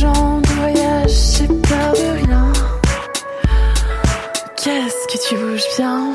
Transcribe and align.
gens 0.00 0.40
de 0.40 0.48
voyage, 0.48 1.10
j'ai 1.36 1.46
peur 1.46 1.92
de 1.92 2.24
rien. 2.24 2.52
Qu'est-ce 4.56 5.06
que 5.08 5.28
tu 5.28 5.36
bouges 5.36 5.68
bien? 5.76 6.14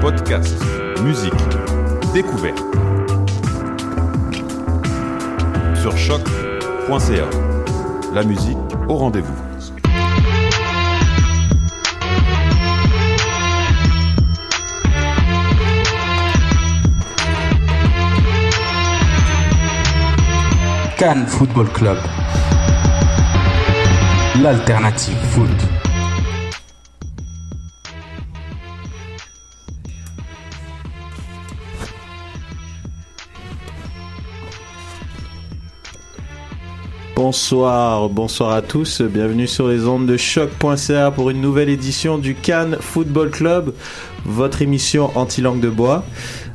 Podcast, 0.00 0.56
musique, 1.02 1.34
découverte. 2.14 2.58
Sur 5.74 5.94
choc.ca. 5.96 7.28
La 8.14 8.24
musique 8.24 8.56
au 8.88 8.94
rendez-vous. 8.96 9.34
Cannes 20.96 21.26
Football 21.26 21.68
Club. 21.72 21.98
L'alternative 24.40 25.18
foot. 25.30 25.79
Bonsoir, 37.30 38.08
bonsoir 38.08 38.50
à 38.50 38.60
tous, 38.60 39.02
bienvenue 39.02 39.46
sur 39.46 39.68
les 39.68 39.86
ondes 39.86 40.04
de 40.04 40.16
choc.ca 40.16 41.12
pour 41.12 41.30
une 41.30 41.40
nouvelle 41.40 41.68
édition 41.68 42.18
du 42.18 42.34
Cannes 42.34 42.76
Football 42.80 43.30
Club, 43.30 43.72
votre 44.24 44.62
émission 44.62 45.16
anti-langue 45.16 45.60
de 45.60 45.68
bois, 45.68 46.04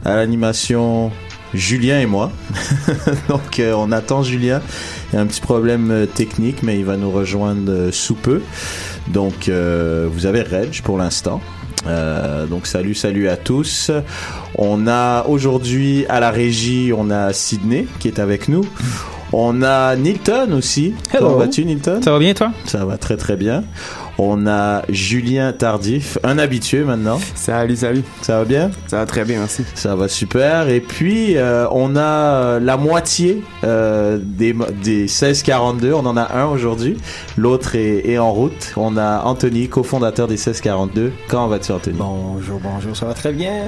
à 0.04 0.18
l'animation 0.18 1.14
Julien 1.54 2.02
et 2.02 2.06
moi. 2.06 2.30
Donc 3.30 3.60
euh, 3.60 3.72
on 3.72 3.94
attend 3.94 4.22
Julien, 4.22 4.62
il 5.14 5.16
y 5.16 5.18
a 5.18 5.22
un 5.22 5.28
petit 5.28 5.40
problème 5.40 5.92
euh, 5.92 6.06
technique 6.08 6.62
mais 6.62 6.78
il 6.78 6.84
va 6.84 6.98
nous 6.98 7.10
rejoindre 7.10 7.72
euh, 7.72 7.92
sous 7.94 8.16
peu. 8.16 8.42
Donc 9.08 9.48
vous 9.48 10.26
avez 10.26 10.42
Reg 10.42 10.82
pour 10.82 10.98
l'instant. 10.98 11.40
Donc 12.50 12.68
salut, 12.68 12.96
salut 12.96 13.30
à 13.30 13.38
tous. 13.38 13.92
On 14.58 14.88
a 14.88 15.24
aujourd'hui 15.26 16.06
à 16.10 16.20
la 16.20 16.32
régie, 16.32 16.92
on 16.94 17.10
a 17.12 17.32
Sydney 17.32 17.88
qui 18.00 18.10
est 18.10 18.20
avec 18.20 18.50
nous. 18.50 18.66
On 19.34 19.62
a 19.64 19.96
Nilton 19.96 20.52
aussi. 20.54 20.94
Hello. 21.12 21.28
Comment 21.28 21.38
vas-tu 21.38 21.66
Nilton? 21.66 22.02
Ça 22.02 22.12
va 22.12 22.20
bien 22.20 22.34
toi? 22.34 22.52
Ça 22.66 22.86
va 22.86 22.98
très 22.98 23.18
très 23.18 23.36
bien. 23.36 23.64
On 24.18 24.48
a 24.48 24.84
Julien 24.88 25.52
Tardif, 25.52 26.18
un 26.24 26.38
habitué 26.38 26.84
maintenant. 26.84 27.20
Salut, 27.36 27.76
salut. 27.76 28.04
Ça 28.22 28.40
va 28.40 28.46
bien? 28.46 28.72
Ça 28.88 28.98
va 28.98 29.06
très 29.06 29.26
bien, 29.26 29.40
merci. 29.40 29.66
Ça 29.76 29.96
va 29.96 30.08
super. 30.08 30.70
Et 30.70 30.80
puis, 30.80 31.36
euh, 31.36 31.68
on 31.72 31.98
a 31.98 32.02
euh, 32.02 32.60
la 32.62 32.78
moitié 32.78 33.44
euh, 33.66 34.18
des, 34.22 34.56
des 34.84 35.02
1642. 35.02 35.92
On 35.92 36.06
en 36.06 36.16
a 36.16 36.34
un 36.38 36.46
aujourd'hui. 36.46 36.98
L'autre 37.38 37.76
est, 37.76 38.08
est 38.08 38.18
en 38.18 38.32
route. 38.32 38.74
On 38.78 38.96
a 38.96 39.24
Anthony, 39.24 39.68
cofondateur 39.68 40.28
des 40.28 40.36
1642. 40.36 41.12
Comment 41.28 41.48
vas-tu, 41.48 41.74
Anthony? 41.74 41.98
Bonjour, 41.98 42.62
bonjour, 42.62 42.96
ça 42.96 43.08
va 43.08 43.14
très 43.14 43.34
bien. 43.34 43.64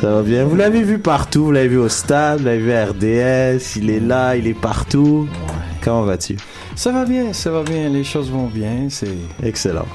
Ça 0.00 0.10
va 0.10 0.22
bien. 0.22 0.44
Vous 0.44 0.56
l'avez 0.56 0.82
vu 0.82 0.98
partout. 0.98 1.44
Vous 1.44 1.52
l'avez 1.52 1.68
vu 1.68 1.78
au 1.78 1.90
stade, 1.90 2.40
vous 2.40 2.46
l'avez 2.46 2.58
vu 2.58 2.72
à 2.72 2.86
RDS. 2.86 3.76
Il 3.76 3.90
est 3.90 4.00
là, 4.00 4.36
il 4.36 4.46
est 4.46 4.58
partout. 4.58 5.28
Comment 5.82 6.02
vas-tu? 6.02 6.36
Ça 6.82 6.90
va 6.90 7.04
bien, 7.04 7.32
ça 7.32 7.52
va 7.52 7.62
bien, 7.62 7.88
les 7.88 8.02
choses 8.02 8.28
vont 8.28 8.48
bien, 8.48 8.88
c'est... 8.88 9.06
Excellent. 9.40 9.86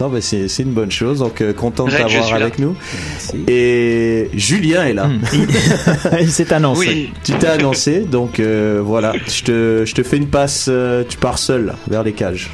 Non, 0.00 0.08
mais 0.08 0.20
c'est 0.20 0.48
c'est 0.48 0.64
une 0.64 0.72
bonne 0.72 0.90
chose. 0.90 1.20
Donc, 1.20 1.40
euh, 1.40 1.52
content 1.52 1.84
de 1.84 1.92
t'avoir 1.92 2.30
là. 2.30 2.34
avec 2.46 2.58
nous. 2.58 2.74
Merci. 3.12 3.44
Et 3.46 4.28
Julien 4.34 4.84
est 4.86 4.94
là. 4.94 5.08
Il 6.20 6.32
s'est 6.32 6.52
annoncé. 6.52 6.88
Oui, 6.88 7.12
Tu 7.22 7.34
t'es 7.34 7.46
annoncé, 7.46 8.00
donc 8.00 8.40
euh, 8.40 8.80
voilà. 8.84 9.12
Je 9.28 9.44
te, 9.44 9.84
je 9.86 9.94
te 9.94 10.02
fais 10.02 10.16
une 10.16 10.26
passe. 10.26 10.66
euh, 10.68 11.04
tu 11.08 11.16
pars 11.18 11.38
seul 11.38 11.66
là, 11.66 11.76
vers 11.86 12.02
les 12.02 12.12
cages. 12.12 12.50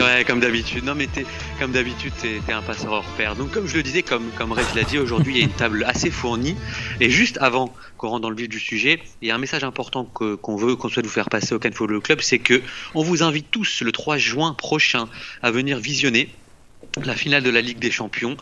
Ouais, 0.00 0.24
comme 0.24 0.40
d'habitude. 0.40 0.84
Non, 0.84 0.94
mais 0.94 1.06
t'es, 1.06 1.26
comme 1.58 1.72
d'habitude, 1.72 2.12
t'es, 2.20 2.52
un 2.52 2.62
passeur 2.62 2.92
hors 2.92 3.04
pair. 3.16 3.36
Donc, 3.36 3.50
comme 3.50 3.66
je 3.66 3.76
le 3.76 3.82
disais, 3.82 4.02
comme, 4.02 4.30
comme 4.36 4.54
l'a 4.54 4.82
dit, 4.84 4.98
aujourd'hui, 4.98 5.34
il 5.34 5.38
y 5.38 5.42
a 5.42 5.44
une 5.44 5.52
table 5.52 5.84
assez 5.86 6.10
fournie. 6.10 6.56
Et 7.00 7.10
juste 7.10 7.38
avant 7.40 7.74
qu'on 7.98 8.08
rentre 8.08 8.22
dans 8.22 8.30
le 8.30 8.36
vif 8.36 8.48
du 8.48 8.60
sujet, 8.60 9.00
il 9.22 9.28
y 9.28 9.30
a 9.30 9.34
un 9.34 9.38
message 9.38 9.64
important 9.64 10.04
qu'on 10.04 10.56
veut, 10.56 10.76
qu'on 10.76 10.88
souhaite 10.88 11.06
vous 11.06 11.12
faire 11.12 11.28
passer 11.28 11.54
au 11.54 11.58
Can 11.58 11.72
Follow 11.72 12.00
Club, 12.00 12.20
c'est 12.20 12.38
que 12.38 12.62
on 12.94 13.02
vous 13.02 13.22
invite 13.22 13.50
tous 13.50 13.82
le 13.82 13.92
3 13.92 14.16
juin 14.16 14.54
prochain 14.54 15.08
à 15.42 15.50
venir 15.50 15.78
visionner 15.78 16.28
la 17.04 17.14
finale 17.14 17.42
de 17.42 17.50
la 17.50 17.60
Ligue 17.60 17.78
des 17.78 17.90
Champions, 17.90 18.36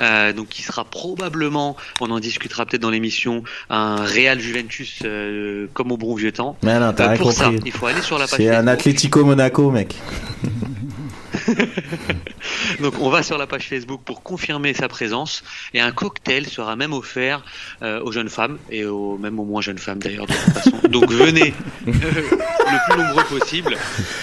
euh, 0.00 0.32
donc 0.32 0.48
qui 0.48 0.62
sera 0.62 0.84
probablement, 0.84 1.76
on 2.00 2.10
en 2.10 2.20
discutera 2.20 2.64
peut-être 2.66 2.80
dans 2.82 2.90
l'émission, 2.90 3.42
un 3.70 3.96
Real 3.96 4.40
Juventus 4.40 5.00
euh, 5.04 5.66
comme 5.74 5.92
au 5.92 5.96
bon 5.96 6.14
vieux 6.14 6.32
temps. 6.32 6.56
Mais 6.62 6.78
non, 6.80 6.92
t'as 6.92 7.04
Euh, 7.04 7.08
rien 7.10 7.16
pour 7.18 7.32
ça, 7.32 7.44
compris. 7.46 7.62
il 7.66 7.72
faut 7.72 7.86
aller 7.86 8.00
sur 8.02 8.18
la 8.18 8.26
page 8.26 8.36
C'est 8.38 8.48
un. 8.54 8.66
Atlético 8.66 9.24
Monaco, 9.24 9.70
mec. 9.70 9.94
Donc 12.80 12.94
on 13.00 13.10
va 13.10 13.22
sur 13.22 13.38
la 13.38 13.46
page 13.46 13.68
Facebook 13.68 14.00
pour 14.04 14.22
confirmer 14.22 14.74
sa 14.74 14.88
présence 14.88 15.42
et 15.74 15.80
un 15.80 15.90
cocktail 15.92 16.46
sera 16.46 16.76
même 16.76 16.92
offert 16.92 17.42
euh, 17.82 18.00
aux 18.02 18.12
jeunes 18.12 18.28
femmes 18.28 18.58
et 18.70 18.84
aux, 18.84 19.16
même 19.18 19.38
aux 19.40 19.44
moins 19.44 19.60
jeunes 19.62 19.78
femmes 19.78 19.98
d'ailleurs 19.98 20.26
de 20.26 20.32
toute 20.32 20.52
façon. 20.54 20.70
Donc 20.88 21.10
venez 21.12 21.54
euh, 21.86 21.92
le 21.92 22.92
plus 22.92 23.02
nombreux 23.02 23.24
possible. 23.24 23.76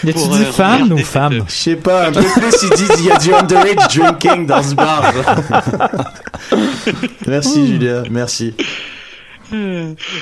Y 0.03 0.09
a-tu 0.09 0.19
dit 0.29 0.43
euh, 0.43 0.51
femme 0.51 0.73
regarder 0.83 0.93
ou 0.93 0.97
cette- 0.97 1.07
femme 1.07 1.45
Je 1.47 1.53
sais 1.53 1.75
pas, 1.75 2.07
un 2.07 2.11
peu 2.11 2.21
plus 2.21 2.63
ils 2.63 2.69
disent 2.71 2.99
il 2.99 3.05
y 3.05 3.11
a 3.11 3.17
du 3.17 3.33
underage 3.33 3.95
drinking 3.95 4.45
dans 4.47 4.63
ce 4.63 4.75
bar. 4.75 5.13
merci 7.27 7.67
Julien, 7.67 8.03
merci. 8.09 8.53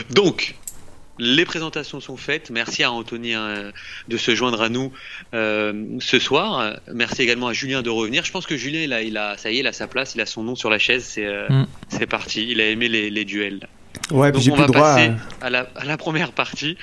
Donc, 0.09 0.55
les 1.19 1.45
présentations 1.45 1.99
sont 1.99 2.17
faites. 2.17 2.49
Merci 2.49 2.83
à 2.83 2.91
Anthony 2.91 3.33
hein, 3.33 3.71
de 4.07 4.17
se 4.17 4.33
joindre 4.35 4.61
à 4.61 4.69
nous 4.69 4.91
euh, 5.33 5.85
ce 5.99 6.19
soir. 6.19 6.75
Merci 6.91 7.21
également 7.21 7.47
à 7.47 7.53
Julien 7.53 7.81
de 7.81 7.89
revenir. 7.89 8.25
Je 8.25 8.31
pense 8.31 8.45
que 8.45 8.57
Julien, 8.57 8.81
il 8.81 8.93
a, 8.93 9.01
il 9.03 9.17
a, 9.17 9.37
ça 9.37 9.51
y 9.51 9.57
est, 9.57 9.59
il 9.59 9.67
a 9.67 9.73
sa 9.73 9.87
place, 9.87 10.15
il 10.15 10.21
a 10.21 10.25
son 10.25 10.43
nom 10.43 10.55
sur 10.55 10.69
la 10.69 10.79
chaise. 10.79 11.05
C'est 11.05 11.25
euh, 11.25 11.47
Mm. 11.49 12.05
parti. 12.09 12.45
Il 12.49 12.59
a 12.61 12.69
aimé 12.69 12.89
les, 12.89 13.09
les 13.09 13.25
duels. 13.25 13.67
Ouais, 14.11 14.31
Donc 14.31 14.41
on 14.51 14.55
va 14.55 14.65
droit 14.67 14.95
passer 14.95 15.11
à- 15.41 15.45
à, 15.45 15.49
la, 15.49 15.67
à 15.75 15.85
la 15.85 15.97
première 15.97 16.31
partie. 16.31 16.77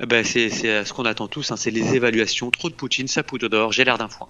Ben, 0.00 0.24
c'est 0.24 0.50
euh, 0.64 0.84
ce 0.84 0.92
qu'on 0.92 1.04
attend 1.04 1.28
tous. 1.28 1.50
hein, 1.52 1.56
c'est 1.56 1.70
les 1.70 1.94
évaluations. 1.94 2.50
Trop 2.50 2.68
de 2.68 2.74
Poutine, 2.74 3.06
Saputo 3.08 3.48
d'or. 3.48 3.72
J'ai 3.72 3.84
l'air 3.84 3.98
d'un 3.98 4.08
foin. 4.08 4.28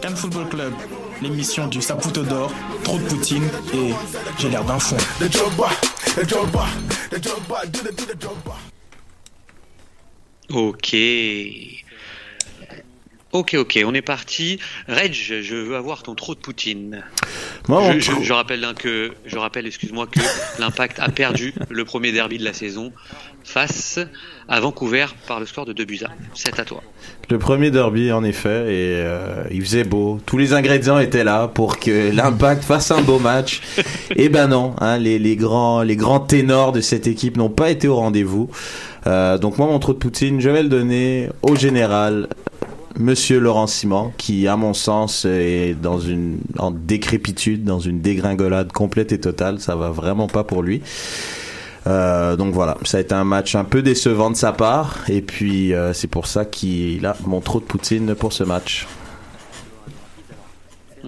Cannes 0.00 0.16
Football 0.16 0.48
Club, 0.48 0.72
l'émission 1.20 1.66
du 1.66 1.82
Saputo 1.82 2.22
d'or, 2.22 2.52
trop 2.84 2.98
de 2.98 3.04
Poutine 3.04 3.48
et 3.74 3.92
j'ai 4.38 4.48
l'air 4.48 4.64
d'un 4.64 4.78
fond. 4.78 4.96
Ok. 10.48 10.96
Ok, 13.32 13.54
ok, 13.54 13.80
on 13.84 13.94
est 13.94 14.02
parti. 14.02 14.58
Reg, 14.88 15.12
je 15.12 15.54
veux 15.54 15.76
avoir 15.76 16.02
ton 16.02 16.14
trop 16.14 16.34
de 16.34 16.40
Poutine. 16.40 17.04
Moi, 17.70 17.92
je, 17.94 18.00
je- 18.00 18.10
trop- 18.10 18.22
je 18.22 18.32
rappelle 18.32 18.64
hein, 18.64 18.74
que, 18.78 19.12
je 19.26 19.38
rappelle, 19.38 19.66
excuse-moi, 19.66 20.06
que 20.06 20.20
l'Impact 20.60 20.98
a 21.00 21.08
perdu 21.08 21.54
le 21.68 21.84
premier 21.84 22.12
derby 22.12 22.38
de 22.38 22.44
la 22.44 22.52
saison 22.52 22.92
face 23.44 23.98
à 24.48 24.60
Vancouver 24.60 25.06
par 25.26 25.40
le 25.40 25.46
score 25.46 25.64
de 25.64 25.72
2 25.72 25.84
buts 25.84 26.00
à. 26.04 26.10
C'est 26.34 26.58
à 26.60 26.64
toi. 26.64 26.82
Le 27.30 27.38
premier 27.38 27.70
derby, 27.70 28.12
en 28.12 28.22
effet, 28.24 28.48
et 28.66 29.02
euh, 29.04 29.44
il 29.50 29.62
faisait 29.62 29.84
beau. 29.84 30.18
Tous 30.26 30.36
les 30.36 30.52
ingrédients 30.52 30.98
étaient 30.98 31.24
là 31.24 31.48
pour 31.48 31.78
que 31.78 32.10
l'Impact 32.14 32.64
fasse 32.64 32.90
un 32.90 33.00
beau 33.02 33.18
match. 33.18 33.60
Et 34.16 34.28
ben 34.28 34.48
non, 34.48 34.74
hein, 34.80 34.98
les, 34.98 35.18
les 35.18 35.36
grands 35.36 35.82
les 35.82 35.96
grands 35.96 36.20
ténors 36.20 36.72
de 36.72 36.80
cette 36.80 37.06
équipe 37.06 37.36
n'ont 37.36 37.48
pas 37.50 37.70
été 37.70 37.88
au 37.88 37.96
rendez-vous. 37.96 38.50
Euh, 39.06 39.38
donc 39.38 39.56
moi, 39.58 39.66
mon 39.68 39.78
trou 39.78 39.92
de 39.94 39.98
Poutine, 39.98 40.40
je 40.40 40.50
vais 40.50 40.62
le 40.62 40.68
donner 40.68 41.28
au 41.42 41.56
général. 41.56 42.28
Monsieur 43.00 43.40
Laurent 43.40 43.66
Simon, 43.66 44.12
qui, 44.18 44.46
à 44.46 44.56
mon 44.56 44.74
sens, 44.74 45.24
est 45.24 45.74
dans 45.74 45.98
une 45.98 46.38
en 46.58 46.70
décrépitude, 46.70 47.64
dans 47.64 47.80
une 47.80 48.00
dégringolade 48.00 48.72
complète 48.72 49.12
et 49.12 49.18
totale. 49.18 49.58
Ça 49.58 49.74
va 49.74 49.88
vraiment 49.90 50.26
pas 50.26 50.44
pour 50.44 50.62
lui. 50.62 50.82
Euh, 51.86 52.36
donc 52.36 52.52
voilà, 52.52 52.76
ça 52.84 52.98
a 52.98 53.00
été 53.00 53.14
un 53.14 53.24
match 53.24 53.54
un 53.54 53.64
peu 53.64 53.80
décevant 53.80 54.30
de 54.30 54.36
sa 54.36 54.52
part, 54.52 54.98
et 55.08 55.22
puis 55.22 55.72
euh, 55.72 55.94
c'est 55.94 56.08
pour 56.08 56.26
ça 56.26 56.44
qu'il 56.44 57.06
a 57.06 57.16
mon 57.26 57.40
trop 57.40 57.58
de 57.58 57.64
Poutine 57.64 58.14
pour 58.14 58.34
ce 58.34 58.44
match. 58.44 58.86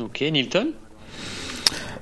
Ok, 0.01 0.23
Nilton? 0.23 0.69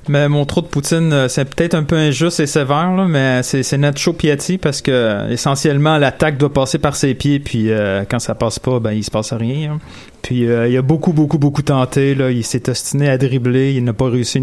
Mais 0.09 0.29
mon 0.29 0.45
trop 0.47 0.63
de 0.63 0.67
poutine, 0.67 1.13
euh, 1.13 1.29
c'est 1.29 1.45
peut-être 1.45 1.75
un 1.75 1.83
peu 1.85 1.97
injuste 1.97 2.41
et 2.41 2.47
sévère, 2.47 2.93
là, 2.97 3.07
mais 3.07 3.43
c'est 3.43 3.77
Nacho 3.77 4.13
Piatti 4.15 4.57
parce 4.57 4.81
que 4.81 5.31
essentiellement 5.31 5.99
l'attaque 5.99 6.39
doit 6.39 6.53
passer 6.53 6.79
par 6.79 6.97
ses 6.97 7.15
pieds, 7.15 7.39
puis 7.39 7.71
euh, 7.71 8.05
quand 8.11 8.19
ça 8.19 8.35
passe 8.35 8.59
pas, 8.59 8.81
ben 8.81 8.93
il 8.93 9.05
se 9.05 9.11
passe 9.11 9.33
rien. 9.33 9.73
hein. 9.75 9.79
Puis 10.23 10.49
euh, 10.49 10.69
il 10.69 10.77
a 10.77 10.83
beaucoup, 10.83 11.13
beaucoup, 11.13 11.39
beaucoup 11.39 11.63
tenté. 11.63 12.15
Là, 12.15 12.31
il 12.31 12.45
s'est 12.45 12.69
ostiné 12.69 13.09
à 13.09 13.19
dribbler, 13.19 13.75
il 13.75 13.85
n'a 13.85 13.93
pas 13.93 14.09
réussi 14.09 14.43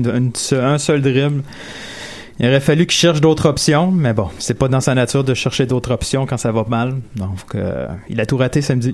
un 0.54 0.78
seul 0.78 1.02
dribble. 1.02 1.44
Il 2.40 2.46
aurait 2.46 2.60
fallu 2.60 2.86
qu'il 2.86 2.98
cherche 2.98 3.20
d'autres 3.20 3.48
options, 3.50 3.92
mais 3.92 4.14
bon, 4.14 4.28
c'est 4.38 4.54
pas 4.54 4.68
dans 4.68 4.80
sa 4.80 4.94
nature 4.94 5.24
de 5.24 5.34
chercher 5.34 5.66
d'autres 5.66 5.92
options 5.92 6.28
quand 6.28 6.38
ça 6.38 6.52
va 6.52 6.66
mal. 6.70 6.94
Donc, 7.16 7.56
euh, 7.56 7.88
il 8.10 8.22
a 8.22 8.28
tout 8.28 8.38
raté 8.38 8.62
samedi. 8.62 8.94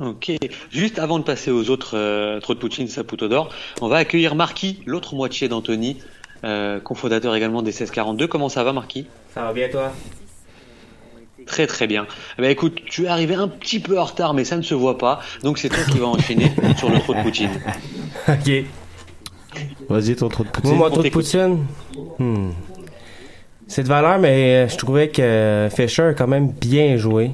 Ok. 0.00 0.32
Juste 0.70 0.98
avant 0.98 1.18
de 1.18 1.24
passer 1.24 1.50
aux 1.50 1.68
autres 1.68 1.96
euh, 1.96 2.40
trop 2.40 2.54
de 2.54 2.58
Poutine, 2.58 2.88
Saputo 2.88 3.28
d'or, 3.28 3.50
on 3.82 3.88
va 3.88 3.98
accueillir 3.98 4.34
Marquis, 4.34 4.80
l'autre 4.86 5.14
moitié 5.14 5.48
d'Anthony, 5.48 5.98
euh, 6.42 6.80
cofondateur 6.80 7.34
également 7.34 7.60
des 7.60 7.70
1642. 7.70 8.26
Comment 8.26 8.48
ça 8.48 8.64
va, 8.64 8.72
Marquis? 8.72 9.06
Ça 9.34 9.42
va 9.42 9.52
bien, 9.52 9.68
toi? 9.68 9.92
Très 11.46 11.66
très 11.66 11.86
bien. 11.86 12.06
Eh 12.38 12.42
ben, 12.42 12.50
écoute, 12.50 12.80
tu 12.86 13.04
es 13.04 13.08
arrivé 13.08 13.34
un 13.34 13.48
petit 13.48 13.80
peu 13.80 13.98
en 13.98 14.04
retard, 14.04 14.32
mais 14.32 14.44
ça 14.44 14.56
ne 14.56 14.62
se 14.62 14.74
voit 14.74 14.96
pas. 14.96 15.20
Donc 15.42 15.58
c'est 15.58 15.68
toi 15.68 15.84
qui 15.90 15.98
vas 15.98 16.06
enchaîner 16.06 16.50
sur 16.78 16.88
le 16.88 16.98
trop 17.00 17.14
de 17.14 17.22
Poutine. 17.22 17.50
Ok. 18.28 18.64
Vas-y, 19.88 20.16
ton 20.16 20.28
trop 20.28 20.44
de 20.44 20.48
Poutine. 20.48 20.76
Moi, 20.76 20.88
mon 20.88 20.94
On 20.94 20.94
trop 20.94 21.02
de. 21.02 21.08
Poutine. 21.10 21.66
Hmm. 22.18 22.50
C'est 23.66 23.82
de 23.82 23.88
valeur, 23.88 24.18
mais 24.18 24.68
je 24.68 24.76
trouvais 24.76 25.08
que 25.08 25.68
Fischer 25.74 26.02
a 26.02 26.14
quand 26.14 26.26
même 26.26 26.50
bien 26.50 26.96
joué. 26.96 27.32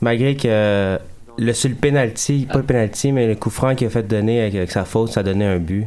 Malgré 0.00 0.36
que 0.36 0.98
le 1.40 1.52
sur 1.54 1.68
le 1.70 1.74
penalty, 1.76 2.46
pas 2.46 2.58
le 2.58 2.64
penalty, 2.64 3.12
mais 3.12 3.26
le 3.26 3.34
coup 3.34 3.50
franc 3.50 3.74
qu'il 3.74 3.86
a 3.86 3.90
fait 3.90 4.02
donner 4.02 4.40
avec, 4.42 4.54
avec 4.54 4.70
sa 4.70 4.84
faute, 4.84 5.10
ça 5.12 5.20
a 5.20 5.22
donné 5.22 5.44
un 5.46 5.58
but. 5.58 5.86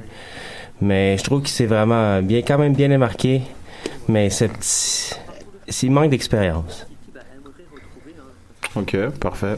Mais 0.82 1.18
je 1.18 1.24
trouve 1.24 1.42
qu'il 1.42 1.52
s'est 1.52 1.66
vraiment 1.68 2.22
bien, 2.22 2.42
quand 2.42 2.58
même 2.58 2.74
bien 2.74 2.90
démarqué. 2.90 3.42
Mais 4.08 4.30
c'est 4.30 4.50
petit- 4.50 5.14
s'il 5.70 5.92
manque 5.92 6.10
d'expérience. 6.10 6.88
Ok, 8.76 8.98
parfait. 9.20 9.56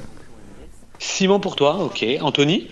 Simon 1.00 1.40
pour 1.40 1.56
toi, 1.56 1.78
ok. 1.84 2.06
Anthony? 2.22 2.68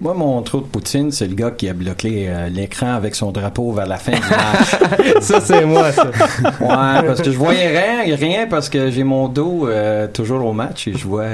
Moi, 0.00 0.14
mon 0.14 0.40
trou 0.42 0.60
de 0.60 0.66
Poutine, 0.66 1.12
c'est 1.12 1.28
le 1.28 1.34
gars 1.34 1.50
qui 1.50 1.68
a 1.68 1.74
bloqué 1.74 2.26
euh, 2.28 2.48
l'écran 2.48 2.94
avec 2.94 3.14
son 3.14 3.32
drapeau 3.32 3.70
vers 3.72 3.86
la 3.86 3.98
fin 3.98 4.12
du 4.12 4.18
match. 4.18 5.20
ça, 5.20 5.40
c'est 5.40 5.64
moi, 5.66 5.92
ça. 5.92 6.06
Ouais, 6.06 7.06
parce 7.06 7.20
que 7.20 7.30
je 7.30 7.36
voyais 7.36 7.68
rien, 7.68 8.16
rien 8.16 8.46
parce 8.46 8.68
que 8.70 8.90
j'ai 8.90 9.04
mon 9.04 9.28
dos 9.28 9.68
euh, 9.68 10.08
toujours 10.08 10.44
au 10.46 10.52
match 10.54 10.88
et 10.88 10.94
je 10.94 11.04
vois, 11.06 11.26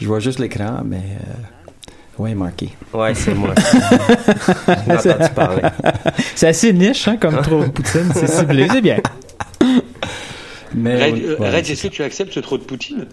je 0.00 0.06
vois 0.06 0.20
juste 0.20 0.38
l'écran, 0.38 0.82
mais 0.84 0.96
euh, 0.98 2.22
ouais, 2.22 2.34
marqué. 2.34 2.70
Ouais, 2.92 3.14
c'est 3.14 3.34
moi. 3.34 3.54
J'ai 5.02 5.10
entendu 5.12 5.30
parler. 5.34 5.62
C'est 6.34 6.48
assez 6.48 6.72
niche, 6.72 7.08
hein, 7.08 7.16
comme 7.20 7.40
trop 7.42 7.62
de 7.62 7.68
Poutine. 7.68 8.10
C'est 8.14 8.28
ciblé, 8.28 8.66
c'est 8.70 8.82
bien. 8.82 8.98
Mais, 10.74 11.04
Red, 11.04 11.24
euh, 11.24 11.36
ouais, 11.38 11.50
Red, 11.50 11.70
est-ce 11.70 11.84
que 11.84 11.92
tu 11.92 12.02
acceptes 12.02 12.32
ce 12.32 12.40
trop 12.40 12.58
de 12.58 12.64
Poutine? 12.64 13.06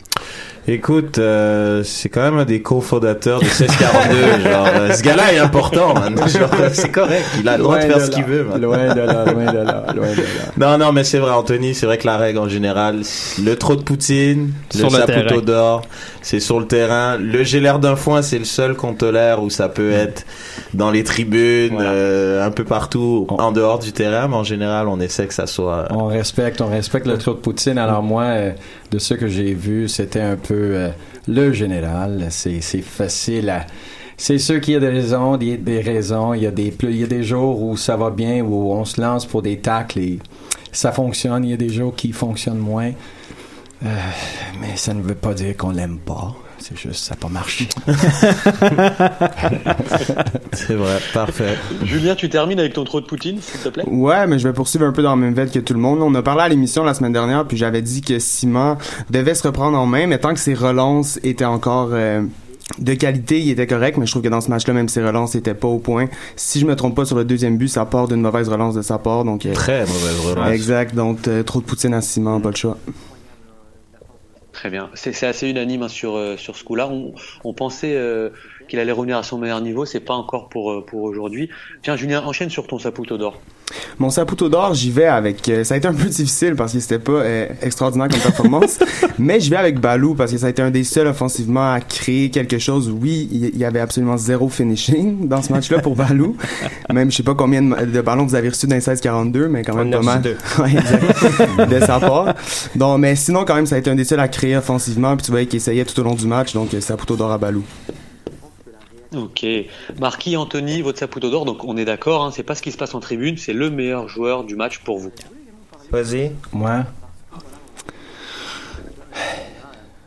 Écoute, 0.71 1.17
euh, 1.17 1.83
c'est 1.83 2.07
quand 2.07 2.21
même 2.21 2.37
un 2.37 2.45
des 2.45 2.61
cofondateurs 2.61 3.39
de 3.39 3.43
1642. 3.43 4.43
genre, 4.49 4.67
euh, 4.73 4.93
ce 4.93 5.03
gars-là 5.03 5.33
est 5.33 5.37
important, 5.37 5.93
man. 5.93 6.15
Genre, 6.29 6.49
c'est 6.71 6.89
correct. 6.89 7.25
Il 7.41 7.49
a 7.49 7.57
le 7.57 7.63
droit 7.63 7.77
de 7.77 7.81
faire 7.81 7.97
de 7.97 8.03
ce 8.05 8.09
qu'il 8.09 8.23
veut, 8.23 8.45
man. 8.45 8.61
Loin 8.61 8.95
de 8.95 9.01
là, 9.01 9.25
loin 9.25 9.51
de 9.51 9.57
là, 9.57 9.85
loin 9.93 10.11
de 10.13 10.21
là. 10.21 10.27
Non, 10.55 10.77
non, 10.77 10.93
mais 10.93 11.03
c'est 11.03 11.19
vrai, 11.19 11.31
Anthony, 11.31 11.75
c'est 11.75 11.85
vrai 11.85 11.97
que 11.97 12.07
la 12.07 12.15
règle 12.15 12.39
en 12.39 12.47
général, 12.47 13.01
le 13.43 13.55
trop 13.55 13.75
de 13.75 13.81
Poutine, 13.81 14.53
Sur 14.73 14.89
le 14.89 14.97
le 14.97 15.05
saputo 15.05 15.41
d'or, 15.41 15.81
c'est 16.21 16.39
sur 16.39 16.57
le 16.57 16.67
terrain. 16.67 17.17
Le 17.17 17.41
l'air 17.59 17.79
d'un 17.79 17.97
foin, 17.97 18.21
c'est 18.21 18.39
le 18.39 18.45
seul 18.45 18.75
qu'on 18.75 18.93
tolère 18.93 19.43
où 19.43 19.49
ça 19.49 19.67
peut 19.67 19.91
être 19.91 20.25
dans 20.73 20.89
les 20.89 21.03
tribunes, 21.03 21.79
euh, 21.81 22.47
un 22.47 22.51
peu 22.51 22.63
partout, 22.63 23.27
en 23.29 23.51
dehors 23.51 23.79
du 23.79 23.91
terrain, 23.91 24.29
mais 24.29 24.37
en 24.37 24.45
général, 24.45 24.87
on 24.87 25.01
essaie 25.01 25.27
que 25.27 25.33
ça 25.33 25.47
soit. 25.47 25.87
On 25.89 26.07
respecte, 26.07 26.61
on 26.61 26.69
respecte 26.69 27.07
le 27.07 27.17
trou 27.17 27.31
de 27.31 27.39
Poutine. 27.39 27.77
Alors 27.77 28.03
moi, 28.03 28.23
euh, 28.23 28.51
de 28.91 28.99
ce 28.99 29.13
que 29.13 29.27
j'ai 29.27 29.53
vu, 29.53 29.87
c'était 29.87 30.21
un 30.21 30.35
peu 30.35 30.53
euh, 30.53 30.89
le 31.27 31.53
général. 31.53 32.27
C'est 32.29 32.61
facile 32.81 33.49
à... 33.49 33.65
C'est 34.17 34.37
sûr 34.37 34.61
qu'il 34.61 34.75
y 34.75 34.77
a 34.77 34.79
des 34.79 34.89
raisons, 34.89 35.37
des, 35.37 35.57
des 35.57 35.81
raisons. 35.81 36.35
Il 36.35 36.43
y, 36.43 36.45
a 36.45 36.51
des, 36.51 36.71
il 36.83 36.97
y 36.97 37.03
a 37.03 37.07
des 37.07 37.23
jours 37.23 37.63
où 37.63 37.75
ça 37.75 37.97
va 37.97 38.11
bien, 38.11 38.43
où 38.43 38.71
on 38.71 38.85
se 38.85 39.01
lance 39.01 39.25
pour 39.25 39.41
des 39.41 39.57
tacles 39.57 39.97
et 39.99 40.19
ça 40.71 40.91
fonctionne. 40.91 41.43
Il 41.43 41.51
y 41.51 41.53
a 41.53 41.57
des 41.57 41.69
jours 41.69 41.95
qui 41.95 42.11
fonctionnent 42.11 42.59
moins. 42.59 42.91
Euh, 43.83 43.87
mais 44.59 44.75
ça 44.75 44.93
ne 44.93 45.01
veut 45.01 45.15
pas 45.15 45.33
dire 45.33 45.57
qu'on 45.57 45.71
l'aime 45.71 45.97
pas. 45.97 46.35
C'est 46.61 46.77
juste, 46.77 47.03
ça 47.05 47.15
n'a 47.15 47.19
pas 47.19 47.27
marché. 47.27 47.67
c'est 50.53 50.73
vrai, 50.75 50.97
parfait. 51.13 51.57
Julien, 51.83 52.15
tu 52.15 52.29
termines 52.29 52.59
avec 52.59 52.73
ton 52.73 52.83
trop 52.83 53.01
de 53.01 53.05
Poutine, 53.05 53.39
s'il 53.41 53.59
te 53.61 53.69
plaît? 53.69 53.83
Ouais, 53.87 54.27
mais 54.27 54.37
je 54.39 54.47
vais 54.47 54.53
poursuivre 54.53 54.85
un 54.85 54.91
peu 54.91 55.01
dans 55.01 55.09
la 55.11 55.15
même 55.15 55.33
veine 55.33 55.49
que 55.49 55.59
tout 55.59 55.73
le 55.73 55.79
monde. 55.79 55.99
On 56.01 56.13
a 56.15 56.21
parlé 56.21 56.41
à 56.43 56.49
l'émission 56.49 56.83
la 56.83 56.93
semaine 56.93 57.13
dernière, 57.13 57.45
puis 57.45 57.57
j'avais 57.57 57.81
dit 57.81 58.01
que 58.01 58.19
Simon 58.19 58.77
devait 59.09 59.33
se 59.35 59.43
reprendre 59.47 59.77
en 59.77 59.85
main, 59.85 60.07
mais 60.07 60.19
tant 60.19 60.33
que 60.33 60.39
ses 60.39 60.53
relances 60.53 61.19
étaient 61.23 61.45
encore 61.45 61.89
euh, 61.93 62.21
de 62.79 62.93
qualité, 62.93 63.39
il 63.39 63.49
était 63.49 63.67
correct, 63.67 63.97
mais 63.97 64.05
je 64.05 64.11
trouve 64.11 64.23
que 64.23 64.29
dans 64.29 64.41
ce 64.41 64.49
match-là, 64.49 64.73
même 64.73 64.87
ses 64.89 65.03
relances 65.03 65.33
n'étaient 65.35 65.53
pas 65.55 65.67
au 65.67 65.79
point. 65.79 66.07
Si 66.35 66.59
je 66.59 66.65
me 66.65 66.75
trompe 66.75 66.95
pas 66.95 67.05
sur 67.05 67.15
le 67.17 67.25
deuxième 67.25 67.57
but, 67.57 67.67
ça 67.69 67.85
part 67.85 68.07
d'une 68.07 68.21
mauvaise 68.21 68.47
relance 68.49 68.75
de 68.75 68.81
sa 68.81 68.97
part, 68.99 69.23
donc... 69.25 69.45
euh, 69.45 69.53
Très 69.53 69.81
mauvaise 69.81 70.19
relance. 70.25 70.51
Exact, 70.51 70.93
donc 70.95 71.27
euh, 71.27 71.43
trop 71.43 71.59
de 71.59 71.65
Poutine 71.65 71.93
à 71.93 72.01
Simon, 72.01 72.39
pas 72.39 72.51
de 72.51 72.57
choix. 72.57 72.77
Très 74.61 74.69
bien. 74.69 74.91
C'est 74.93 75.25
assez 75.25 75.49
unanime 75.49 75.81
hein, 75.81 75.87
sur, 75.87 76.15
euh, 76.15 76.37
sur 76.37 76.55
ce 76.55 76.63
coup-là. 76.63 76.87
On, 76.87 77.15
on 77.43 77.51
pensait 77.51 77.95
euh, 77.95 78.29
qu'il 78.69 78.77
allait 78.77 78.91
revenir 78.91 79.17
à 79.17 79.23
son 79.23 79.39
meilleur 79.39 79.59
niveau. 79.59 79.85
C'est 79.85 80.01
pas 80.01 80.13
encore 80.13 80.49
pour, 80.49 80.71
euh, 80.71 80.85
pour 80.85 81.01
aujourd'hui. 81.01 81.49
Tiens, 81.81 81.95
Julien, 81.95 82.21
enchaîne 82.21 82.51
sur 82.51 82.67
ton 82.67 82.77
Saputo 82.77 83.17
d'or. 83.17 83.41
Mon 83.99 84.09
Saputo 84.09 84.49
d'or, 84.49 84.73
j'y 84.73 84.91
vais 84.91 85.05
avec. 85.05 85.47
euh, 85.49 85.63
ça 85.63 85.73
a 85.75 85.77
été 85.77 85.87
un 85.87 85.93
peu 85.93 86.05
difficile 86.09 86.55
parce 86.55 86.73
que 86.73 86.79
c'était 86.79 86.99
pas 86.99 87.11
euh, 87.13 87.47
extraordinaire 87.61 88.07
comme 88.09 88.19
performance, 88.19 88.79
mais 89.19 89.39
je 89.39 89.49
vais 89.49 89.55
avec 89.57 89.79
Balou 89.79 90.15
parce 90.15 90.31
que 90.31 90.37
ça 90.37 90.47
a 90.47 90.49
été 90.49 90.61
un 90.61 90.71
des 90.71 90.83
seuls 90.83 91.07
offensivement 91.07 91.73
à 91.73 91.79
créer 91.79 92.29
quelque 92.29 92.59
chose. 92.59 92.89
Oui, 92.91 93.27
il 93.31 93.57
y 93.57 93.65
avait 93.65 93.79
absolument 93.79 94.17
zéro 94.17 94.49
finishing 94.49 95.27
dans 95.27 95.41
ce 95.41 95.51
match-là 95.51 95.79
pour 95.79 95.95
Balou. 95.95 96.35
Même 96.91 97.11
je 97.11 97.17
sais 97.17 97.23
pas 97.23 97.35
combien 97.35 97.61
de, 97.61 97.85
de 97.85 98.01
ballons 98.01 98.25
vous 98.25 98.35
avez 98.35 98.49
reçus 98.49 98.67
dans 98.67 98.75
les 98.75 98.81
16-42, 98.81 99.47
mais 99.47 99.63
quand 99.63 99.75
même 99.75 99.91
pas 99.91 100.01
mal. 100.01 100.21
Ouais, 100.59 101.65
de 101.65 101.79
sa 101.79 101.99
part. 101.99 102.33
Donc, 102.75 102.99
mais 102.99 103.15
sinon 103.15 103.45
quand 103.45 103.55
même, 103.55 103.65
ça 103.65 103.75
a 103.75 103.77
été 103.79 103.89
un 103.89 103.95
des 103.95 104.03
seuls 104.03 104.19
à 104.19 104.27
créer 104.27 104.55
offensivement. 104.57 105.15
Puis 105.15 105.25
tu 105.25 105.31
voyais 105.31 105.45
qu'il 105.47 105.57
essayait 105.57 105.85
tout 105.85 105.99
au 105.99 106.03
long 106.03 106.13
du 106.13 106.27
match, 106.27 106.53
donc 106.53 106.73
euh, 106.73 106.81
Saputo 106.81 107.15
d'or 107.15 107.31
à 107.31 107.37
Balou. 107.37 107.63
Ok. 109.15 109.45
Marquis, 109.99 110.37
Anthony, 110.37 110.81
votre 110.81 110.99
Saputo 110.99 111.29
d'or, 111.29 111.45
donc 111.45 111.63
on 111.65 111.75
est 111.77 111.85
d'accord, 111.85 112.23
hein, 112.23 112.31
c'est 112.33 112.43
pas 112.43 112.55
ce 112.55 112.61
qui 112.61 112.71
se 112.71 112.77
passe 112.77 112.93
en 112.95 112.99
tribune, 113.01 113.37
c'est 113.37 113.53
le 113.53 113.69
meilleur 113.69 114.07
joueur 114.07 114.43
du 114.43 114.55
match 114.55 114.79
pour 114.79 114.99
vous. 114.99 115.11
Vas-y. 115.91 116.31
Moi. 116.53 116.85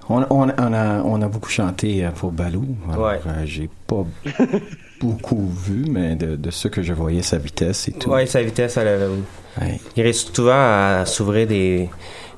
On, 0.08 0.22
on- 0.28 0.52
on 0.58 0.72
a, 0.74 1.02
on 1.02 1.22
a 1.22 1.28
beaucoup 1.28 1.48
chanté 1.48 2.04
euh, 2.04 2.10
pour 2.10 2.30
Balou. 2.30 2.76
Ouais. 2.96 3.20
euh, 3.26 3.42
J'ai 3.46 3.70
pas 3.86 4.04
beaucoup 5.00 5.48
vu, 5.48 5.86
mais 5.88 6.14
de, 6.14 6.36
de 6.36 6.50
ce 6.50 6.68
que 6.68 6.82
je 6.82 6.92
voyais, 6.92 7.22
sa 7.22 7.38
vitesse 7.38 7.88
et 7.88 7.92
tout. 7.92 8.10
Ouais, 8.10 8.26
sa 8.26 8.42
vitesse, 8.42 8.76
elle 8.76 8.88
a- 8.88 9.64
Il 9.96 10.02
réussit 10.02 10.34
souvent 10.34 10.52
à 10.54 11.04
s'ouvrir 11.06 11.46
des, 11.46 11.88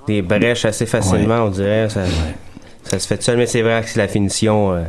des 0.07 0.23
brèches 0.23 0.65
assez 0.65 0.87
facilement, 0.87 1.45
on 1.45 1.51
dirait. 1.51 1.89
Ça, 1.89 2.03
ça 2.91 2.99
se 2.99 3.07
fait 3.07 3.17
tout 3.19 3.25
seul, 3.25 3.37
mais 3.37 3.47
c'est 3.47 3.63
vrai 3.63 3.83
que 3.83 3.89
c'est 3.89 3.99
la 3.99 4.09
finition. 4.09 4.73
euh, 4.73 4.83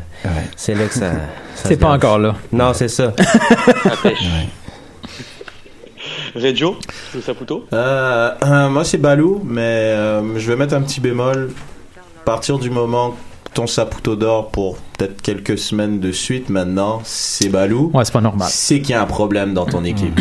C'est 0.56 0.76
là 0.76 0.86
que 0.88 0.94
ça. 0.94 1.12
ça 1.56 1.70
C'est 1.70 1.78
pas 1.78 1.88
gâche. 1.88 1.96
encore 1.98 2.20
là. 2.20 2.36
Non, 2.52 2.74
c'est 2.74 2.88
ça. 2.90 3.14
Reggio, 6.36 6.76
le 7.16 7.22
Saputo 7.22 7.66
Euh, 7.74 8.32
euh, 8.44 8.70
moi, 8.70 8.84
c'est 8.84 8.98
Balou, 9.00 9.42
mais 9.44 9.62
euh, 9.62 10.38
je 10.38 10.48
vais 10.52 10.56
mettre 10.56 10.74
un 10.76 10.82
petit 10.82 11.00
bémol. 11.02 11.52
À 11.98 12.24
partir 12.26 12.60
du 12.60 12.70
moment 12.70 13.12
que 13.46 13.52
ton 13.54 13.66
Saputo 13.66 14.16
d'or 14.16 14.50
pour 14.52 14.78
peut-être 14.98 15.22
quelques 15.22 15.58
semaines 15.58 16.00
de 16.00 16.12
suite 16.12 16.50
maintenant, 16.50 17.02
c'est 17.06 17.50
Balou. 17.50 17.90
Ouais, 17.94 18.06
c'est 18.06 18.12
pas 18.14 18.22
normal. 18.22 18.48
C'est 18.52 18.82
qu'il 18.82 18.92
y 18.92 18.94
a 18.94 19.02
un 19.02 19.06
problème 19.08 19.54
dans 19.54 19.66
ton 19.66 19.84
équipe. 19.84 20.20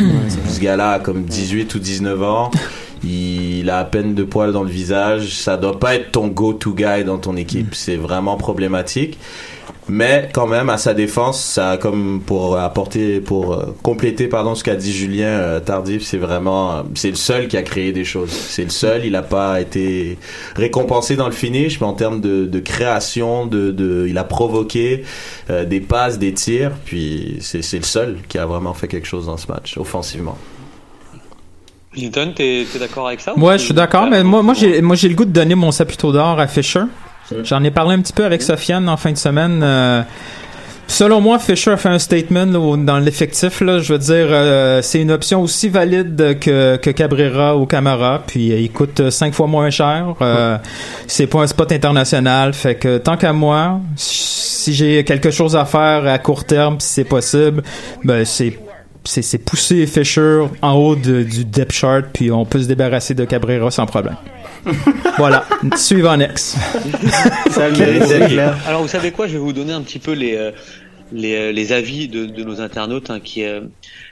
Ce 0.48 0.60
gars-là 0.60 0.92
a 0.92 0.98
comme 1.00 1.24
18 1.24 1.74
ou 1.74 1.78
19 1.78 2.22
ans. 2.22 2.50
Il 3.06 3.70
a 3.70 3.78
à 3.78 3.84
peine 3.84 4.14
de 4.14 4.24
poils 4.24 4.52
dans 4.52 4.62
le 4.62 4.70
visage. 4.70 5.34
Ça 5.34 5.56
doit 5.56 5.78
pas 5.78 5.94
être 5.94 6.12
ton 6.12 6.28
go-to 6.28 6.74
guy 6.74 7.04
dans 7.04 7.18
ton 7.18 7.36
équipe. 7.36 7.74
C'est 7.74 7.96
vraiment 7.96 8.36
problématique. 8.36 9.18
Mais 9.88 10.28
quand 10.32 10.48
même, 10.48 10.68
à 10.68 10.78
sa 10.78 10.94
défense, 10.94 11.40
ça 11.40 11.76
comme 11.76 12.20
pour 12.20 12.58
apporter, 12.58 13.20
pour 13.20 13.54
euh, 13.54 13.66
compléter, 13.82 14.26
pardon, 14.26 14.56
ce 14.56 14.64
qu'a 14.64 14.74
dit 14.74 14.92
Julien 14.92 15.28
euh, 15.28 15.60
Tardif, 15.60 16.02
c'est 16.02 16.16
vraiment, 16.16 16.72
euh, 16.72 16.82
c'est 16.94 17.10
le 17.10 17.16
seul 17.16 17.46
qui 17.46 17.56
a 17.56 17.62
créé 17.62 17.92
des 17.92 18.04
choses. 18.04 18.30
C'est 18.30 18.64
le 18.64 18.70
seul. 18.70 19.04
Il 19.04 19.12
n'a 19.12 19.22
pas 19.22 19.60
été 19.60 20.18
récompensé 20.56 21.14
dans 21.14 21.26
le 21.26 21.32
finish, 21.32 21.80
mais 21.80 21.86
en 21.86 21.92
termes 21.92 22.20
de, 22.20 22.46
de 22.46 22.58
création, 22.58 23.46
de, 23.46 23.70
de, 23.70 24.06
il 24.08 24.18
a 24.18 24.24
provoqué 24.24 25.04
euh, 25.50 25.64
des 25.64 25.80
passes, 25.80 26.18
des 26.18 26.32
tirs. 26.32 26.72
Puis 26.84 27.38
c'est 27.40 27.60
le 27.76 27.84
seul 27.84 28.18
qui 28.28 28.38
a 28.38 28.46
vraiment 28.46 28.74
fait 28.74 28.88
quelque 28.88 29.06
chose 29.06 29.26
dans 29.26 29.36
ce 29.36 29.46
match, 29.46 29.78
offensivement. 29.78 30.36
Clinton, 31.96 32.32
t'es 32.36 32.66
t'es 32.72 32.78
d'accord 32.78 33.08
avec 33.08 33.20
ça 33.20 33.32
ou 33.36 33.40
Ouais, 33.40 33.58
je 33.58 33.64
suis 33.64 33.74
d'accord, 33.74 34.06
mais 34.10 34.22
moi, 34.22 34.42
moi, 34.42 34.54
j'ai, 34.54 34.80
moi, 34.82 34.94
j'ai 34.96 35.08
le 35.08 35.14
goût 35.14 35.24
de 35.24 35.32
donner 35.32 35.54
mon 35.54 35.72
Saputo 35.72 36.12
d'or 36.12 36.38
à 36.38 36.46
Fisher. 36.46 36.82
J'en 37.42 37.64
ai 37.64 37.70
parlé 37.72 37.94
un 37.96 38.00
petit 38.00 38.12
peu 38.12 38.24
avec 38.24 38.42
Sofiane 38.42 38.88
en 38.88 38.96
fin 38.96 39.10
de 39.10 39.16
semaine. 39.18 39.60
euh, 39.62 40.02
selon 40.86 41.20
moi, 41.20 41.40
Fisher 41.40 41.72
a 41.72 41.76
fait 41.76 41.88
un 41.88 41.98
statement 41.98 42.44
là, 42.46 42.76
dans 42.76 42.98
l'effectif. 43.00 43.60
Là, 43.62 43.80
je 43.80 43.92
veux 43.94 43.98
dire, 43.98 44.26
euh, 44.30 44.80
c'est 44.82 45.00
une 45.00 45.10
option 45.10 45.42
aussi 45.42 45.68
valide 45.68 46.38
que, 46.38 46.76
que 46.76 46.90
Cabrera 46.90 47.56
ou 47.56 47.66
Camara. 47.66 48.22
Puis 48.24 48.52
euh, 48.52 48.60
il 48.60 48.70
coûte 48.70 49.00
euh, 49.00 49.10
cinq 49.10 49.34
fois 49.34 49.48
moins 49.48 49.70
cher. 49.70 50.14
Euh, 50.22 50.56
C'est 51.08 51.26
pas 51.26 51.40
un 51.40 51.46
spot 51.48 51.72
international. 51.72 52.52
Fait 52.52 52.76
que 52.76 52.98
tant 52.98 53.16
qu'à 53.16 53.32
moi, 53.32 53.80
si 53.96 54.72
j'ai 54.72 55.02
quelque 55.02 55.32
chose 55.32 55.56
à 55.56 55.64
faire 55.64 56.06
à 56.06 56.18
court 56.18 56.44
terme, 56.44 56.76
si 56.78 56.88
c'est 56.94 57.04
possible, 57.04 57.64
ben 58.04 58.24
c'est 58.24 58.56
c'est 59.06 59.22
c'est 59.22 59.38
pousser 59.38 59.86
Fisher 59.86 60.42
en 60.62 60.72
haut 60.74 60.96
de- 60.96 61.22
du 61.22 61.44
depth 61.44 61.72
chart, 61.72 62.04
puis 62.12 62.30
on 62.30 62.44
peut 62.44 62.60
se 62.62 62.66
débarrasser 62.66 63.14
de 63.14 63.24
Cabrera 63.24 63.70
sans 63.70 63.86
problème. 63.86 64.16
voilà. 65.18 65.44
Suivant 65.76 66.16
next. 66.16 66.56
Ça 67.50 67.70
mérite 67.70 68.08
d'être 68.08 68.28
clair. 68.28 68.56
Alors 68.66 68.82
vous 68.82 68.88
savez 68.88 69.12
quoi, 69.12 69.26
je 69.28 69.32
vais 69.34 69.38
vous 69.38 69.52
donner 69.52 69.72
un 69.72 69.82
petit 69.82 69.98
peu 70.00 70.12
les 70.12 70.34
euh, 70.36 70.50
les, 71.12 71.34
euh, 71.34 71.52
les 71.52 71.72
avis 71.72 72.08
de, 72.08 72.26
de 72.26 72.44
nos 72.44 72.60
internautes 72.60 73.10
hein, 73.10 73.20
qui 73.20 73.44
euh, 73.44 73.60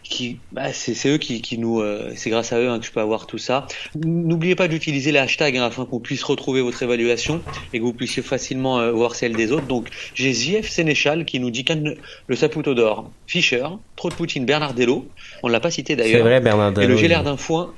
qui 0.05 0.39
bah, 0.53 0.73
c'est 0.73 1.09
eux 1.09 1.19
qui, 1.19 1.41
qui 1.41 1.59
nous 1.59 1.81
euh, 1.81 2.13
c'est 2.15 2.31
grâce 2.31 2.53
à 2.53 2.61
eux 2.61 2.69
hein, 2.69 2.79
que 2.79 2.87
je 2.87 2.93
peux 2.93 3.01
avoir 3.01 3.27
tout 3.27 3.39
ça. 3.39 3.67
N'oubliez 3.97 4.55
pas 4.55 4.69
d'utiliser 4.69 5.11
les 5.11 5.19
hashtags 5.19 5.57
hein, 5.57 5.65
afin 5.65 5.87
qu'on 5.87 5.99
puisse 5.99 6.23
retrouver 6.23 6.61
votre 6.61 6.83
évaluation 6.83 7.41
et 7.73 7.79
que 7.79 7.83
vous 7.83 7.95
puissiez 7.95 8.23
facilement 8.23 8.79
euh, 8.79 8.93
voir 8.93 9.15
celle 9.15 9.35
des 9.35 9.51
autres. 9.51 9.67
Donc 9.67 9.89
j'ai 10.15 10.33
ZF 10.33 10.69
Sénéchal 10.69 11.25
qui 11.25 11.41
nous 11.41 11.51
dit 11.51 11.65
qu'un 11.65 11.83
le 12.27 12.37
Saputo 12.37 12.75
d'or, 12.75 13.11
Fischer, 13.27 13.67
trop 13.97 14.11
de 14.11 14.15
Poutine, 14.15 14.45
Bernardello, 14.45 15.09
on 15.43 15.49
l'a 15.49 15.61
pas 15.61 15.71
cité 15.71 15.97
d'ailleurs. 15.97 16.19
C'est 16.19 16.29
vrai, 16.29 16.41
Bernardello, 16.41 16.87
Et 16.87 16.89
le 16.89 16.97
Gélaire 16.97 17.25
d'un 17.25 17.37
foin. 17.37 17.73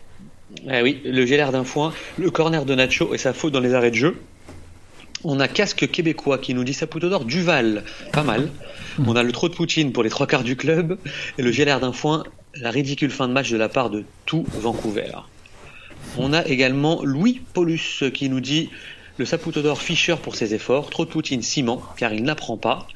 Ah 0.68 0.82
oui, 0.82 1.00
le 1.04 1.26
Gélaire 1.26 1.52
d'un 1.52 1.64
foin, 1.64 1.92
le 2.18 2.30
corner 2.30 2.64
de 2.64 2.74
Nacho 2.74 3.14
et 3.14 3.18
sa 3.18 3.32
faute 3.32 3.52
dans 3.52 3.60
les 3.60 3.74
arrêts 3.74 3.90
de 3.90 3.96
jeu. 3.96 4.16
On 5.24 5.40
a 5.40 5.48
Casque 5.48 5.90
Québécois 5.90 6.38
qui 6.38 6.54
nous 6.54 6.64
dit 6.64 6.74
Saputo 6.74 7.08
d'or, 7.08 7.24
Duval, 7.24 7.84
pas 8.12 8.22
mal. 8.22 8.50
On 9.06 9.16
a 9.16 9.22
le 9.22 9.32
trop 9.32 9.48
de 9.48 9.54
Poutine 9.54 9.92
pour 9.92 10.02
les 10.02 10.10
trois 10.10 10.26
quarts 10.26 10.44
du 10.44 10.56
club. 10.56 10.98
Et 11.38 11.42
le 11.42 11.50
Gélaire 11.52 11.80
d'un 11.80 11.92
foin, 11.92 12.24
la 12.54 12.70
ridicule 12.70 13.10
fin 13.10 13.28
de 13.28 13.32
match 13.32 13.50
de 13.50 13.56
la 13.56 13.68
part 13.68 13.90
de 13.90 14.04
tout 14.26 14.44
Vancouver. 14.60 15.12
On 16.18 16.32
a 16.32 16.46
également 16.46 17.02
Louis 17.02 17.40
Paulus 17.54 18.04
qui 18.12 18.28
nous 18.28 18.40
dit 18.40 18.70
le 19.18 19.24
Saputo 19.24 19.62
d'or 19.62 19.80
Fischer 19.80 20.16
pour 20.22 20.36
ses 20.36 20.54
efforts, 20.54 20.90
trop 20.90 21.04
de 21.04 21.10
Poutine 21.10 21.42
Ciment 21.42 21.82
car 21.96 22.12
il 22.12 22.22
n'apprend 22.22 22.56
pas. 22.56 22.86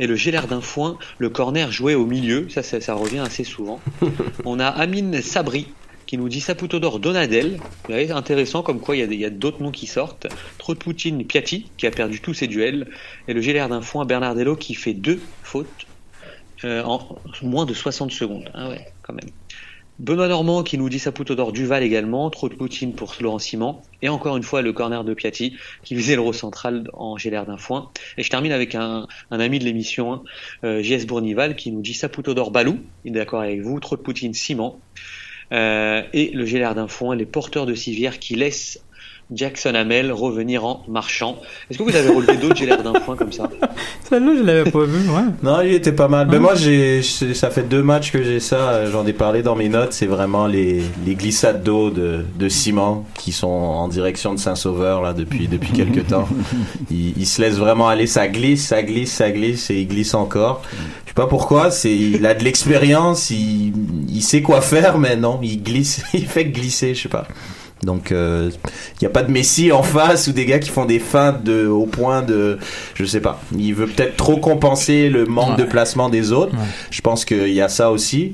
Et 0.00 0.06
le 0.06 0.16
Gélaire 0.16 0.46
d'un 0.46 0.60
foin, 0.60 0.98
le 1.18 1.28
corner 1.28 1.70
joué 1.72 1.94
au 1.94 2.06
milieu, 2.06 2.48
ça, 2.48 2.62
ça, 2.62 2.80
ça 2.80 2.94
revient 2.94 3.20
assez 3.20 3.44
souvent. 3.44 3.80
On 4.44 4.60
a 4.60 4.66
Amine 4.66 5.22
Sabri 5.22 5.68
qui 6.08 6.16
nous 6.16 6.30
dit 6.30 6.40
Saputo 6.40 6.80
d'or 6.80 7.00
Donadel. 7.00 7.60
Voyez, 7.86 8.10
intéressant 8.12 8.62
comme 8.62 8.80
quoi 8.80 8.96
il 8.96 9.12
y 9.12 9.24
a, 9.26 9.30
d'autres 9.30 9.62
noms 9.62 9.70
qui 9.70 9.86
sortent. 9.86 10.26
Trop 10.56 10.72
de 10.72 10.78
Poutine 10.78 11.22
Piatti 11.26 11.70
qui 11.76 11.86
a 11.86 11.90
perdu 11.90 12.20
tous 12.20 12.32
ses 12.32 12.46
duels. 12.46 12.88
Et 13.28 13.34
le 13.34 13.42
Gélaire 13.42 13.68
d'un 13.68 13.82
foin 13.82 14.06
Bernardello 14.06 14.56
qui 14.56 14.72
fait 14.74 14.94
deux 14.94 15.20
fautes 15.42 15.86
euh, 16.64 16.82
en 16.82 17.20
moins 17.42 17.66
de 17.66 17.74
60 17.74 18.10
secondes. 18.10 18.50
Ah 18.54 18.70
ouais, 18.70 18.86
quand 19.02 19.12
même. 19.12 19.30
Benoît 19.98 20.28
Normand 20.28 20.62
qui 20.62 20.78
nous 20.78 20.88
dit 20.88 20.98
Saputo 20.98 21.34
d'or 21.34 21.52
Duval 21.52 21.82
également, 21.82 22.30
trop 22.30 22.48
de 22.48 22.54
Poutine 22.54 22.94
pour 22.94 23.14
Laurent 23.20 23.38
Simon, 23.38 23.82
et 24.00 24.08
encore 24.08 24.36
une 24.38 24.44
fois 24.44 24.62
le 24.62 24.72
corner 24.72 25.04
de 25.04 25.12
Piatti 25.12 25.56
qui 25.82 25.94
visait 25.94 26.16
le 26.16 26.32
central 26.32 26.88
en 26.94 27.18
Gélaire 27.18 27.44
d'un 27.44 27.58
foin. 27.58 27.90
Et 28.16 28.22
je 28.22 28.30
termine 28.30 28.52
avec 28.52 28.76
un, 28.76 29.08
un 29.30 29.40
ami 29.40 29.58
de 29.58 29.64
l'émission, 29.64 30.12
hein, 30.12 30.22
euh, 30.64 30.82
JS 30.82 31.04
Bournival, 31.04 31.54
qui 31.56 31.70
nous 31.72 31.82
dit 31.82 31.94
Saputo 31.94 32.32
d'or 32.32 32.50
Balou, 32.50 32.78
il 33.04 33.10
est 33.10 33.18
d'accord 33.18 33.42
avec 33.42 33.60
vous, 33.60 33.78
trop 33.80 33.96
de 33.96 34.00
Poutine 34.00 34.34
Simon, 34.34 34.78
et 35.50 36.30
le 36.34 36.44
Gélaire 36.44 36.74
d'un 36.74 36.88
foin, 36.88 37.16
les 37.16 37.26
porteurs 37.26 37.66
de 37.66 37.74
civière 37.74 38.18
qui 38.18 38.34
laissent 38.34 38.80
Jackson 39.32 39.74
Hamel 39.74 40.10
revenir 40.12 40.64
en 40.64 40.82
marchant. 40.88 41.36
Est-ce 41.70 41.78
que 41.78 41.82
vous 41.82 41.94
avez 41.94 42.08
relevé 42.08 42.36
d'autres 42.38 42.56
Gélaire 42.56 42.82
d'un 42.82 42.94
foin 43.00 43.14
comme 43.16 43.30
ça 43.32 43.48
Celle-là, 44.08 44.32
je 44.38 44.42
l'avais 44.42 44.70
pas 44.70 44.84
vu, 44.84 45.08
ouais. 45.10 45.22
Non, 45.42 45.60
il 45.60 45.74
était 45.74 45.92
pas 45.92 46.08
mal. 46.08 46.28
Mais 46.30 46.38
moi, 46.38 46.54
j'ai, 46.54 47.02
ça 47.02 47.50
fait 47.50 47.68
deux 47.68 47.82
matchs 47.82 48.10
que 48.10 48.22
j'ai 48.22 48.40
ça. 48.40 48.56
euh, 48.70 48.90
J'en 48.90 49.06
ai 49.06 49.12
parlé 49.12 49.42
dans 49.42 49.54
mes 49.54 49.68
notes. 49.68 49.92
C'est 49.92 50.06
vraiment 50.06 50.46
les, 50.46 50.82
les 51.06 51.14
glissades 51.14 51.62
d'eau 51.62 51.90
de, 51.90 52.24
de 52.38 52.48
Simon 52.48 53.04
qui 53.18 53.32
sont 53.32 53.46
en 53.48 53.86
direction 53.88 54.32
de 54.32 54.38
Saint-Sauveur 54.38 55.02
là 55.02 55.12
depuis 55.12 55.46
depuis 55.46 55.72
quelques 55.72 56.06
temps. 56.08 56.28
Il, 56.90 57.12
il 57.18 57.26
se 57.26 57.42
laisse 57.42 57.56
vraiment 57.56 57.88
aller. 57.88 58.06
Ça 58.06 58.28
glisse, 58.28 58.66
ça 58.66 58.82
glisse, 58.82 59.12
ça 59.12 59.30
glisse 59.30 59.68
et 59.70 59.80
il 59.80 59.88
glisse 59.88 60.14
encore. 60.14 60.62
Je 61.04 61.10
sais 61.10 61.14
pas 61.14 61.26
pourquoi. 61.26 61.70
C'est, 61.70 61.94
il 61.94 62.24
a 62.24 62.32
de 62.34 62.44
l'expérience. 62.44 63.28
Il, 63.30 63.72
il 64.08 64.22
sait 64.22 64.40
quoi 64.40 64.62
faire, 64.62 64.96
mais 64.98 65.16
non, 65.16 65.38
il 65.42 65.62
glisse. 65.62 66.02
Il 66.14 66.26
fait 66.26 66.46
glisser. 66.46 66.94
Je 66.94 67.02
sais 67.02 67.08
pas. 67.10 67.26
Donc, 67.82 68.10
il 68.10 68.50
n'y 69.00 69.06
a 69.06 69.10
pas 69.10 69.22
de 69.22 69.30
Messi 69.30 69.70
en 69.72 69.82
face 69.82 70.26
ou 70.26 70.32
des 70.32 70.46
gars 70.46 70.58
qui 70.58 70.70
font 70.70 70.84
des 70.84 70.98
feintes 70.98 71.44
de, 71.44 71.66
au 71.66 71.86
point 71.86 72.22
de, 72.22 72.58
je 72.94 73.04
sais 73.04 73.20
pas. 73.20 73.40
Il 73.56 73.72
veut 73.74 73.86
peut-être 73.86 74.16
trop 74.16 74.36
compenser 74.38 75.08
le 75.08 75.26
manque 75.26 75.56
de 75.58 75.64
placement 75.64 76.08
des 76.08 76.32
autres. 76.32 76.52
Je 76.90 77.00
pense 77.00 77.24
qu'il 77.24 77.52
y 77.52 77.60
a 77.60 77.68
ça 77.68 77.90
aussi. 77.90 78.32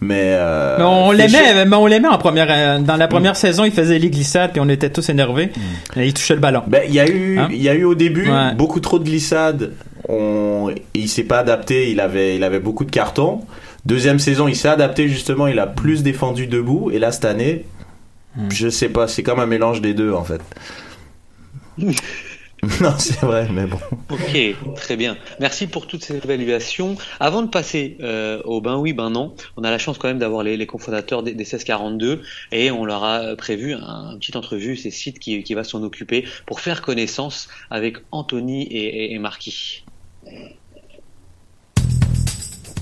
Mais, 0.00 0.32
euh, 0.36 0.76
Mais 0.78 0.84
on 0.84 1.10
l'aimait, 1.10 1.64
mais 1.64 1.76
on 1.76 1.86
l'aimait 1.86 2.08
en 2.08 2.18
première, 2.18 2.48
euh, 2.50 2.78
dans 2.80 2.96
la 2.96 3.08
première 3.08 3.34
saison, 3.36 3.64
il 3.64 3.72
faisait 3.72 3.98
les 3.98 4.10
glissades 4.10 4.52
puis 4.52 4.60
on 4.60 4.68
était 4.68 4.90
tous 4.90 5.08
énervés. 5.08 5.50
Et 5.96 6.06
il 6.06 6.12
touchait 6.14 6.34
le 6.34 6.40
ballon. 6.40 6.62
Ben, 6.66 6.82
il 6.86 6.94
y 6.94 7.00
a 7.00 7.06
eu, 7.08 7.38
Hein? 7.38 7.48
il 7.50 7.62
y 7.62 7.68
a 7.68 7.74
eu 7.74 7.84
au 7.84 7.94
début 7.94 8.30
Ouais. 8.30 8.54
beaucoup 8.54 8.80
trop 8.80 8.98
de 8.98 9.04
glissades. 9.04 9.72
On, 10.08 10.70
il 10.94 11.08
s'est 11.08 11.24
pas 11.24 11.38
adapté. 11.38 11.90
Il 11.90 12.00
avait, 12.00 12.36
il 12.36 12.44
avait 12.44 12.60
beaucoup 12.60 12.84
de 12.84 12.90
cartons. 12.90 13.40
Deuxième 13.86 14.18
saison, 14.18 14.48
il 14.48 14.56
s'est 14.56 14.68
adapté 14.68 15.08
justement. 15.08 15.46
Il 15.46 15.58
a 15.58 15.66
plus 15.66 16.02
défendu 16.02 16.46
debout. 16.46 16.90
Et 16.92 16.98
là, 16.98 17.10
cette 17.10 17.24
année, 17.24 17.64
je 18.50 18.68
sais 18.68 18.88
pas. 18.88 19.08
C'est 19.08 19.22
comme 19.22 19.40
un 19.40 19.46
mélange 19.46 19.80
des 19.80 19.94
deux 19.94 20.12
en 20.12 20.24
fait. 20.24 20.40
non, 22.80 22.94
c'est 22.98 23.20
vrai, 23.20 23.48
mais 23.52 23.66
bon. 23.66 23.78
Ok, 24.10 24.74
très 24.76 24.96
bien. 24.96 25.16
Merci 25.40 25.66
pour 25.66 25.86
toutes 25.86 26.02
ces 26.02 26.16
évaluations. 26.16 26.96
Avant 27.20 27.42
de 27.42 27.48
passer 27.48 27.96
euh, 28.00 28.40
au 28.44 28.60
ben 28.60 28.76
oui, 28.76 28.92
ben 28.92 29.10
non, 29.10 29.34
on 29.56 29.64
a 29.64 29.70
la 29.70 29.78
chance 29.78 29.98
quand 29.98 30.08
même 30.08 30.18
d'avoir 30.18 30.42
les, 30.42 30.56
les 30.56 30.66
cofondateurs 30.66 31.22
des, 31.22 31.32
des 31.32 31.44
1642 31.44 32.22
et 32.52 32.70
on 32.70 32.84
leur 32.84 33.04
a 33.04 33.36
prévu 33.36 33.74
un, 33.74 34.12
une 34.12 34.18
petite 34.18 34.36
entrevue, 34.36 34.76
c'est 34.76 34.90
Sid 34.90 35.18
qui, 35.18 35.42
qui 35.42 35.54
va 35.54 35.64
s'en 35.64 35.82
occuper 35.82 36.24
pour 36.46 36.60
faire 36.60 36.82
connaissance 36.82 37.48
avec 37.70 37.98
Anthony 38.10 38.62
et, 38.62 39.04
et, 39.04 39.14
et 39.14 39.18
Marquis. 39.18 39.84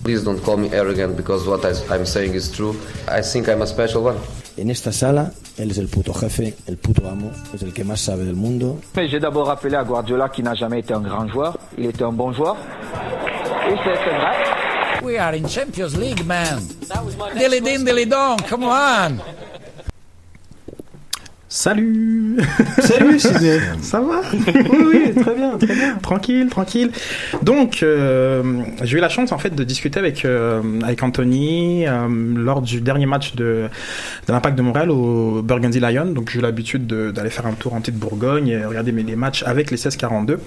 Please 0.05 0.23
don't 0.23 0.39
call 0.45 0.59
me 0.59 0.69
arrogant 0.71 1.17
because 1.17 1.47
what 1.49 1.65
I'm 1.65 2.05
saying 2.05 2.35
is 2.35 2.51
true. 2.53 2.77
I 3.09 3.23
think 3.23 3.49
I'm 3.49 3.63
a 3.63 3.67
special 3.67 4.05
one. 4.05 4.19
En 4.59 4.71
esta 4.71 4.93
sala, 4.93 5.33
él 5.57 5.71
es 5.71 5.79
el 5.79 5.89
puto 5.89 6.13
jefe, 6.13 6.55
el 6.67 6.77
puto 6.77 7.09
amo, 7.09 7.31
es 7.55 7.63
el 7.63 7.73
que 7.73 7.85
más 7.85 8.03
sabe 8.03 8.25
del 8.27 8.37
mundo. 8.37 8.79
Mais 8.95 9.09
j'ai 9.09 9.19
d'abord 9.19 9.47
rappelé 9.47 9.77
à 9.77 9.83
Guardiola 9.83 10.29
qui 10.29 10.43
n'a 10.43 10.55
jamais 10.55 10.81
été 10.81 10.93
un 10.93 11.01
grand 11.01 11.27
joueur. 11.29 11.57
Il 11.79 11.87
était 11.87 12.05
un 12.05 12.13
bon 12.13 12.33
joueur. 12.35 12.57
Et 13.67 13.75
c'est 13.83 13.95
c'est 14.05 14.15
vrai. 14.15 15.03
We 15.03 15.19
are 15.19 15.33
in 15.35 15.49
Champions 15.49 15.97
League, 15.99 16.25
man. 16.27 16.61
Dilly 17.37 17.61
din, 17.63 17.85
dilly 17.85 18.07
dong, 18.07 18.37
come 18.49 18.65
on. 18.65 19.19
Salut 21.57 22.37
Salut 22.81 23.21
Ça 23.81 24.01
va? 24.01 24.23
Oui, 24.33 24.77
oui, 24.93 25.23
très 25.23 25.35
bien, 25.37 25.57
très 25.57 25.73
bien. 25.73 25.95
Tranquille, 26.03 26.49
tranquille. 26.49 26.91
Donc, 27.43 27.85
euh, 27.85 28.43
j'ai 28.83 28.99
eu 28.99 29.01
la 29.01 29.09
chance 29.09 29.31
en 29.31 29.39
fait 29.39 29.55
de 29.55 29.63
discuter 29.63 30.01
avec 30.01 30.25
euh, 30.25 30.61
avec 30.83 31.01
Anthony 31.05 31.87
euh, 31.87 32.09
lors 32.35 32.61
du 32.61 32.81
dernier 32.81 33.07
match 33.07 33.37
de, 33.37 33.69
de 34.27 34.33
l'Impact 34.33 34.59
de 34.59 34.63
Montréal 34.63 34.91
au 34.91 35.43
Burgundy 35.43 35.79
Lion. 35.79 36.07
Donc, 36.07 36.29
j'ai 36.31 36.41
eu 36.41 36.43
l'habitude 36.43 36.89
de- 36.89 37.13
d'aller 37.13 37.31
faire 37.31 37.47
un 37.47 37.53
tour 37.53 37.73
en 37.75 37.81
petite 37.81 37.99
Bourgogne 38.01 38.49
et 38.49 38.65
regarder 38.65 38.91
mes, 38.91 39.05
les 39.05 39.15
matchs 39.15 39.45
avec 39.47 39.71
les 39.71 39.77
1642. 39.77 40.41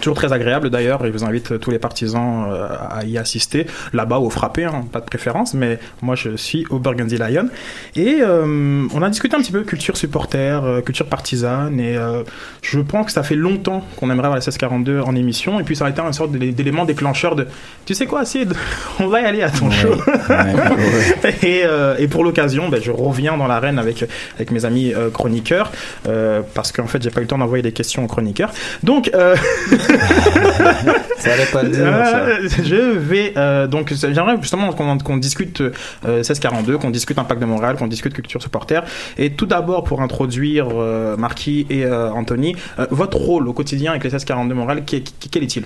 Toujours 0.00 0.16
très 0.16 0.32
agréable 0.32 0.70
d'ailleurs, 0.70 1.04
et 1.04 1.08
je 1.08 1.12
vous 1.12 1.24
invite 1.24 1.58
tous 1.60 1.70
les 1.70 1.78
partisans 1.78 2.46
euh, 2.50 2.66
à 2.90 3.04
y 3.04 3.18
assister, 3.18 3.66
là-bas 3.92 4.18
au 4.18 4.30
frappé, 4.30 4.64
hein, 4.64 4.84
pas 4.90 5.00
de 5.00 5.04
préférence, 5.04 5.54
mais 5.54 5.78
moi 6.00 6.14
je 6.14 6.36
suis 6.36 6.66
au 6.70 6.78
Burgundy 6.78 7.16
Lion. 7.18 7.48
Et 7.94 8.18
euh, 8.20 8.86
on 8.94 9.02
a 9.02 9.10
discuté 9.10 9.36
un 9.36 9.40
petit 9.40 9.52
peu 9.52 9.62
culture 9.62 9.96
supporter, 9.96 10.64
euh, 10.64 10.80
culture 10.80 11.06
partisane, 11.06 11.78
et 11.78 11.96
euh, 11.96 12.22
je 12.62 12.80
pense 12.80 13.06
que 13.06 13.12
ça 13.12 13.22
fait 13.22 13.34
longtemps 13.36 13.84
qu'on 13.96 14.06
aimerait 14.10 14.26
avoir 14.26 14.32
la 14.36 14.40
1642 14.40 15.00
en 15.00 15.14
émission, 15.14 15.60
et 15.60 15.62
puis 15.62 15.76
ça 15.76 15.86
a 15.86 15.90
été 15.90 16.00
une 16.00 16.12
sorte 16.12 16.32
d'é- 16.32 16.52
d'élément 16.52 16.84
déclencheur 16.84 17.36
de 17.36 17.46
tu 17.84 17.94
sais 17.94 18.06
quoi, 18.06 18.24
Sid, 18.24 18.52
on 19.00 19.06
va 19.08 19.20
y 19.20 19.24
aller 19.24 19.42
à 19.42 19.50
ton 19.50 19.66
Ouais, 19.66 19.72
show. 19.74 19.94
ouais, 20.30 21.34
et, 21.42 21.62
euh, 21.64 21.96
et 21.98 22.08
pour 22.08 22.24
l'occasion, 22.24 22.68
ben, 22.68 22.80
je 22.82 22.90
reviens 22.90 23.36
dans 23.36 23.46
l'arène 23.46 23.78
avec, 23.78 24.04
avec 24.36 24.50
mes 24.50 24.64
amis 24.64 24.92
euh, 24.94 25.10
chroniqueurs, 25.10 25.70
euh, 26.08 26.40
parce 26.54 26.72
qu'en 26.72 26.86
fait 26.86 27.02
j'ai 27.02 27.10
pas 27.10 27.20
eu 27.20 27.24
le 27.24 27.28
temps 27.28 27.38
d'envoyer 27.38 27.62
des 27.62 27.72
questions 27.72 28.04
aux 28.04 28.08
chroniqueurs. 28.08 28.50
Donc, 28.82 29.10
euh, 29.90 30.92
Ça 31.18 31.32
allait 31.32 31.46
pas 31.46 31.62
le 31.62 31.70
dire, 31.70 31.84
ça. 31.84 32.62
je 32.62 32.98
vais 32.98 33.32
euh, 33.36 33.66
donc 33.66 33.92
j'aimerais 33.92 34.36
justement 34.40 34.72
qu'on 34.72 35.16
discute 35.16 35.60
euh, 35.60 35.70
1642, 36.04 36.78
qu'on 36.78 36.90
discute 36.90 37.18
Impact 37.18 37.40
de 37.40 37.46
Montréal, 37.46 37.76
qu'on 37.76 37.86
discute 37.86 38.12
culture 38.12 38.42
supporter. 38.42 38.82
Et 39.18 39.30
tout 39.32 39.46
d'abord 39.46 39.84
pour 39.84 40.02
introduire 40.02 40.68
euh, 40.72 41.16
Marquis 41.16 41.66
et 41.70 41.86
Anthony, 41.86 42.56
votre 42.90 43.18
rôle 43.18 43.48
au 43.48 43.52
quotidien 43.52 43.92
avec 43.92 44.04
les 44.04 44.08
1642 44.10 44.54
Montréal, 44.54 44.82
quel 44.86 45.42
est-il? 45.42 45.64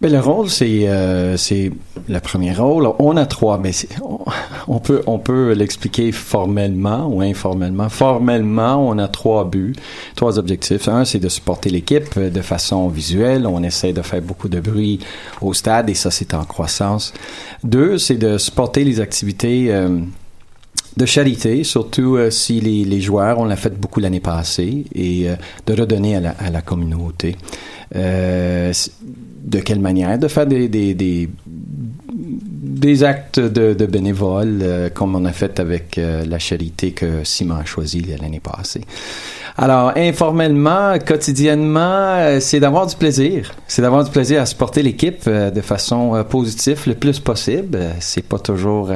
Ben, 0.00 0.10
le 0.10 0.18
rôle, 0.20 0.48
c'est 0.48 0.88
euh, 0.88 1.36
c'est 1.36 1.70
le 2.08 2.20
premier 2.20 2.54
rôle. 2.54 2.88
On 2.98 3.18
a 3.18 3.26
trois, 3.26 3.58
mais 3.58 3.72
on 4.66 4.78
peut 4.78 5.02
on 5.06 5.18
peut 5.18 5.52
l'expliquer 5.52 6.10
formellement 6.10 7.06
ou 7.06 7.20
informellement. 7.20 7.90
Formellement, 7.90 8.88
on 8.88 8.96
a 8.96 9.08
trois 9.08 9.44
buts, 9.44 9.74
trois 10.16 10.38
objectifs. 10.38 10.88
Un, 10.88 11.04
c'est 11.04 11.18
de 11.18 11.28
supporter 11.28 11.68
l'équipe 11.68 12.14
euh, 12.16 12.30
de 12.30 12.40
façon 12.40 12.88
visuelle. 12.88 13.46
On 13.46 13.62
essaie 13.62 13.92
de 13.92 14.00
faire 14.00 14.22
beaucoup 14.22 14.48
de 14.48 14.58
bruit 14.58 15.00
au 15.42 15.52
stade 15.52 15.90
et 15.90 15.94
ça, 15.94 16.10
c'est 16.10 16.32
en 16.32 16.44
croissance. 16.44 17.12
Deux, 17.62 17.98
c'est 17.98 18.16
de 18.16 18.38
supporter 18.38 18.84
les 18.84 19.00
activités. 19.00 19.66
euh, 19.70 20.00
de 20.96 21.06
charité, 21.06 21.62
surtout 21.64 22.16
euh, 22.16 22.30
si 22.30 22.60
les, 22.60 22.84
les 22.84 23.00
joueurs, 23.00 23.38
on 23.38 23.44
l'a 23.44 23.56
fait 23.56 23.74
beaucoup 23.78 24.00
l'année 24.00 24.20
passée, 24.20 24.84
et 24.94 25.28
euh, 25.30 25.36
de 25.66 25.80
redonner 25.80 26.16
à 26.16 26.20
la, 26.20 26.30
à 26.30 26.50
la 26.50 26.62
communauté. 26.62 27.36
Euh, 27.96 28.72
de 29.44 29.58
quelle 29.60 29.80
manière? 29.80 30.18
De 30.18 30.28
faire 30.28 30.46
des, 30.46 30.68
des, 30.68 30.94
des, 30.94 31.28
des 32.12 33.04
actes 33.04 33.40
de, 33.40 33.74
de 33.74 33.86
bénévoles, 33.86 34.58
euh, 34.62 34.90
comme 34.90 35.14
on 35.16 35.24
a 35.24 35.32
fait 35.32 35.58
avec 35.60 35.98
euh, 35.98 36.24
la 36.24 36.38
charité 36.38 36.92
que 36.92 37.24
Simon 37.24 37.56
a 37.56 37.64
choisi 37.64 38.02
l'année 38.20 38.40
passée. 38.40 38.82
Alors, 39.56 39.92
informellement, 39.96 40.96
quotidiennement, 41.04 42.38
c'est 42.40 42.60
d'avoir 42.60 42.86
du 42.86 42.94
plaisir. 42.96 43.52
C'est 43.66 43.82
d'avoir 43.82 44.04
du 44.04 44.10
plaisir 44.10 44.40
à 44.40 44.46
supporter 44.46 44.82
l'équipe 44.82 45.28
de 45.28 45.60
façon 45.60 46.24
positive 46.28 46.82
le 46.86 46.94
plus 46.94 47.18
possible. 47.18 47.78
C'est 47.98 48.24
pas 48.24 48.38
toujours... 48.38 48.90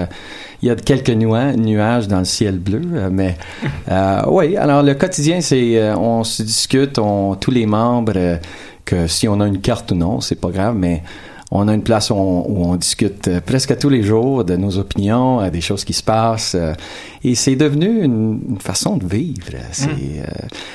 il 0.62 0.68
y 0.68 0.70
a 0.70 0.76
quelques 0.76 1.10
nua- 1.10 1.54
nuages 1.56 2.08
dans 2.08 2.20
le 2.20 2.24
ciel 2.24 2.58
bleu, 2.58 2.80
mais 3.10 3.36
euh, 3.90 4.22
oui. 4.28 4.56
Alors, 4.56 4.82
le 4.82 4.94
quotidien, 4.94 5.40
c'est... 5.42 5.76
euh, 5.78 5.96
on 5.96 6.24
se 6.24 6.42
discute, 6.42 6.98
on, 6.98 7.34
tous 7.34 7.50
les 7.50 7.66
membres, 7.66 8.12
euh, 8.16 8.36
que 8.84 9.06
si 9.06 9.28
on 9.28 9.40
a 9.40 9.46
une 9.46 9.60
carte 9.60 9.92
ou 9.92 9.94
non, 9.94 10.20
c'est 10.20 10.34
pas 10.40 10.50
grave, 10.50 10.74
mais 10.76 11.02
on 11.50 11.68
a 11.68 11.74
une 11.74 11.82
place 11.82 12.10
où 12.10 12.14
on, 12.14 12.46
où 12.48 12.64
on 12.66 12.76
discute 12.76 13.28
euh, 13.28 13.40
presque 13.40 13.76
tous 13.78 13.88
les 13.88 14.02
jours 14.02 14.44
de 14.44 14.56
nos 14.56 14.76
opinions, 14.78 15.40
euh, 15.40 15.50
des 15.50 15.60
choses 15.60 15.84
qui 15.84 15.92
se 15.92 16.02
passent. 16.02 16.54
euh, 16.56 16.74
et 17.22 17.34
c'est 17.34 17.54
devenu 17.56 18.02
une, 18.02 18.40
une 18.48 18.58
façon 18.60 18.96
de 18.96 19.06
vivre. 19.06 19.46
Euh, 19.52 20.24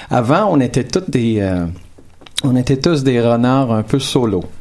avant, 0.09 0.47
on 0.51 0.59
était 0.59 0.85
tous 0.85 1.09
des, 1.09 1.39
euh, 1.41 1.65
on 2.43 2.55
était 2.55 2.77
tous 2.77 3.03
des 3.03 3.19
renards 3.21 3.71
un 3.71 3.83
peu 3.83 3.99
solo. 3.99 4.43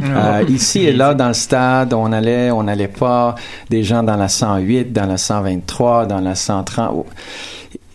Euh, 0.00 0.44
ici 0.48 0.84
et 0.84 0.92
là, 0.92 1.12
dans 1.12 1.26
le 1.26 1.34
stade, 1.34 1.92
on 1.92 2.12
allait, 2.12 2.52
on 2.52 2.62
n'allait 2.62 2.86
pas 2.86 3.34
des 3.68 3.82
gens 3.82 4.04
dans 4.04 4.14
la 4.14 4.28
108, 4.28 4.92
dans 4.92 5.06
la 5.06 5.16
123, 5.16 6.06
dans 6.06 6.20
la 6.20 6.36
130. 6.36 7.04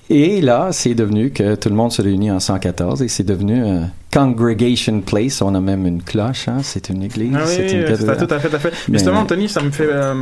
Et 0.10 0.42
là, 0.42 0.70
c'est 0.74 0.96
devenu 0.96 1.30
que 1.32 1.56
tout 1.56 1.70
le 1.70 1.76
monde 1.76 1.94
se 1.94 2.02
réunit 2.02 2.30
en 2.30 2.42
114 2.42 3.04
et 3.04 3.08
c'est 3.08 3.24
devenu 3.24 3.64
congregation 4.12 5.02
place. 5.02 5.42
On 5.42 5.54
a 5.56 5.62
même 5.62 5.86
une 5.86 6.02
cloche, 6.02 6.48
hein? 6.48 6.60
c'est 6.64 6.90
une 6.90 7.04
église. 7.04 7.34
Ah 7.36 7.44
oui, 7.46 7.54
c'est 7.56 7.72
une 7.72 7.86
cathédrale. 7.86 8.18
tout 8.18 8.34
à 8.34 8.40
fait, 8.40 8.50
tout 8.50 8.56
à 8.56 8.60
fait. 8.60 8.74
Justement, 8.92 9.20
Anthony, 9.20 9.50
ça 9.50 9.62
me 9.62 9.72
fait, 9.72 9.88
euh, 9.90 10.14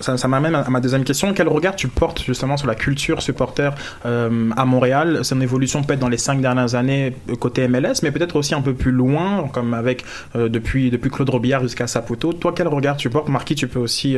ça, 0.00 0.16
ça 0.16 0.28
m'amène 0.28 0.54
à 0.54 0.68
ma 0.68 0.80
deuxième 0.80 1.04
question. 1.04 1.32
Quel 1.34 1.48
regard 1.48 1.76
tu 1.76 1.88
portes 1.88 2.22
justement 2.22 2.56
sur 2.56 2.66
la 2.66 2.74
culture 2.74 3.22
supporter 3.22 3.74
euh, 4.04 4.50
à 4.56 4.64
Montréal? 4.64 5.20
Son 5.22 5.40
évolution 5.40 5.82
peut-être 5.82 6.00
dans 6.00 6.08
les 6.08 6.18
cinq 6.18 6.40
dernières 6.40 6.74
années 6.74 7.16
euh, 7.30 7.34
côté 7.36 7.66
MLS, 7.68 8.02
mais 8.02 8.10
peut-être 8.10 8.36
aussi 8.36 8.54
un 8.54 8.60
peu 8.60 8.74
plus 8.74 8.92
loin, 8.92 9.48
comme 9.52 9.74
avec 9.74 10.04
euh, 10.36 10.48
depuis 10.48 10.90
depuis 10.90 11.10
Claude 11.10 11.30
Robillard 11.30 11.62
jusqu'à 11.62 11.86
Saputo. 11.86 12.32
Toi, 12.32 12.52
quel 12.54 12.68
regard 12.68 12.96
tu 12.96 13.08
portes? 13.10 13.28
Marquis, 13.28 13.54
tu 13.54 13.66
peux 13.66 13.78
aussi 13.78 14.16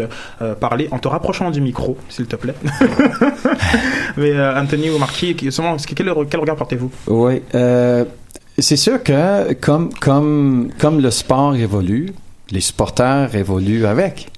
parler 0.61 0.89
en 0.91 0.99
te 0.99 1.09
rapprochant 1.09 1.51
du 1.51 1.61
micro, 1.61 1.97
s'il 2.09 2.27
te 2.27 2.37
plaît. 2.37 2.55
mais 4.17 4.39
Anthony 4.41 4.91
ou 4.91 4.99
Marquis, 4.99 5.37
justement, 5.41 5.77
quel, 5.77 6.13
quel 6.29 6.41
regard 6.41 6.57
portez-vous? 6.57 6.91
Oui. 7.07 7.43
Euh, 8.59 8.63
c'est 8.63 8.77
sûr 8.77 9.03
que 9.03 9.53
comme, 9.55 9.93
comme, 9.95 10.71
comme 10.79 11.01
le 11.01 11.11
sport 11.11 11.55
évolue, 11.57 12.13
les 12.51 12.61
supporters 12.61 13.35
évoluent 13.35 13.87
avec. 13.87 14.29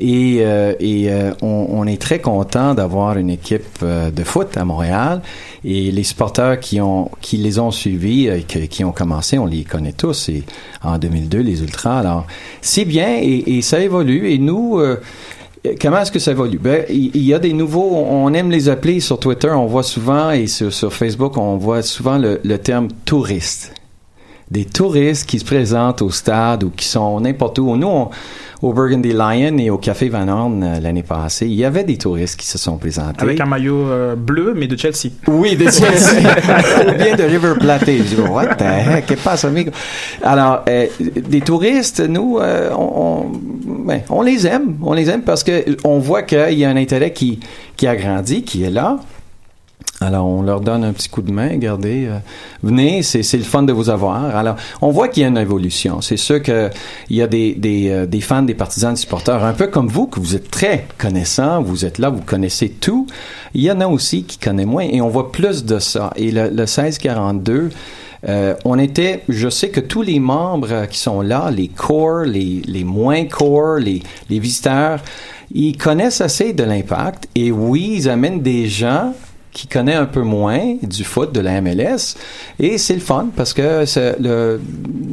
Et, 0.00 0.42
euh, 0.42 0.74
et 0.78 1.10
euh, 1.10 1.32
on, 1.42 1.66
on 1.70 1.84
est 1.84 2.00
très 2.00 2.20
content 2.20 2.74
d'avoir 2.74 3.18
une 3.18 3.30
équipe 3.30 3.80
euh, 3.82 4.12
de 4.12 4.22
foot 4.22 4.56
à 4.56 4.64
Montréal. 4.64 5.22
Et 5.64 5.90
les 5.90 6.04
supporters 6.04 6.60
qui 6.60 6.80
ont 6.80 7.10
qui 7.20 7.36
les 7.36 7.58
ont 7.58 7.72
suivis, 7.72 8.28
euh, 8.28 8.40
qui, 8.46 8.68
qui 8.68 8.84
ont 8.84 8.92
commencé, 8.92 9.38
on 9.38 9.46
les 9.46 9.64
connaît 9.64 9.92
tous. 9.92 10.28
Et 10.28 10.44
en 10.84 10.98
2002, 10.98 11.40
les 11.40 11.62
Ultras. 11.62 11.98
Alors, 11.98 12.26
c'est 12.60 12.84
bien 12.84 13.16
et, 13.20 13.56
et 13.56 13.62
ça 13.62 13.80
évolue. 13.80 14.30
Et 14.30 14.38
nous, 14.38 14.78
euh, 14.78 15.00
Comment 15.80 16.00
est-ce 16.00 16.12
que 16.12 16.18
ça 16.18 16.30
évolue? 16.32 16.58
Ben, 16.58 16.84
il 16.88 17.22
y 17.22 17.34
a 17.34 17.38
des 17.38 17.52
nouveaux, 17.52 17.90
on 17.94 18.32
aime 18.34 18.50
les 18.50 18.68
appeler 18.68 19.00
sur 19.00 19.18
Twitter, 19.18 19.50
on 19.50 19.66
voit 19.66 19.82
souvent, 19.82 20.30
et 20.30 20.46
sur, 20.46 20.72
sur 20.72 20.92
Facebook, 20.92 21.36
on 21.36 21.56
voit 21.56 21.82
souvent 21.82 22.18
le, 22.18 22.40
le 22.44 22.58
terme 22.58 22.88
touriste. 23.04 23.72
Des 24.50 24.64
touristes 24.64 25.28
qui 25.28 25.38
se 25.38 25.44
présentent 25.44 26.00
au 26.00 26.08
stade 26.10 26.64
ou 26.64 26.70
qui 26.70 26.86
sont 26.86 27.20
n'importe 27.20 27.58
où. 27.58 27.76
Nous, 27.76 27.86
on- 27.86 28.08
au 28.60 28.72
Burgundy 28.72 29.12
Lion 29.12 29.56
et 29.58 29.70
au 29.70 29.78
Café 29.78 30.08
Van 30.08 30.26
Horn 30.26 30.64
euh, 30.64 30.80
l'année 30.80 31.04
passée, 31.04 31.46
il 31.46 31.54
y 31.54 31.64
avait 31.64 31.84
des 31.84 31.96
touristes 31.96 32.40
qui 32.40 32.46
se 32.48 32.58
sont 32.58 32.76
présentés. 32.76 33.22
Avec 33.22 33.38
un 33.40 33.44
maillot 33.46 33.86
euh, 33.86 34.16
bleu, 34.16 34.52
mais 34.56 34.66
de 34.66 34.76
Chelsea. 34.76 35.12
Oui, 35.28 35.54
de 35.54 35.70
Chelsea. 35.70 36.18
Ou 36.88 36.92
bien 36.96 37.14
de 37.14 37.22
River 37.22 37.52
Plate. 37.60 37.84
Je 37.86 38.02
dis, 38.02 38.16
what 38.20 38.56
the 38.56 38.62
heck, 38.62 39.06
qu'est-ce 39.06 39.18
qui 39.20 39.24
passe, 39.24 39.44
amigo? 39.44 39.70
Alors, 40.24 40.62
euh, 40.68 40.86
des 40.98 41.40
touristes, 41.40 42.00
nous, 42.00 42.38
euh, 42.40 42.70
on, 42.76 43.26
ben, 43.88 44.02
on 44.10 44.20
les 44.20 44.46
aime. 44.46 44.76
On 44.82 44.92
les 44.92 45.08
aime 45.08 45.22
parce 45.22 45.42
que 45.42 45.76
on 45.82 45.98
voit 45.98 46.22
qu'il 46.22 46.58
y 46.58 46.64
a 46.64 46.68
un 46.68 46.76
intérêt 46.76 47.12
qui, 47.14 47.40
qui 47.78 47.86
a 47.86 47.96
grandi, 47.96 48.42
qui 48.42 48.62
est 48.62 48.70
là. 48.70 48.98
Alors, 50.00 50.26
on 50.26 50.42
leur 50.42 50.60
donne 50.60 50.84
un 50.84 50.92
petit 50.92 51.08
coup 51.08 51.22
de 51.22 51.32
main. 51.32 51.48
Regardez, 51.48 52.06
euh, 52.06 52.18
venez, 52.62 53.02
c'est, 53.02 53.22
le 53.32 53.42
fun 53.42 53.62
de 53.62 53.72
vous 53.72 53.88
avoir. 53.88 54.36
Alors, 54.36 54.56
on 54.82 54.90
voit 54.90 55.08
qu'il 55.08 55.22
y 55.22 55.26
a 55.26 55.28
une 55.28 55.38
évolution. 55.38 56.02
C'est 56.02 56.18
sûr 56.18 56.42
qu'il 56.42 56.70
y 57.10 57.22
a 57.22 57.26
des, 57.26 57.54
des, 57.54 57.88
euh, 57.88 58.06
des 58.06 58.20
fans, 58.20 58.42
des 58.42 58.54
partisans, 58.54 58.92
des 58.92 59.00
supporters, 59.00 59.42
un 59.42 59.54
peu 59.54 59.68
comme 59.68 59.88
vous, 59.88 60.06
que 60.06 60.20
vous 60.20 60.36
êtes 60.36 60.50
très 60.50 60.86
connaissants, 60.98 61.62
vous 61.62 61.84
êtes 61.84 61.98
là, 61.98 62.10
vous 62.10 62.20
connaissez 62.20 62.68
tout. 62.68 63.06
Il 63.54 63.62
y 63.62 63.72
en 63.72 63.80
a 63.80 63.88
aussi 63.88 64.22
qui 64.22 64.38
connaissent 64.38 64.66
moins 64.66 64.84
et 64.84 65.00
on 65.00 65.08
voit 65.08 65.32
plus 65.32 65.64
de 65.64 65.78
ça. 65.78 66.12
Et 66.14 66.30
le, 66.30 66.44
le 66.44 66.66
1642, 66.66 67.70
euh, 68.26 68.54
on 68.64 68.78
était, 68.78 69.22
je 69.28 69.48
sais 69.48 69.68
que 69.68 69.80
tous 69.80 70.02
les 70.02 70.18
membres 70.18 70.72
euh, 70.72 70.86
qui 70.86 70.98
sont 70.98 71.20
là, 71.20 71.50
les 71.50 71.68
core, 71.68 72.24
les, 72.24 72.62
les 72.66 72.84
moins 72.84 73.26
core, 73.26 73.76
les, 73.76 74.02
les 74.28 74.38
visiteurs, 74.38 75.00
ils 75.52 75.76
connaissent 75.76 76.20
assez 76.20 76.52
de 76.52 76.64
l'impact. 76.64 77.28
Et 77.34 77.52
oui, 77.52 77.94
ils 77.98 78.08
amènent 78.08 78.42
des 78.42 78.66
gens 78.66 79.14
qui 79.58 79.66
connaît 79.66 79.94
un 79.96 80.04
peu 80.06 80.22
moins 80.22 80.76
du 80.82 81.02
foot 81.02 81.32
de 81.34 81.40
la 81.40 81.60
MLS. 81.60 82.14
Et 82.60 82.78
c'est 82.78 82.94
le 82.94 83.00
fun 83.00 83.26
parce 83.36 83.52
que 83.52 83.84
c'est 83.86 84.14
le, 84.20 84.60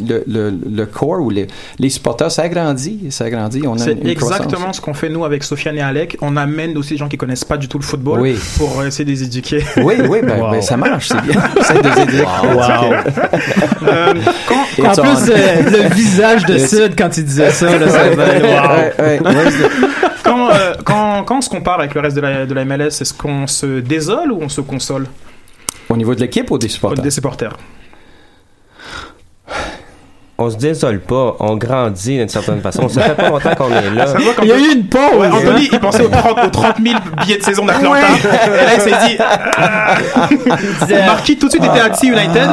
le, 0.07 0.23
le, 0.27 0.53
le 0.69 0.85
corps 0.85 1.19
ou 1.19 1.31
les, 1.31 1.47
les 1.79 1.89
supporters, 1.89 2.29
ça 2.31 2.43
agrandit. 2.43 3.07
Ça 3.09 3.25
agrandit. 3.25 3.63
On 3.65 3.73
a 3.73 3.79
C'est 3.79 3.93
une- 3.93 4.01
une 4.01 4.07
exactement 4.09 4.49
croissance. 4.51 4.75
ce 4.75 4.81
qu'on 4.81 4.93
fait 4.93 5.09
nous 5.09 5.25
avec 5.25 5.43
Sofiane 5.43 5.77
et 5.77 5.81
Alec. 5.81 6.15
On 6.21 6.37
amène 6.37 6.77
aussi 6.77 6.91
des 6.91 6.97
gens 6.97 7.07
qui 7.07 7.17
connaissent 7.17 7.43
pas 7.43 7.57
du 7.57 7.67
tout 7.67 7.79
le 7.79 7.83
football 7.83 8.19
Oui. 8.21 8.37
pour 8.59 8.83
essayer 8.85 9.03
de 9.05 9.09
les 9.09 9.23
éduquer. 9.23 9.63
Oui, 9.77 9.95
oui, 10.07 10.19
ben, 10.21 10.39
ben, 10.51 10.61
ça 10.61 10.77
marche, 10.77 11.07
c'est 11.07 11.21
bien. 11.23 11.41
Essaye 11.59 11.81
de 11.81 11.89
les 11.89 12.01
aider. 12.03 12.23
Euh, 13.87 14.13
quand- 14.47 14.87
En 14.89 14.91
plus, 15.01 15.31
euh, 15.31 15.61
le 15.89 15.93
visage 15.95 16.45
de 16.45 16.57
Sid 16.59 16.93
quand 16.95 17.17
il 17.17 17.25
disait 17.25 17.49
ça, 17.49 17.77
là, 17.79 17.89
ça 17.89 18.03
wow. 18.09 19.23
quand, 20.23 20.49
euh, 20.49 20.73
quand, 20.83 21.23
quand 21.23 21.37
on 21.37 21.41
se 21.41 21.49
compare 21.49 21.79
avec 21.79 21.93
le 21.93 22.01
reste 22.01 22.15
de 22.15 22.21
la, 22.21 22.45
de 22.45 22.53
la 22.53 22.65
MLS, 22.65 22.87
est-ce 23.01 23.13
qu'on 23.13 23.47
se 23.47 23.79
désole 23.79 24.31
ou 24.35 24.43
on 24.43 24.49
se 24.49 24.61
console 24.61 25.07
Au 25.89 25.97
niveau 25.97 26.13
de 26.15 26.19
l'équipe 26.19 26.49
ou 26.51 26.57
des 26.57 26.67
supporters? 26.67 27.03
Des 27.03 27.11
supporters. 27.11 27.57
On 30.37 30.49
se 30.49 30.57
désole 30.57 30.99
pas, 30.99 31.37
on 31.39 31.55
grandit 31.55 32.17
d'une 32.17 32.27
certaine 32.27 32.59
façon. 32.59 32.89
Ça 32.89 33.03
fait 33.03 33.15
pas 33.15 33.29
longtemps 33.29 33.55
qu'on 33.55 33.69
est 33.69 33.89
là. 33.91 34.05
Il 34.41 34.49
y 34.49 34.51
a 34.51 34.57
eu 34.57 34.73
une 34.73 34.85
pause. 34.85 34.99
Ouais, 35.17 35.27
Anthony, 35.27 35.69
il 35.71 35.79
pensait 35.79 36.03
aux 36.03 36.09
30, 36.09 36.47
aux 36.47 36.49
30 36.49 36.75
000 36.83 36.95
billets 37.21 37.37
de 37.37 37.43
saison 37.43 37.65
d'Atlanta. 37.65 37.99
Et 37.99 38.65
là, 38.65 38.73
il 38.75 38.81
s'est 38.81 39.07
dit. 39.07 39.17
ah. 39.57 39.97
Marquis 41.05 41.37
tout 41.37 41.45
de 41.45 41.51
suite 41.51 41.63
était 41.63 41.79
à 41.79 41.87
United. 42.03 42.49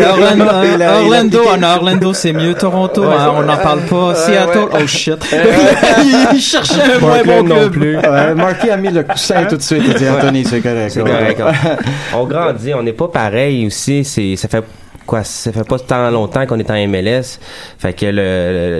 Orlando, 0.08 0.44
Orlando, 0.44 1.38
piqué. 1.40 1.50
en 1.50 1.62
Orlando, 1.62 2.14
c'est 2.14 2.32
mieux. 2.32 2.54
Toronto, 2.54 3.04
hein, 3.04 3.34
on 3.36 3.42
n'en 3.42 3.58
parle 3.58 3.82
pas. 3.82 4.14
Seattle, 4.14 4.68
oh 4.72 4.86
shit. 4.86 5.18
il 6.32 6.40
cherchait 6.40 6.80
un 6.96 7.00
moins 7.00 7.22
bon 7.22 7.44
club. 7.44 7.76
Ouais, 7.76 8.34
Marquis 8.34 8.70
a 8.70 8.78
mis 8.78 8.88
le 8.88 9.02
coussin 9.02 9.44
tout 9.44 9.58
de 9.58 9.62
suite. 9.62 9.82
Il 9.86 9.92
dit 9.92 10.08
Anthony, 10.08 10.42
c'est 10.46 10.60
correct. 10.60 10.90
C'est 10.90 11.02
correct. 11.02 11.42
On 12.14 12.24
grandit, 12.24 12.72
on 12.72 12.82
n'est 12.82 12.94
pas 12.94 13.08
pareil 13.08 13.66
aussi. 13.66 14.04
C'est, 14.04 14.36
ça 14.36 14.48
fait 14.48 14.64
quoi, 15.08 15.24
ça 15.24 15.50
fait 15.50 15.66
pas 15.66 15.78
tant 15.80 16.08
longtemps 16.10 16.46
qu'on 16.46 16.58
est 16.60 16.70
en 16.70 16.86
MLS. 16.86 17.40
Fait 17.78 17.92
que 17.94 18.06
le, 18.06 18.12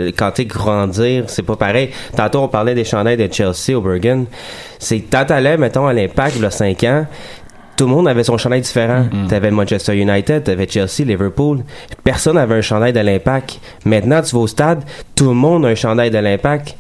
le- 0.07 0.13
quand 0.17 0.31
t'es 0.31 0.45
grandir, 0.45 1.25
c'est 1.27 1.43
pas 1.43 1.57
pareil. 1.57 1.91
Tantôt, 2.17 2.41
on 2.43 2.49
parlait 2.49 2.75
des 2.77 2.85
chandails 2.85 3.17
de 3.17 3.29
Chelsea 3.33 3.77
au 3.77 3.81
Bergen. 3.81 4.27
C'est 4.79 5.01
quand 5.01 5.25
t'allais, 5.27 5.57
mettons, 5.57 5.87
à 5.89 5.93
l'Impact, 5.93 6.37
il 6.37 6.43
y 6.43 6.47
a 6.47 6.51
5 6.51 6.85
ans, 6.85 7.07
tout 7.77 7.87
le 7.87 7.91
monde 7.93 8.09
avait 8.09 8.25
son 8.25 8.37
chandail 8.39 8.61
différent. 8.61 9.07
T'avais 9.29 9.51
Manchester 9.51 9.97
United, 9.97 10.45
t'avais 10.45 10.69
Chelsea, 10.69 11.05
Liverpool. 11.07 11.61
Personne 12.05 12.37
avait 12.39 12.57
un 12.57 12.61
chandail 12.61 12.93
de 12.93 13.01
l'Impact. 13.01 13.61
Maintenant, 13.85 14.21
tu 14.23 14.35
vas 14.37 14.43
au 14.43 14.47
stade, 14.47 14.83
tout 15.15 15.29
le 15.29 15.35
monde 15.35 15.65
a 15.65 15.69
un 15.69 15.75
chandail 15.75 16.11
de 16.11 16.19
l'Impact. 16.19 16.77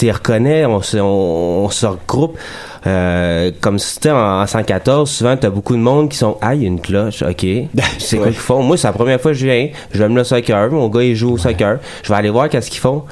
T'y 0.00 0.10
reconnais, 0.10 0.64
on 0.64 0.80
se, 0.80 0.96
on, 0.96 1.64
on 1.66 1.68
se 1.68 1.84
regroupe. 1.84 2.38
Euh, 2.86 3.50
comme 3.60 3.78
si 3.78 3.92
c'était 3.96 4.10
en, 4.10 4.40
en 4.40 4.46
114, 4.46 5.10
souvent 5.10 5.36
t'as 5.36 5.50
beaucoup 5.50 5.74
de 5.76 5.80
monde 5.82 6.08
qui 6.08 6.16
sont 6.16 6.38
Ah, 6.40 6.54
il 6.54 6.62
y 6.62 6.64
a 6.64 6.68
une 6.68 6.80
cloche, 6.80 7.22
ok. 7.22 7.44
C'est 7.98 8.16
quoi 8.16 8.28
qu'ils 8.28 8.36
font? 8.36 8.62
Moi, 8.62 8.78
c'est 8.78 8.86
la 8.86 8.94
première 8.94 9.20
fois 9.20 9.32
que 9.32 9.36
je 9.36 9.44
viens. 9.44 9.68
J'aime 9.92 10.16
le 10.16 10.24
soccer, 10.24 10.70
mon 10.70 10.88
gars 10.88 11.02
il 11.02 11.14
joue 11.14 11.32
au 11.32 11.36
soccer. 11.36 11.80
Je 12.02 12.08
vais 12.08 12.14
aller 12.14 12.30
voir 12.30 12.48
qu'est-ce 12.48 12.70
qu'ils 12.70 12.80
font. 12.80 13.02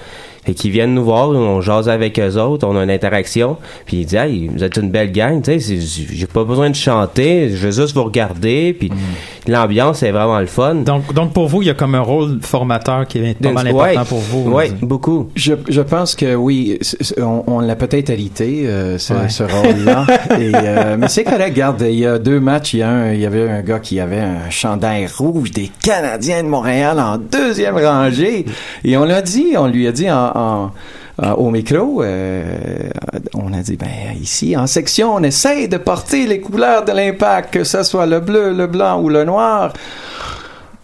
Fait 0.48 0.54
qu'ils 0.54 0.70
viennent 0.70 0.94
nous 0.94 1.04
voir, 1.04 1.28
on 1.28 1.60
jase 1.60 1.90
avec 1.90 2.18
eux 2.18 2.38
autres, 2.40 2.66
on 2.66 2.74
a 2.74 2.82
une 2.82 2.90
interaction. 2.90 3.58
Puis 3.84 3.98
il 3.98 4.06
dit 4.06 4.16
Hey, 4.16 4.48
vous 4.50 4.64
êtes 4.64 4.78
une 4.78 4.88
belle 4.90 5.12
gang, 5.12 5.42
tu 5.42 5.60
sais, 5.60 5.78
j'ai 6.10 6.26
pas 6.26 6.42
besoin 6.44 6.70
de 6.70 6.74
chanter, 6.74 7.50
je 7.50 7.66
veux 7.66 7.70
juste 7.70 7.94
vous 7.94 8.04
regarder. 8.04 8.72
Puis 8.72 8.90
l'ambiance 9.46 10.02
est 10.02 10.10
vraiment 10.10 10.40
le 10.40 10.46
fun. 10.46 10.76
Donc, 10.76 11.12
donc 11.12 11.34
pour 11.34 11.48
vous, 11.48 11.60
il 11.60 11.66
y 11.68 11.70
a 11.70 11.74
comme 11.74 11.94
un 11.94 12.00
rôle 12.00 12.38
formateur 12.40 13.06
qui 13.06 13.18
est 13.18 13.34
pas 13.38 13.52
mal 13.52 13.68
important 13.68 14.00
Ouais. 14.00 14.04
pour 14.08 14.18
vous. 14.20 14.50
Ouais, 14.50 14.70
beaucoup. 14.80 15.28
Je, 15.36 15.52
je 15.68 15.82
pense 15.82 16.14
que 16.14 16.34
oui, 16.34 16.78
on, 17.20 17.42
on 17.46 17.60
l'a 17.60 17.76
peut-être 17.76 18.08
hérité, 18.08 18.62
euh, 18.66 18.96
ce, 18.96 19.12
Ouais. 19.12 19.28
ce 19.28 19.42
rôle-là. 19.42 20.06
Et, 20.40 20.52
euh, 20.54 20.96
mais 20.98 21.08
c'est 21.08 21.24
correct, 21.24 21.50
regarde, 21.50 21.82
il 21.86 21.98
y 21.98 22.06
a 22.06 22.18
deux 22.18 22.40
matchs, 22.40 22.72
il 22.72 22.78
y, 22.78 22.82
a 22.82 22.88
un, 22.88 23.12
il 23.12 23.20
y 23.20 23.26
avait 23.26 23.50
un 23.50 23.60
gars 23.60 23.80
qui 23.80 24.00
avait 24.00 24.20
un 24.20 24.48
chandail 24.48 25.06
rouge 25.14 25.50
des 25.50 25.70
Canadiens 25.84 26.42
de 26.42 26.48
Montréal 26.48 26.98
en 27.00 27.18
deuxième 27.18 27.76
rangée. 27.76 28.46
Et 28.82 28.96
on 28.96 29.04
l'a 29.04 29.20
dit, 29.20 29.48
on 29.58 29.66
lui 29.66 29.86
a 29.86 29.92
dit 29.92 30.10
en, 30.10 30.32
en- 30.38 30.72
en- 31.22 31.32
au 31.32 31.50
micro, 31.50 32.02
euh, 32.02 32.44
on 33.34 33.52
a 33.52 33.60
dit, 33.62 33.76
ben 33.76 33.88
ici, 34.20 34.56
en 34.56 34.66
section, 34.66 35.14
on 35.14 35.22
essaye 35.22 35.68
de 35.68 35.76
porter 35.78 36.26
les 36.26 36.40
couleurs 36.40 36.84
de 36.84 36.92
l'impact, 36.92 37.52
que 37.54 37.64
ce 37.64 37.82
soit 37.82 38.06
le 38.06 38.20
bleu, 38.20 38.52
le 38.52 38.66
blanc 38.66 39.00
ou 39.02 39.08
le 39.08 39.24
noir. 39.24 39.72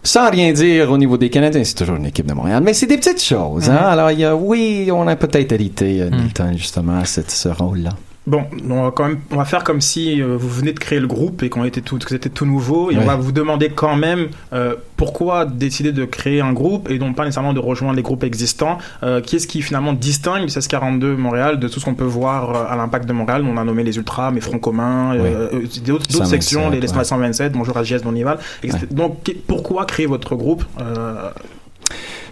Sans 0.06 0.28
rien 0.30 0.52
dire 0.52 0.90
au 0.90 0.98
niveau 0.98 1.16
des 1.16 1.30
Canadiens, 1.30 1.64
c'est 1.64 1.74
toujours 1.76 1.96
une 1.96 2.04
équipe 2.06 2.26
de 2.26 2.34
Montréal, 2.34 2.62
mais 2.62 2.74
c'est 2.74 2.86
des 2.86 2.98
petites 2.98 3.22
choses. 3.22 3.70
Hein? 3.70 3.76
Alors, 3.76 4.10
il 4.10 4.20
y 4.20 4.24
a, 4.24 4.36
oui, 4.36 4.90
on 4.92 5.06
a 5.08 5.16
peut-être 5.16 5.52
hérité, 5.52 6.02
euh, 6.02 6.10
Milton, 6.10 6.52
justement, 6.58 7.02
cette, 7.06 7.30
ce 7.30 7.48
rôle-là. 7.48 7.90
Bon, 8.26 8.44
on 8.70 8.84
va 8.84 8.90
quand 8.90 9.06
même, 9.06 9.18
on 9.30 9.36
va 9.36 9.44
faire 9.44 9.64
comme 9.64 9.82
si 9.82 10.22
euh, 10.22 10.36
vous 10.38 10.48
venez 10.48 10.72
de 10.72 10.78
créer 10.78 10.98
le 10.98 11.06
groupe 11.06 11.42
et 11.42 11.50
qu'on 11.50 11.62
était 11.64 11.82
tout, 11.82 11.98
que 11.98 12.08
c'était 12.08 12.30
tout 12.30 12.46
nouveau, 12.46 12.90
et 12.90 12.96
on 12.96 13.04
va 13.04 13.16
vous 13.16 13.32
demander 13.32 13.68
quand 13.68 13.96
même 13.96 14.28
euh, 14.54 14.76
pourquoi 14.96 15.44
décider 15.44 15.92
de 15.92 16.06
créer 16.06 16.40
un 16.40 16.54
groupe 16.54 16.88
et 16.90 16.98
non 16.98 17.12
pas 17.12 17.24
nécessairement 17.24 17.52
de 17.52 17.60
rejoindre 17.60 17.96
les 17.96 18.02
groupes 18.02 18.24
existants. 18.24 18.78
Euh, 19.02 19.20
Qu'est-ce 19.20 19.46
qui 19.46 19.60
finalement 19.60 19.92
distingue 19.92 20.36
le 20.36 20.44
1642 20.44 21.16
Montréal 21.16 21.58
de 21.60 21.68
tout 21.68 21.80
ce 21.80 21.84
qu'on 21.84 21.94
peut 21.94 22.04
voir 22.04 22.56
euh, 22.56 22.64
à 22.72 22.76
l'impact 22.76 23.06
de 23.06 23.12
Montréal? 23.12 23.44
On 23.46 23.58
a 23.58 23.64
nommé 23.64 23.82
les 23.84 23.96
Ultras, 23.98 24.30
mais 24.30 24.40
Front 24.40 24.58
commun, 24.58 25.12
Ouais. 25.18 25.20
euh, 25.34 25.50
d'autres 25.84 26.06
d'autres 26.08 26.10
127, 26.10 26.26
sections, 26.42 26.70
les, 26.70 26.80
les 26.80 26.90
ouais. 26.94 27.04
127, 27.04 27.52
bonjour 27.52 27.76
à 27.76 27.82
JS 27.84 28.02
Bonival. 28.04 28.38
etc. 28.62 28.86
Donc, 28.90 29.34
pourquoi 29.46 29.84
créer 29.84 30.06
votre 30.06 30.34
groupe 30.34 30.64
Euh, 30.80 31.28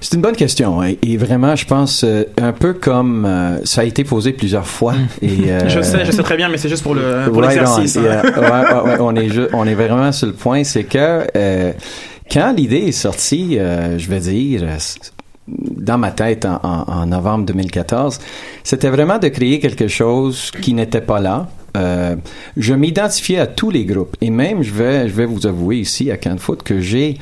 C'est 0.01 0.15
une 0.17 0.23
bonne 0.23 0.35
question. 0.37 0.81
hein. 0.83 0.93
Et 1.03 1.17
vraiment, 1.17 1.55
je 1.57 1.65
pense, 1.65 2.03
euh, 2.05 2.25
un 2.41 2.53
peu 2.53 2.73
comme 2.73 3.25
euh, 3.25 3.65
ça 3.65 3.83
a 3.83 3.85
été 3.85 4.03
posé 4.05 4.33
plusieurs 4.33 4.67
fois. 4.67 4.95
Et, 5.23 5.51
euh, 5.51 5.69
Je 5.69 5.81
sais, 5.81 6.05
je 6.05 6.11
sais 6.13 6.23
très 6.23 6.37
bien, 6.37 6.49
mais 6.49 6.57
c'est 6.59 6.69
juste 6.69 6.83
pour 6.83 6.95
le 6.95 7.25
pour 7.31 7.43
Right 7.43 7.59
on. 7.59 7.79
l'exercice. 7.79 7.97
hein. 7.97 8.03
Yeah. 8.03 8.23
Ouais, 8.23 8.41
ouais, 8.41 8.91
ouais, 8.93 8.97
on 9.01 9.15
est 9.17 9.29
on 9.53 9.65
est 9.67 9.75
vraiment 9.75 10.11
sur 10.13 10.27
le 10.27 10.33
point, 10.33 10.65
c'est 10.65 10.85
que 10.85 11.25
euh, 11.37 11.73
quand 12.31 12.53
l'idée 12.57 12.79
est 12.89 12.93
sortie, 12.93 13.59
je 13.59 14.09
vais 14.09 14.21
dire, 14.21 14.65
dans 15.49 15.99
ma 15.99 16.11
tête 16.13 16.45
en, 16.47 16.61
en- 16.63 16.85
en 16.89 17.07
novembre 17.07 17.45
2014, 17.47 18.19
c'était 18.65 18.91
vraiment 18.91 19.19
de 19.19 19.29
créer 19.29 19.59
quelque 19.61 19.89
chose 19.89 20.51
qui 20.63 20.73
n'était 20.73 21.01
pas 21.01 21.21
là. 21.21 21.49
Euh, 21.77 22.17
je 22.57 22.75
m'identifiais 22.75 23.39
à 23.39 23.47
tous 23.47 23.71
les 23.71 23.85
groupes 23.85 24.15
et 24.21 24.29
même 24.31 24.63
je 24.63 24.73
vais 24.73 25.09
je 25.09 25.15
vais 25.15 25.25
vous 25.25 25.47
avouer 25.47 25.79
ici 25.79 26.11
à 26.11 26.17
Can 26.19 26.37
Foot 26.39 26.63
que 26.63 26.81
j'ai 26.83 27.17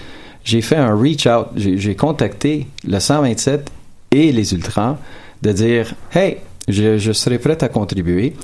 j'ai 0.50 0.62
fait 0.62 0.76
un 0.76 0.94
reach 0.94 1.26
out 1.26 1.46
j'ai 1.56 1.94
contacté 1.94 2.66
le 2.86 2.98
127 2.98 3.70
et 4.10 4.32
les 4.32 4.52
ultras 4.52 4.96
de 5.42 5.52
dire 5.52 5.94
hey 6.12 6.38
je, 6.68 6.98
je 6.98 7.12
serais 7.12 7.38
prêt 7.38 7.62
à 7.62 7.68
contribuer 7.68 8.34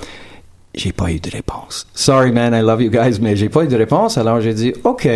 j'ai 0.77 0.93
pas 0.93 1.11
eu 1.11 1.19
de 1.19 1.31
réponse. 1.31 1.87
Sorry 1.95 2.33
man, 2.33 2.55
I 2.55 2.61
love 2.61 2.83
you 2.83 2.91
guys, 2.91 3.19
mais 3.21 3.35
j'ai 3.35 3.49
pas 3.49 3.65
eu 3.65 3.67
de 3.67 3.77
réponse. 3.77 4.19
Alors 4.19 4.41
j'ai 4.43 4.53
dit, 4.53 4.75
ok, 4.85 5.09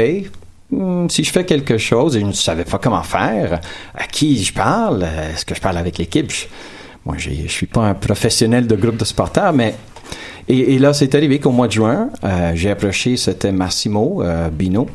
hmm, 0.71 1.07
si 1.09 1.23
je 1.23 1.31
fais 1.31 1.45
quelque 1.45 1.77
chose 1.77 2.17
et 2.17 2.21
je 2.21 2.27
ne 2.27 2.33
savais 2.33 2.65
pas 2.65 2.79
comment 2.79 3.03
faire, 3.03 3.61
à 3.95 4.07
qui 4.07 4.43
je 4.43 4.55
parle, 4.55 5.03
est-ce 5.03 5.45
que 5.45 5.55
je 5.55 5.61
parle 5.61 5.77
avec 5.77 5.99
l'équipe? 5.99 6.33
Moi, 7.05 7.17
je 7.19 7.47
suis 7.47 7.67
pas 7.67 7.83
un 7.83 7.95
professionnel 7.95 8.67
de 8.67 8.75
groupe 8.75 8.97
de 8.97 9.05
supporters, 9.05 9.53
mais 9.53 9.75
et, 10.49 10.75
et 10.75 10.79
là, 10.79 10.93
c'est 10.93 11.15
arrivé 11.15 11.39
qu'au 11.39 11.53
mois 11.53 11.67
de 11.67 11.73
juin, 11.73 12.09
euh, 12.25 12.53
j'ai 12.55 12.71
approché, 12.71 13.17
c'était 13.17 13.53
Massimo 13.53 14.23
euh, 14.23 14.49
Bino. 14.51 14.87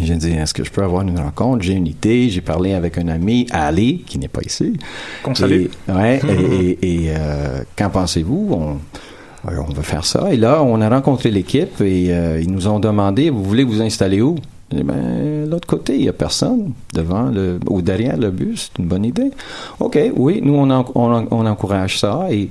Et 0.00 0.04
j'ai 0.06 0.14
dit, 0.16 0.30
est-ce 0.30 0.54
que 0.54 0.62
je 0.62 0.70
peux 0.70 0.84
avoir 0.84 1.02
une 1.02 1.18
rencontre? 1.18 1.62
J'ai 1.62 1.72
une 1.72 1.86
idée. 1.88 2.28
J'ai 2.28 2.40
parlé 2.42 2.74
avec 2.74 2.96
un 2.98 3.08
ami, 3.08 3.46
Ali, 3.50 4.04
qui 4.06 4.18
n'est 4.18 4.28
pas 4.28 4.42
ici. 4.44 4.74
Qu'on 5.22 5.34
salue. 5.34 5.66
Et, 5.88 5.92
ouais, 5.92 6.20
et, 6.28 6.78
et, 6.82 7.04
et, 7.06 7.10
euh, 7.10 7.62
qu'en 7.76 7.90
pensez-vous? 7.90 8.48
On, 8.52 9.48
alors, 9.48 9.66
on 9.68 9.72
va 9.72 9.82
faire 9.82 10.04
ça. 10.04 10.32
Et 10.32 10.36
là, 10.36 10.62
on 10.62 10.80
a 10.80 10.88
rencontré 10.88 11.30
l'équipe 11.30 11.80
et 11.80 12.08
euh, 12.10 12.40
ils 12.40 12.50
nous 12.52 12.68
ont 12.68 12.78
demandé, 12.78 13.30
vous 13.30 13.42
voulez 13.42 13.64
vous 13.64 13.82
installer 13.82 14.20
où? 14.20 14.36
Dit, 14.70 14.84
ben, 14.84 15.48
l'autre 15.50 15.66
côté, 15.66 15.96
il 15.96 16.02
n'y 16.02 16.08
a 16.08 16.12
personne 16.12 16.72
devant 16.94 17.22
le, 17.24 17.58
ou 17.68 17.82
derrière 17.82 18.16
le 18.16 18.30
bus. 18.30 18.70
C'est 18.72 18.80
une 18.80 18.88
bonne 18.88 19.04
idée. 19.04 19.32
OK, 19.80 19.98
oui, 20.14 20.40
nous, 20.44 20.54
on, 20.54 20.70
en- 20.70 20.84
on, 20.94 21.26
on 21.32 21.46
encourage 21.46 21.98
ça 21.98 22.28
et 22.30 22.48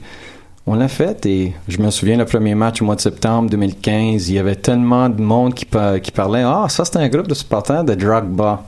on 0.68 0.76
l'a 0.76 0.88
fait 0.88 1.26
et 1.26 1.54
je 1.68 1.80
me 1.80 1.90
souviens 1.90 2.18
le 2.18 2.26
premier 2.26 2.54
match 2.56 2.82
au 2.82 2.86
mois 2.86 2.96
de 2.96 3.02
septembre 3.02 3.50
2015, 3.50 4.30
il 4.30 4.36
y 4.36 4.40
avait 4.40 4.56
tellement 4.56 5.10
de 5.10 5.22
monde 5.22 5.54
qui, 5.54 5.66
par- 5.66 6.00
qui 6.00 6.12
parlait, 6.12 6.44
ah, 6.46 6.66
ça 6.70 6.86
c'est 6.86 6.98
un 6.98 7.08
groupe 7.08 7.28
de 7.28 7.34
supporters 7.34 7.84
de 7.84 7.96
Drogba. 7.96 8.64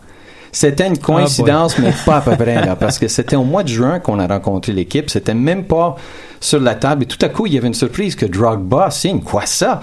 C'était 0.53 0.85
une 0.87 0.97
coïncidence, 0.97 1.79
mais 1.79 1.93
pas 2.05 2.17
à 2.17 2.21
peu 2.21 2.35
près, 2.35 2.65
là, 2.65 2.75
parce 2.79 2.99
que 2.99 3.07
c'était 3.07 3.37
au 3.37 3.45
mois 3.45 3.63
de 3.63 3.69
juin 3.69 3.99
qu'on 3.99 4.19
a 4.19 4.27
rencontré 4.27 4.73
l'équipe. 4.73 5.09
C'était 5.09 5.33
même 5.33 5.63
pas 5.63 5.95
sur 6.41 6.59
la 6.59 6.75
table. 6.75 7.03
Et 7.03 7.05
tout 7.05 7.23
à 7.25 7.29
coup, 7.29 7.45
il 7.45 7.53
y 7.53 7.57
avait 7.57 7.67
une 7.69 7.73
surprise 7.73 8.15
que 8.15 8.25
Drogba 8.25 8.91
signe. 8.91 9.21
Quoi 9.21 9.45
ça? 9.45 9.79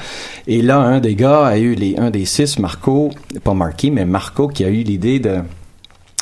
Et 0.47 0.61
là, 0.61 0.77
un 0.81 1.01
des 1.01 1.15
gars 1.15 1.47
a 1.47 1.57
eu 1.57 1.75
les, 1.75 1.97
un 1.97 2.11
des 2.11 2.27
six, 2.27 2.59
Marco, 2.59 3.09
pas 3.43 3.55
Marquis, 3.55 3.91
mais 3.91 4.05
Marco, 4.05 4.47
qui 4.49 4.63
a 4.63 4.69
eu 4.69 4.83
l'idée 4.83 5.19
de, 5.21 5.39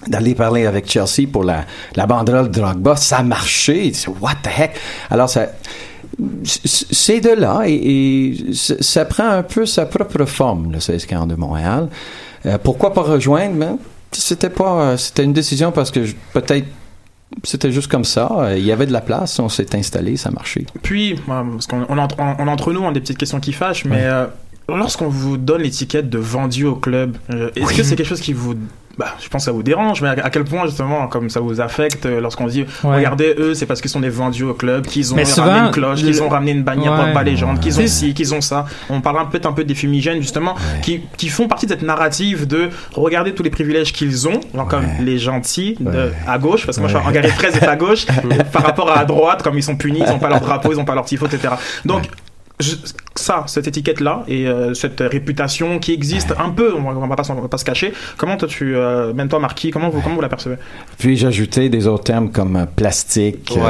d'aller 0.06 0.34
parler 0.34 0.66
avec 0.66 0.90
Chelsea 0.90 1.26
pour 1.30 1.44
la, 1.44 1.64
la 1.94 2.06
banderole 2.06 2.50
de 2.50 2.60
Drogba. 2.60 2.96
Ça 2.96 3.18
a 3.18 3.22
marché. 3.22 3.86
Il 3.86 3.92
dit, 3.92 4.04
What 4.20 4.36
the 4.42 4.48
heck? 4.58 4.72
Alors, 5.10 5.28
ça, 5.30 5.46
c'est 6.44 7.20
de 7.20 7.30
là 7.30 7.62
et, 7.66 8.36
ça 8.52 9.04
prend 9.04 9.28
un 9.28 9.42
peu 9.42 9.66
sa 9.66 9.86
propre 9.86 10.24
forme, 10.24 10.72
le 10.72 10.80
16 10.80 11.06
de 11.28 11.34
Montréal. 11.34 11.88
Euh, 12.46 12.58
pourquoi 12.62 12.92
pas 12.92 13.02
rejoindre? 13.02 13.56
Ben, 13.56 13.78
c'était 14.12 14.50
pas, 14.50 14.96
c'était 14.96 15.24
une 15.24 15.32
décision 15.32 15.72
parce 15.72 15.90
que 15.90 16.00
peut-être 16.32 16.66
c'était 17.42 17.72
juste 17.72 17.88
comme 17.90 18.04
ça. 18.04 18.30
Euh, 18.38 18.56
Il 18.56 18.64
y 18.64 18.72
avait 18.72 18.86
de 18.86 18.92
la 18.92 19.00
place, 19.00 19.38
on 19.40 19.48
s'est 19.48 19.74
installé, 19.74 20.16
ça 20.16 20.30
marchait. 20.30 20.64
Puis, 20.82 21.14
euh, 21.14 21.16
parce 21.52 21.66
qu'on 21.66 21.84
on 21.88 21.98
entre, 21.98 22.16
on- 22.20 22.36
on 22.38 22.48
entre 22.48 22.72
nous, 22.72 22.80
on 22.80 22.88
a 22.88 22.92
des 22.92 23.00
petites 23.00 23.18
questions 23.18 23.40
qui 23.40 23.52
fâchent, 23.52 23.84
mais 23.84 24.04
euh, 24.04 24.26
lorsqu'on 24.68 25.08
vous 25.08 25.36
donne 25.36 25.62
l'étiquette 25.62 26.08
de 26.08 26.18
vendu 26.18 26.64
au 26.66 26.76
club, 26.76 27.16
euh, 27.30 27.50
est-ce 27.56 27.74
que 27.74 27.82
c'est 27.82 27.96
quelque 27.96 28.06
chose 28.08 28.20
qui 28.20 28.32
vous 28.32 28.54
bah, 28.98 29.14
je 29.22 29.28
pense 29.28 29.42
que 29.42 29.46
ça 29.46 29.52
vous 29.52 29.62
dérange, 29.62 30.00
mais 30.02 30.08
à, 30.08 30.12
à 30.24 30.30
quel 30.30 30.44
point 30.44 30.64
justement, 30.66 31.06
comme 31.08 31.28
ça 31.30 31.40
vous 31.40 31.60
affecte 31.60 32.06
euh, 32.06 32.20
lorsqu'on 32.20 32.46
dit, 32.46 32.64
Ouais. 32.84 32.96
regardez, 32.96 33.34
eux, 33.38 33.54
c'est 33.54 33.66
parce 33.66 33.80
qu'ils 33.80 33.90
sont 33.90 34.00
des 34.00 34.08
vendus 34.08 34.44
au 34.44 34.54
club, 34.54 34.86
qu'ils 34.86 35.12
ont 35.12 35.16
Mais 35.16 35.24
ramené 35.24 35.34
souvent, 35.34 35.66
une 35.66 35.70
cloche, 35.70 36.00
le- 36.02 36.06
qu'ils 36.08 36.22
ont 36.22 36.28
ramené 36.28 36.52
une 36.52 36.62
bannière 36.62 36.92
Ouais. 36.92 37.04
Pogba 37.06 37.22
légende, 37.22 37.60
qu'ils 37.60 37.78
ont 37.80 37.86
ci, 37.86 38.14
qu'ils 38.14 38.34
ont 38.34 38.40
ça. 38.40 38.64
On 38.88 39.00
parle 39.00 39.18
un 39.18 39.26
peu, 39.26 39.40
un 39.44 39.52
peu 39.52 39.64
des 39.64 39.74
fumigènes 39.74 40.20
justement, 40.20 40.54
qui, 40.82 41.02
qui 41.16 41.28
font 41.28 41.46
partie 41.48 41.66
de 41.66 41.72
cette 41.72 41.82
narrative 41.82 42.46
de 42.46 42.70
regarder 42.94 43.34
tous 43.34 43.42
les 43.42 43.50
privilèges 43.50 43.92
qu'ils 43.92 44.28
ont, 44.28 44.40
genre 44.54 44.66
comme 44.68 44.86
les 45.00 45.18
gentils 45.18 45.76
de, 45.80 46.10
à 46.26 46.38
gauche, 46.38 46.64
parce 46.64 46.76
que 46.78 46.82
moi 46.82 46.90
je 46.90 46.96
suis 47.28 47.36
13 47.36 47.56
est 47.56 47.64
à 47.68 47.76
gauche, 47.76 48.06
par 48.52 48.62
rapport 48.62 48.90
à 48.96 49.04
droite, 49.04 49.42
comme 49.42 49.56
ils 49.58 49.62
sont 49.62 49.76
punis, 49.76 50.02
ils 50.06 50.12
ont 50.12 50.18
pas 50.18 50.28
leur 50.28 50.40
drapeau, 50.40 50.72
ils 50.72 50.78
ont 50.80 50.84
pas 50.84 50.94
leur 50.94 51.04
tifo, 51.04 51.26
etc. 51.26 51.54
Donc, 51.84 52.04
je- 52.60 52.74
ça, 53.16 53.44
cette 53.46 53.66
étiquette-là 53.66 54.24
et 54.28 54.46
euh, 54.46 54.74
cette 54.74 55.00
réputation 55.00 55.78
qui 55.78 55.92
existe 55.92 56.34
un 56.38 56.50
peu, 56.50 56.74
on 56.76 56.82
va, 56.82 56.90
on 56.96 57.06
va 57.06 57.16
va 57.16 57.48
pas 57.48 57.58
se 57.58 57.64
cacher. 57.64 57.92
Comment 58.18 58.36
toi 58.36 58.46
tu, 58.48 58.74
euh, 58.76 59.12
même 59.14 59.28
toi 59.28 59.38
Marquis, 59.40 59.70
comment 59.70 59.88
vous, 59.88 60.00
comment 60.00 60.14
vous 60.16 60.20
la 60.20 60.28
percevez? 60.28 60.56
Puis 60.98 61.16
j'ajoutais 61.16 61.68
des 61.68 61.86
autres 61.86 62.04
termes 62.04 62.30
comme 62.30 62.56
euh, 62.56 62.66
plastique, 62.66 63.52
euh, 63.56 63.60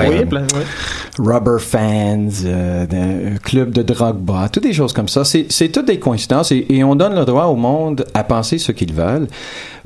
rubber 1.19 1.59
fans, 1.61 2.29
euh, 2.45 2.87
de- 2.87 3.39
club 3.39 3.71
de 3.71 3.83
Drogba, 3.83 4.49
toutes 4.49 4.65
des 4.65 4.73
choses 4.73 4.93
comme 4.93 5.09
ça. 5.09 5.25
C'est 5.25 5.47
c'est 5.51 5.69
toutes 5.69 5.87
des 5.87 5.99
coïncidences 5.99 6.53
et, 6.53 6.67
et 6.69 6.85
on 6.85 6.95
donne 6.97 7.15
le 7.15 7.25
droit 7.25 7.45
au 7.47 7.57
monde 7.57 8.05
à 8.15 8.25
penser 8.25 8.59
ce 8.59 8.73
qu'ils 8.73 8.93
veulent. 8.93 9.27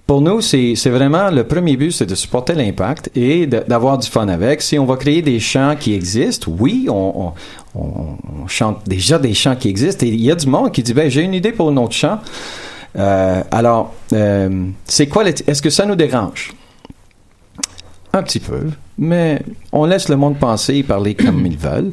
Pour 0.06 0.22
nous, 0.22 0.40
c'est 0.40 0.74
c'est 0.74 0.90
vraiment 0.90 1.30
le 1.30 1.44
premier 1.44 1.76
but, 1.76 1.92
c'est 1.92 2.06
de 2.06 2.16
supporter 2.16 2.54
l'impact 2.54 3.10
et 3.14 3.46
d'avoir 3.46 3.96
du 3.96 4.08
fun 4.08 4.26
avec. 4.26 4.60
Si 4.60 4.76
on 4.76 4.84
va 4.84 4.96
créer 4.96 5.22
des 5.22 5.38
chants 5.38 5.76
qui 5.78 5.94
existent, 5.94 6.50
oui, 6.58 6.86
on, 6.88 7.12
on- 7.28 7.32
on- 7.74 8.16
on 8.42 8.46
chante 8.48 8.86
déjà 8.88 9.18
des 9.18 9.34
chants 9.34 9.56
qui 9.56 9.68
existent 9.68 10.04
et 10.06 10.08
il 10.10 10.20
y 10.20 10.30
a 10.30 10.34
du 10.34 10.46
monde 10.46 10.72
qui 10.72 10.82
dit, 10.82 10.94
ben, 10.94 11.10
j'ai 11.10 11.22
une 11.22 11.34
idée 11.34 11.52
pour 11.52 11.68
un 11.70 11.76
autre 11.76 11.94
chant. 11.94 12.18
Euh, 12.98 13.42
alors, 13.50 13.94
euh, 14.12 14.66
c'est 14.86 15.06
quoi, 15.06 15.24
est-ce 15.28 15.62
que 15.62 15.70
ça 15.70 15.86
nous 15.86 15.94
dérange? 15.94 16.52
Un 18.12 18.22
petit 18.24 18.40
peu, 18.40 18.70
mais 18.98 19.40
on 19.70 19.84
laisse 19.84 20.08
le 20.08 20.16
monde 20.16 20.36
penser 20.38 20.76
et 20.76 20.82
parler 20.82 21.14
comme 21.14 21.46
ils 21.46 21.56
veulent. 21.58 21.92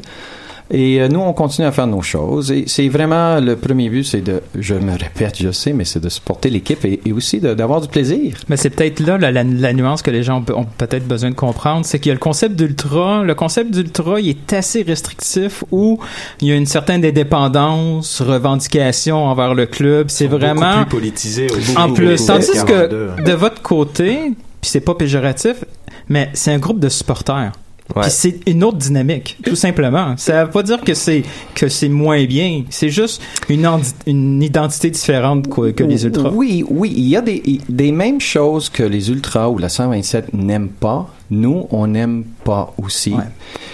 Et 0.69 0.99
euh, 1.01 1.08
nous, 1.08 1.19
on 1.21 1.32
continue 1.34 1.65
à 1.65 1.71
faire 1.71 1.88
nos 1.88 2.01
choses. 2.01 2.51
Et 2.51 2.65
c'est 2.67 2.89
vraiment 2.89 3.39
le 3.39 3.56
premier 3.56 3.89
but, 3.89 4.03
c'est 4.03 4.19
de, 4.21 4.41
je 4.60 4.73
me 4.75 4.91
répète, 4.91 5.38
je 5.41 5.51
sais, 5.51 5.71
mais 5.71 5.86
c'est 5.86 6.01
de 6.01 6.10
supporter 6.10 6.49
l'équipe 6.49 6.84
et, 6.84 6.99
et 7.06 7.13
aussi 7.13 7.39
de- 7.39 7.53
d'avoir 7.53 7.80
du 7.80 7.88
plaisir. 7.88 8.38
Mais 8.49 8.58
c'est 8.58 8.69
peut-être 8.69 8.99
là 8.99 9.17
la, 9.17 9.32
la- 9.32 9.43
la 9.45 9.73
nuance 9.73 10.01
que 10.01 10.12
les 10.12 10.23
gens 10.23 10.43
ont, 10.49 10.53
ont 10.60 10.65
peut-être 10.77 11.08
besoin 11.08 11.30
de 11.30 11.36
comprendre, 11.36 11.86
c'est 11.86 11.99
qu'il 11.99 12.10
y 12.10 12.12
a 12.12 12.15
le 12.15 12.19
concept 12.19 12.56
d'ultra. 12.56 13.23
Le 13.23 13.34
concept 13.34 13.71
d'ultra, 13.71 14.19
il 14.19 14.30
est 14.30 14.53
assez 14.53 14.82
restrictif 14.82 15.63
où 15.71 15.99
il 16.41 16.49
y 16.49 16.51
a 16.51 16.56
une 16.56 16.65
certaine 16.65 17.06
indépendance, 17.06 18.21
revendication 18.21 19.25
envers 19.25 19.53
le 19.53 19.67
club. 19.67 20.08
C'est 20.10 20.27
vraiment 20.27 20.84
plus 20.84 20.86
politisé 20.97 21.47
au 21.49 21.80
en 21.80 21.93
plus. 21.93 22.25
Tandis 22.25 22.47
42. 22.53 23.12
que 23.17 23.21
de 23.23 23.32
votre 23.34 23.62
côté, 23.62 24.34
puis 24.62 24.69
c'est 24.69 24.82
pas 24.82 24.95
péjoratif, 24.95 25.63
mais 26.10 26.30
c'est 26.34 26.51
un 26.51 26.60
groupe 26.60 26.80
de 26.80 26.89
supporters. 26.89 27.51
Ouais. 27.95 28.04
Puis 28.04 28.12
c'est 28.12 28.39
une 28.47 28.63
autre 28.63 28.78
dynamique, 28.78 29.38
tout 29.43 29.56
simplement. 29.56 30.15
Ça 30.17 30.45
veut 30.45 30.52
pas 30.52 30.63
dire 30.63 30.82
que 30.82 30.93
c'est 30.93 31.23
que 31.56 31.69
c'est 31.69 31.89
moins 31.89 32.26
bien. 32.26 32.63
C'est 32.69 32.89
juste 32.89 33.21
une, 33.50 34.43
identité 34.43 34.89
différente 34.89 35.47
que, 35.47 35.71
que 35.71 35.84
les 35.84 36.06
ultras. 36.06 36.30
Oui, 36.34 36.65
oui, 36.69 36.93
il 36.95 37.08
y 37.08 37.15
a 37.15 37.21
des, 37.21 37.62
des 37.69 37.91
mêmes 37.91 38.19
choses 38.19 38.69
que 38.69 38.84
les 38.84 39.10
ultras 39.10 39.47
ou 39.50 39.58
la 39.58 39.69
127 39.69 40.34
n'aiment 40.34 40.69
pas. 40.69 41.10
Nous, 41.30 41.67
on 41.71 41.88
n'aime 41.88 42.23
pas 42.43 42.73
aussi. 42.82 43.13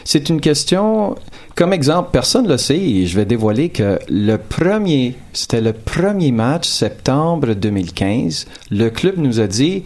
C'est 0.04 0.30
une 0.30 0.42
question, 0.42 1.16
comme 1.56 1.72
exemple, 1.72 2.10
personne 2.12 2.46
ne 2.46 2.50
le 2.50 2.58
sait 2.58 2.80
et 2.80 3.06
je 3.06 3.16
vais 3.16 3.26
dévoiler 3.26 3.70
que 3.70 4.00
le 4.10 4.38
premier, 4.38 5.16
c'était 5.34 5.62
le 5.62 5.74
premier 5.74 6.32
match, 6.32 6.68
septembre 6.68 7.54
2015, 7.54 8.48
le 8.72 8.90
club 8.90 9.16
nous 9.18 9.40
a 9.40 9.48
dit, 9.48 9.84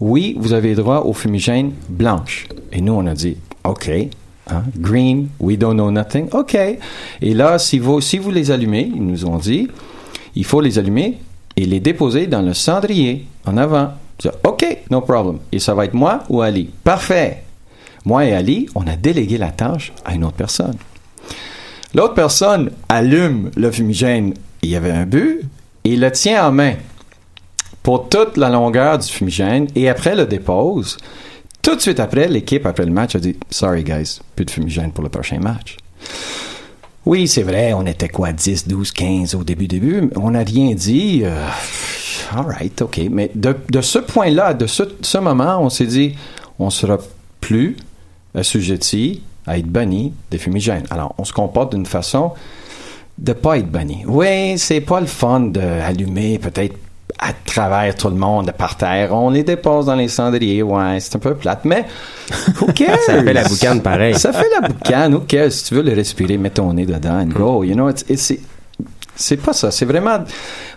oui, 0.00 0.36
vous 0.38 0.52
avez 0.52 0.74
droit 0.74 1.00
aux 1.00 1.14
fumigènes 1.14 1.72
blanches. 1.88 2.48
Et 2.72 2.82
nous, 2.82 2.92
on 2.92 3.06
a 3.06 3.14
dit, 3.14 3.38
OK. 3.66 3.90
hein, 4.48 4.62
green, 4.76 5.28
we 5.40 5.56
don't 5.56 5.74
know 5.74 5.90
nothing. 5.90 6.28
OK. 6.32 6.54
Et 6.54 7.34
là, 7.34 7.58
si 7.58 7.78
vous, 7.78 8.00
si 8.00 8.18
vous 8.18 8.30
les 8.30 8.50
allumez, 8.50 8.90
ils 8.94 9.04
nous 9.04 9.24
ont 9.26 9.38
dit, 9.38 9.68
il 10.34 10.44
faut 10.44 10.60
les 10.60 10.78
allumer 10.78 11.18
et 11.56 11.64
les 11.64 11.80
déposer 11.80 12.26
dans 12.26 12.42
le 12.42 12.54
cendrier 12.54 13.26
en 13.44 13.56
avant. 13.56 13.92
OK, 14.44 14.64
no 14.90 15.00
problem. 15.00 15.38
Et 15.52 15.58
ça 15.58 15.74
va 15.74 15.84
être 15.84 15.94
moi 15.94 16.22
ou 16.28 16.40
Ali? 16.40 16.70
Parfait. 16.84 17.42
Moi 18.04 18.24
et 18.26 18.34
Ali, 18.34 18.68
on 18.74 18.86
a 18.86 18.96
délégué 18.96 19.36
la 19.36 19.50
tâche 19.50 19.92
à 20.04 20.14
une 20.14 20.24
autre 20.24 20.36
personne. 20.36 20.76
L'autre 21.94 22.14
personne 22.14 22.70
allume 22.88 23.50
le 23.56 23.70
fumigène. 23.70 24.34
Il 24.62 24.70
y 24.70 24.76
avait 24.76 24.90
un 24.90 25.06
but 25.06 25.42
et 25.84 25.96
le 25.96 26.10
tient 26.10 26.48
en 26.48 26.52
main 26.52 26.74
pour 27.82 28.08
toute 28.08 28.36
la 28.36 28.48
longueur 28.48 28.98
du 28.98 29.06
fumigène 29.06 29.68
et 29.74 29.88
après 29.88 30.14
le 30.14 30.26
dépose. 30.26 30.96
Tout 31.66 31.74
de 31.74 31.80
suite 31.80 31.98
après, 31.98 32.28
l'équipe, 32.28 32.64
après 32.64 32.86
le 32.86 32.92
match, 32.92 33.16
a 33.16 33.18
dit 33.18 33.34
Sorry, 33.50 33.82
guys, 33.82 34.20
plus 34.36 34.44
de 34.44 34.52
fumigène 34.52 34.92
pour 34.92 35.02
le 35.02 35.10
prochain 35.10 35.40
match. 35.40 35.76
Oui, 37.04 37.26
c'est 37.26 37.42
vrai, 37.42 37.72
on 37.72 37.84
était 37.86 38.08
quoi, 38.08 38.30
10, 38.30 38.68
12, 38.68 38.92
15 38.92 39.34
au 39.34 39.42
début, 39.42 39.66
début. 39.66 40.08
On 40.14 40.30
n'a 40.30 40.44
rien 40.44 40.76
dit. 40.76 41.22
euh, 41.24 41.44
all 42.36 42.46
right, 42.46 42.80
OK. 42.82 43.00
Mais 43.10 43.32
de, 43.34 43.80
ce 43.80 43.98
point-là, 43.98 44.54
de 44.54 44.68
ce, 44.68 44.84
ce 45.00 45.18
moment, 45.18 45.58
on 45.60 45.68
s'est 45.68 45.86
dit 45.86 46.14
on 46.60 46.70
sera 46.70 46.98
plus 47.40 47.76
assujetti 48.32 49.22
à 49.44 49.58
être 49.58 49.66
banni 49.66 50.12
des 50.30 50.38
fumigènes. 50.38 50.86
Alors, 50.90 51.16
on 51.18 51.24
se 51.24 51.32
comporte 51.32 51.74
d'une 51.74 51.84
façon 51.84 52.30
de 53.18 53.32
pas 53.32 53.58
être 53.58 53.72
banni. 53.72 54.04
Oui, 54.06 54.56
c'est 54.56 54.82
pas 54.82 55.00
le 55.00 55.06
fun 55.06 55.40
d'allumer 55.40 56.38
peut-être 56.38 56.76
à 57.18 57.32
travers 57.32 57.94
tout 57.94 58.08
le 58.08 58.16
monde 58.16 58.52
par 58.56 58.76
terre. 58.76 59.12
On 59.14 59.30
les 59.30 59.42
dépose 59.42 59.86
dans 59.86 59.94
les 59.94 60.08
cendriers. 60.08 60.62
Ouais, 60.62 60.98
c'est 61.00 61.16
un 61.16 61.18
peu 61.18 61.34
plate, 61.34 61.64
mais 61.64 61.84
who 62.60 62.72
cares? 62.72 62.98
Ça 63.06 63.22
fait 63.22 63.32
la 63.32 63.44
boucane 63.44 63.80
pareil. 63.80 64.14
Ça 64.18 64.32
fait 64.32 64.48
la 64.60 64.68
boucane. 64.68 65.14
Who 65.14 65.20
cares? 65.20 65.52
Si 65.52 65.64
tu 65.64 65.74
veux 65.74 65.82
le 65.82 65.94
respirer, 65.94 66.36
mets 66.38 66.50
ton 66.50 66.72
nez 66.72 66.84
dedans 66.86 67.20
and 67.20 67.28
go. 67.28 67.64
You 67.64 67.74
know, 67.74 67.88
it's- 67.90 68.04
it's- 68.08 68.38
c'est, 69.16 69.36
pas 69.38 69.52
ça. 69.52 69.70
C'est 69.70 69.84
vraiment, 69.86 70.18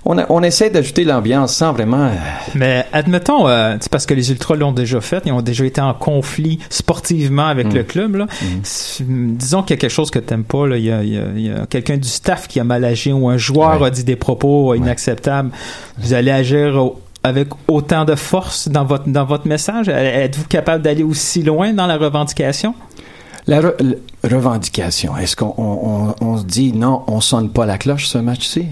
on, 0.05 0.17
a- 0.17 0.25
on 0.29 0.41
essaie 0.41 0.69
d'ajouter 0.69 1.03
l'ambiance 1.03 1.53
sans 1.55 1.73
vraiment, 1.73 2.05
euh, 2.05 2.11
Mais 2.55 2.85
admettons, 2.93 3.47
euh, 3.47 3.75
c'est 3.79 3.91
parce 3.91 4.05
que 4.05 4.13
les 4.13 4.31
ultras 4.31 4.55
l'ont 4.55 4.71
déjà 4.71 5.01
fait, 5.01 5.21
ils 5.25 5.31
ont 5.31 5.41
déjà 5.41 5.65
été 5.65 5.81
en 5.81 5.93
conflit 5.93 6.59
sportivement 6.69 7.47
avec 7.47 7.67
Mm. 7.67 7.75
le 7.75 7.83
club. 7.83 8.15
Là. 8.15 8.27
C'est- 8.63 9.03
Disons 9.07 9.61
qu'il 9.63 9.75
y 9.75 9.77
a 9.77 9.81
quelque 9.81 9.91
chose 9.91 10.09
que 10.11 10.19
t'aimes 10.19 10.43
pas, 10.43 10.67
là. 10.67 10.77
il 10.77 10.85
y 10.85 10.91
a, 11.49 11.65
quelqu'un 11.67 11.97
du 11.97 12.07
staff 12.07 12.47
qui 12.47 12.59
a 12.59 12.63
mal 12.63 12.83
agi 12.85 13.11
ou 13.11 13.29
un 13.29 13.37
joueur 13.37 13.83
a 13.83 13.89
dit 13.89 14.03
des 14.03 14.15
propos 14.15 14.73
inacceptables. 14.73 15.51
Vous 15.97 16.13
allez 16.13 16.31
agir 16.31 16.75
au- 16.75 16.99
avec 17.21 17.49
autant 17.67 18.05
de 18.05 18.15
force 18.15 18.69
dans 18.69 18.85
votre, 18.85 19.09
dans 19.09 19.25
votre 19.25 19.45
message? 19.45 19.89
Êtes-vous 19.89 20.45
capable 20.45 20.81
d'aller 20.83 21.03
aussi 21.03 21.43
loin 21.43 21.73
dans 21.73 21.85
la 21.85 21.97
revendication? 21.97 22.73
La 23.47 23.61
re- 23.61 23.95
revendication. 24.23 25.15
Est-ce 25.17 25.35
qu'on 25.35 25.53
on, 25.57 26.09
on- 26.09 26.15
on 26.21 26.37
se 26.37 26.43
dit 26.43 26.73
non, 26.73 27.03
on 27.07 27.21
sonne 27.21 27.49
pas 27.49 27.65
la 27.65 27.77
cloche 27.77 28.07
ce 28.07 28.17
match-ci? 28.17 28.65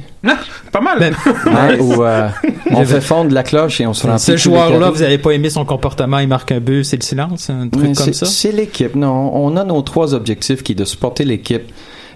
Pas 0.72 0.82
mal. 0.82 1.14
Hein, 1.48 1.78
ou 1.80 2.04
euh, 2.04 2.30
on 2.72 2.84
fait 2.86 3.02
fondre 3.02 3.34
la 3.34 3.44
cloche 3.44 3.80
et 3.82 3.88
on 3.88 3.94
se 3.94 4.06
remplit 4.06 4.20
Ce 4.20 4.38
joueur-là, 4.38 4.90
vous 4.92 5.00
n'avez 5.00 5.18
pas 5.18 5.32
aimé 5.32 5.50
son 5.50 5.64
comportement, 5.66 6.20
il 6.20 6.28
marque 6.28 6.52
un 6.52 6.60
but, 6.60 6.84
c'est 6.84 6.98
le 6.98 7.04
silence, 7.04 7.50
un 7.50 7.68
truc 7.70 7.84
Mais 7.90 7.94
comme 7.96 8.14
ça? 8.14 8.26
C'est 8.26 8.52
l'équipe. 8.52 8.96
Non, 8.96 9.32
on 9.34 9.56
a 9.58 9.64
nos 9.64 9.82
trois 9.82 10.14
objectifs 10.14 10.64
qui 10.64 10.74
est 10.74 10.76
de 10.76 10.86
supporter 10.86 11.24
l'équipe. 11.24 11.64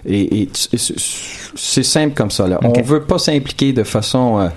Et, 0.04 0.48
c'est- 0.52 1.82
simple 1.82 2.14
comme 2.14 2.30
ça. 2.30 2.48
Là. 2.48 2.58
Ok. 2.64 2.76
On 2.78 2.82
veut 2.82 3.02
pas 3.02 3.18
s'impliquer 3.18 3.72
de 3.72 3.84
façon 3.84 4.40
euh, 4.40 4.48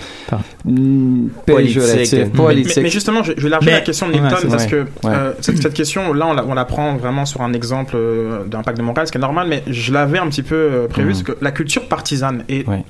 mm, 0.65 1.27
Politique. 1.45 1.75
péjorative, 1.81 2.19
Mais- 2.19 2.25
politique. 2.43 2.77
Mais, 2.77 2.83
mais 2.83 2.89
justement, 2.89 3.21
je, 3.23 3.33
je 3.37 3.41
vais 3.41 3.47
élargir 3.47 3.71
Mais- 3.71 3.77
la 3.77 3.81
question 3.85 4.07
de 4.07 4.13
ouais, 4.13 4.21
Nilton 4.21 4.37
c'est 4.41 4.47
parce 4.47 4.65
que 4.65 4.75
Ouais. 4.75 4.85
euh, 5.05 5.33
cette, 5.41 5.61
cette 5.61 5.73
question, 5.73 6.13
là, 6.13 6.27
on 6.27 6.33
la, 6.33 6.45
on 6.45 6.53
la 6.55 6.65
prend 6.65 6.95
vraiment 6.97 7.25
sur 7.25 7.41
un 7.41 7.53
exemple 7.53 7.93
euh, 7.95 8.43
d'impact 8.45 8.77
de 8.77 8.83
Montréal, 8.83 9.05
ce 9.07 9.11
qui 9.11 9.17
est 9.17 9.21
normal, 9.21 9.47
mais 9.47 9.61
je 9.67 9.93
l'avais 9.93 10.17
un 10.17 10.27
petit 10.29 10.43
peu 10.43 10.55
euh, 10.55 10.87
prévu, 10.87 11.09
Mhm. 11.09 11.15
c'est 11.15 11.23
que 11.23 11.37
la 11.41 11.51
culture 11.51 11.87
partisane 11.87 12.43
est 12.49 12.67
Ouais. 12.67 12.83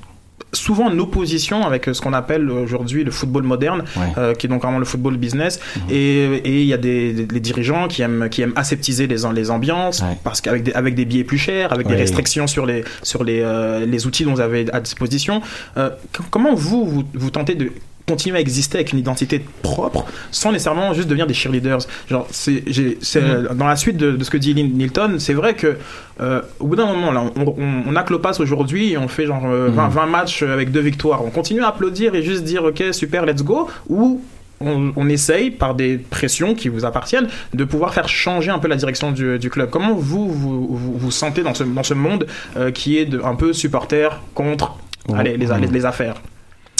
Souvent 0.52 0.86
en 0.86 0.98
opposition 0.98 1.64
avec 1.66 1.88
euh, 1.88 1.94
ce 1.94 2.00
qu'on 2.00 2.12
appelle 2.12 2.50
aujourd'hui 2.50 3.04
le 3.04 3.10
football 3.10 3.42
moderne, 3.42 3.84
Ouais. 3.96 4.06
euh, 4.18 4.34
qui 4.34 4.46
est 4.46 4.48
donc 4.48 4.62
vraiment 4.62 4.78
le 4.78 4.84
football 4.84 5.16
business. 5.16 5.60
Mhm. 5.76 5.82
Et 5.90 6.62
il 6.62 6.66
y 6.66 6.72
a 6.72 6.76
des, 6.78 7.12
dirigeants 7.40 7.88
qui 7.88 8.02
aiment, 8.02 8.28
qui 8.30 8.42
aiment 8.42 8.52
aseptiser 8.56 9.06
les, 9.06 9.16
les 9.34 9.50
ambiances, 9.50 10.00
Ouais. 10.00 10.16
parce 10.24 10.40
qu'avec 10.40 10.62
des, 10.62 10.72
avec 10.72 10.94
des 10.94 11.04
billets 11.04 11.24
plus 11.24 11.38
chers, 11.38 11.72
avec 11.72 11.86
des 11.86 11.94
restrictions 11.96 12.46
sur 12.46 12.66
les, 12.66 12.84
sur 13.02 13.24
les, 13.24 13.40
euh, 13.42 13.84
les 13.86 14.06
outils 14.06 14.24
dont 14.24 14.34
vous 14.34 14.40
avez 14.40 14.66
à 14.72 14.80
disposition. 14.80 15.42
Euh, 15.76 15.90
comment 16.30 16.54
vous, 16.54 16.84
vous, 16.86 17.04
vous 17.14 17.30
tentez 17.30 17.54
de 17.54 17.70
continuer 18.06 18.36
à 18.38 18.40
exister 18.40 18.78
avec 18.78 18.92
une 18.92 18.98
identité 18.98 19.44
propre 19.62 20.04
sans 20.30 20.52
nécessairement 20.52 20.94
juste 20.94 21.08
devenir 21.08 21.26
des 21.26 21.34
cheerleaders. 21.34 21.80
Genre 22.08 22.26
c'est 22.30 22.62
c'est, 23.00 23.22
euh, 23.22 23.52
dans 23.54 23.66
la 23.66 23.76
suite 23.76 23.96
de, 23.96 24.12
de 24.12 24.22
ce 24.24 24.30
que 24.30 24.36
dit 24.36 24.54
Lin- 24.54 24.70
Nilton 24.72 25.16
c'est 25.18 25.34
vrai 25.34 25.54
que 25.54 25.76
euh, 26.20 26.40
au 26.60 26.66
bout 26.68 26.76
d'un 26.76 26.86
moment 26.86 27.10
là 27.10 27.24
on, 27.36 27.42
on, 27.58 27.82
on 27.88 27.96
a 27.96 28.02
Clopas 28.02 28.36
aujourd'hui 28.38 28.92
et 28.92 28.98
on 28.98 29.08
fait 29.08 29.26
genre 29.26 29.42
euh, 29.46 29.68
20, 29.70 29.88
20 29.88 30.06
matchs 30.06 30.42
avec 30.42 30.70
deux 30.70 30.80
victoires. 30.80 31.24
On 31.24 31.30
continue 31.30 31.62
à 31.62 31.68
applaudir 31.68 32.14
et 32.14 32.22
juste 32.22 32.44
dire 32.44 32.64
ok 32.64 32.84
super 32.92 33.26
let's 33.26 33.42
go 33.42 33.68
ou 33.88 34.20
on, 34.60 34.92
on 34.96 35.08
essaye 35.10 35.50
par 35.50 35.74
des 35.74 35.98
pressions 35.98 36.54
qui 36.54 36.68
vous 36.70 36.84
appartiennent 36.86 37.28
de 37.52 37.64
pouvoir 37.64 37.92
faire 37.92 38.08
changer 38.08 38.50
un 38.50 38.58
peu 38.58 38.68
la 38.68 38.76
direction 38.76 39.10
du, 39.12 39.38
du 39.38 39.50
club. 39.50 39.68
Comment 39.68 39.94
vous 39.94 40.28
vous, 40.32 40.66
vous, 40.76 40.96
vous 40.96 41.10
sentez 41.10 41.42
dans 41.42 41.52
ce, 41.54 41.64
dans 41.64 41.82
ce 41.82 41.92
monde 41.92 42.26
euh, 42.56 42.70
qui 42.70 42.96
est 42.98 43.04
de, 43.04 43.20
un 43.20 43.34
peu 43.34 43.52
supporter 43.52 44.08
contre 44.34 44.78
allez, 45.12 45.36
les, 45.36 45.46
les, 45.46 45.66
les 45.66 45.84
affaires? 45.84 46.14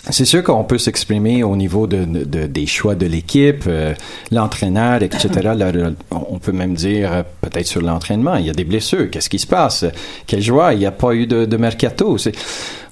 C'est 0.08 0.24
sûr 0.24 0.44
qu'on 0.44 0.62
peut 0.62 0.78
s'exprimer 0.78 1.42
au 1.42 1.56
niveau 1.56 1.86
de, 1.88 2.04
de- 2.04 2.46
des 2.46 2.66
choix 2.66 2.94
de 2.94 3.06
l'équipe, 3.06 3.64
euh, 3.66 3.92
l'entraîneur, 4.30 5.02
etc. 5.02 5.28
Là, 5.56 5.72
on 6.30 6.38
peut 6.38 6.52
même 6.52 6.74
dire 6.74 7.12
euh, 7.12 7.22
peut-être 7.40 7.66
sur 7.66 7.82
l'entraînement, 7.82 8.36
il 8.36 8.46
y 8.46 8.50
a 8.50 8.52
des 8.52 8.64
blessures, 8.64 9.10
qu'est-ce 9.10 9.28
qui 9.28 9.40
se 9.40 9.46
passe? 9.48 9.84
Quel 10.28 10.40
joueur? 10.42 10.70
Il 10.72 10.78
n'y 10.78 10.86
a 10.86 10.92
pas 10.92 11.12
eu 11.12 11.26
de, 11.26 11.44
de 11.44 11.56
mercato. 11.56 12.16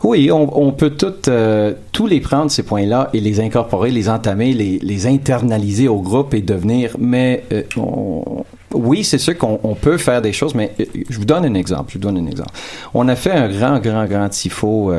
Oui, 0.03 0.31
on, 0.33 0.59
on 0.61 0.73
peut 0.73 0.91
tout, 0.91 1.15
euh, 1.29 1.73
tous 1.93 2.07
les 2.09 2.21
prendre, 2.21 2.51
ces 2.51 2.65
points-là, 2.65 3.11
et 3.15 3.21
les 3.21 3.39
incorporer, 3.41 3.91
les 3.93 4.09
entamer, 4.09 4.53
les, 4.53 4.79
les 4.81 5.07
internaliser 5.07 5.87
au 5.89 6.01
groupe 6.01 6.35
et 6.35 6.43
devenir... 6.43 6.97
Mais 6.99 7.45
euh, 7.53 7.63
on- 7.77 8.45
oui, 8.75 9.05
c'est 9.05 9.19
sûr 9.19 9.39
qu'on 9.39 9.61
on 9.63 9.77
peut 9.77 9.99
faire 9.99 10.21
des 10.21 10.33
choses, 10.33 10.57
mais 10.57 10.73
je 11.09 11.17
vous 11.17 11.25
donne 11.25 11.45
un 11.45 11.55
exemple. 11.55 11.91
Je 11.91 11.95
vous 11.95 12.01
donne 12.03 12.19
un 12.19 12.27
exemple. 12.27 12.51
On 12.93 13.07
a 13.07 13.15
fait 13.15 13.31
un 13.31 13.49
grand, 13.49 13.79
grand, 13.79 14.05
grand 14.07 14.29
tifo 14.29 14.93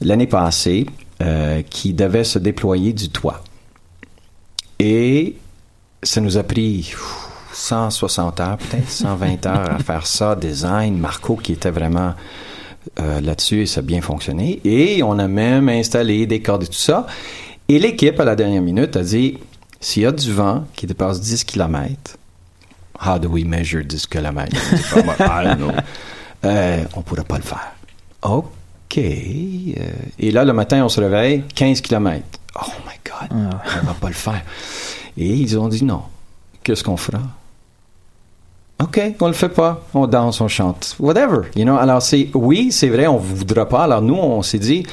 l'année 0.00 0.26
passée 0.26 0.86
euh, 1.22 1.62
qui 1.62 1.92
devait 1.92 2.24
se 2.24 2.38
déployer 2.38 2.92
du 2.92 3.08
toit. 3.08 3.42
Et 4.78 5.36
ça 6.02 6.20
nous 6.20 6.36
a 6.36 6.42
pris 6.42 6.88
pff, 6.90 7.28
160 7.52 8.40
heures, 8.40 8.56
peut-être 8.58 8.88
120 8.88 9.46
heures 9.46 9.70
à 9.70 9.78
faire 9.78 10.06
ça, 10.06 10.34
design, 10.34 10.98
Marco 10.98 11.36
qui 11.36 11.52
était 11.52 11.70
vraiment 11.70 12.14
euh, 12.98 13.20
là-dessus 13.20 13.62
et 13.62 13.66
ça 13.66 13.78
a 13.78 13.82
bien 13.82 14.00
fonctionné. 14.00 14.60
Et 14.64 15.02
on 15.04 15.18
a 15.20 15.28
même 15.28 15.68
installé 15.68 16.26
des 16.26 16.42
cordes 16.42 16.64
et 16.64 16.66
tout 16.66 16.72
ça. 16.72 17.06
Et 17.68 17.78
l'équipe, 17.78 18.18
à 18.18 18.24
la 18.24 18.34
dernière 18.34 18.62
minute, 18.62 18.96
a 18.96 19.02
dit, 19.02 19.38
s'il 19.80 20.02
y 20.02 20.06
a 20.06 20.12
du 20.12 20.32
vent 20.32 20.64
qui 20.74 20.86
dépasse 20.86 21.20
10 21.20 21.44
km, 21.44 22.18
how 23.06 23.18
do 23.18 23.28
we 23.28 23.44
measure 23.44 23.84
10 23.84 24.06
km? 24.06 24.50
Euh, 26.44 26.82
on 26.94 26.98
ne 26.98 27.04
pourra 27.04 27.22
pas 27.22 27.36
le 27.36 27.44
faire. 27.44 27.72
OK. 28.22 28.46
Euh, 29.00 29.90
et 30.18 30.30
là, 30.30 30.44
le 30.44 30.52
matin, 30.52 30.84
on 30.84 30.88
se 30.88 31.00
réveille, 31.00 31.44
15 31.54 31.80
km. 31.80 32.24
Oh 32.56 32.66
my 32.86 32.94
God, 33.04 33.28
on 33.82 33.86
va 33.86 33.94
pas 33.94 34.08
le 34.08 34.14
faire. 34.14 34.42
Et 35.16 35.28
ils 35.28 35.58
ont 35.58 35.68
dit 35.68 35.84
non. 35.84 36.02
Qu'est-ce 36.62 36.84
qu'on 36.84 36.96
fera? 36.96 37.20
OK, 38.82 39.00
on 39.20 39.26
le 39.28 39.32
fait 39.32 39.48
pas. 39.48 39.84
On 39.94 40.06
danse, 40.06 40.40
on 40.40 40.48
chante. 40.48 40.96
Whatever. 40.98 41.48
You 41.54 41.64
know? 41.64 41.76
Alors, 41.76 42.02
c'est, 42.02 42.28
oui, 42.34 42.72
c'est 42.72 42.88
vrai, 42.88 43.06
on 43.06 43.16
voudra 43.16 43.68
pas. 43.68 43.84
Alors, 43.84 44.02
nous, 44.02 44.14
on 44.14 44.42
s'est 44.42 44.58
dit, 44.58 44.84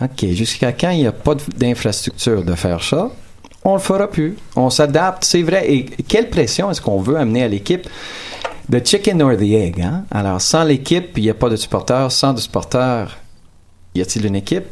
OK, 0.00 0.26
jusqu'à 0.26 0.72
quand 0.72 0.90
il 0.90 1.00
n'y 1.00 1.06
a 1.06 1.12
pas 1.12 1.34
d'infrastructure 1.56 2.44
de 2.44 2.54
faire 2.54 2.82
ça, 2.82 3.10
on 3.64 3.74
le 3.74 3.80
fera 3.80 4.08
plus. 4.08 4.36
On 4.54 4.70
s'adapte, 4.70 5.24
c'est 5.24 5.42
vrai. 5.42 5.70
Et 5.70 5.84
quelle 5.84 6.30
pression 6.30 6.70
est-ce 6.70 6.80
qu'on 6.80 7.00
veut 7.00 7.16
amener 7.16 7.42
à 7.42 7.48
l'équipe? 7.48 7.88
The 8.70 8.84
chicken 8.86 9.22
or 9.22 9.36
the 9.36 9.42
egg, 9.42 9.80
hein? 9.80 10.04
Alors, 10.10 10.40
sans 10.40 10.64
l'équipe, 10.64 11.16
il 11.16 11.24
n'y 11.24 11.30
a 11.30 11.34
pas 11.34 11.48
de 11.48 11.56
supporters. 11.56 12.10
Sans 12.10 12.32
de 12.32 12.40
supporters, 12.40 13.16
y 13.96 14.02
a-t-il 14.02 14.26
une 14.26 14.36
équipe? 14.36 14.64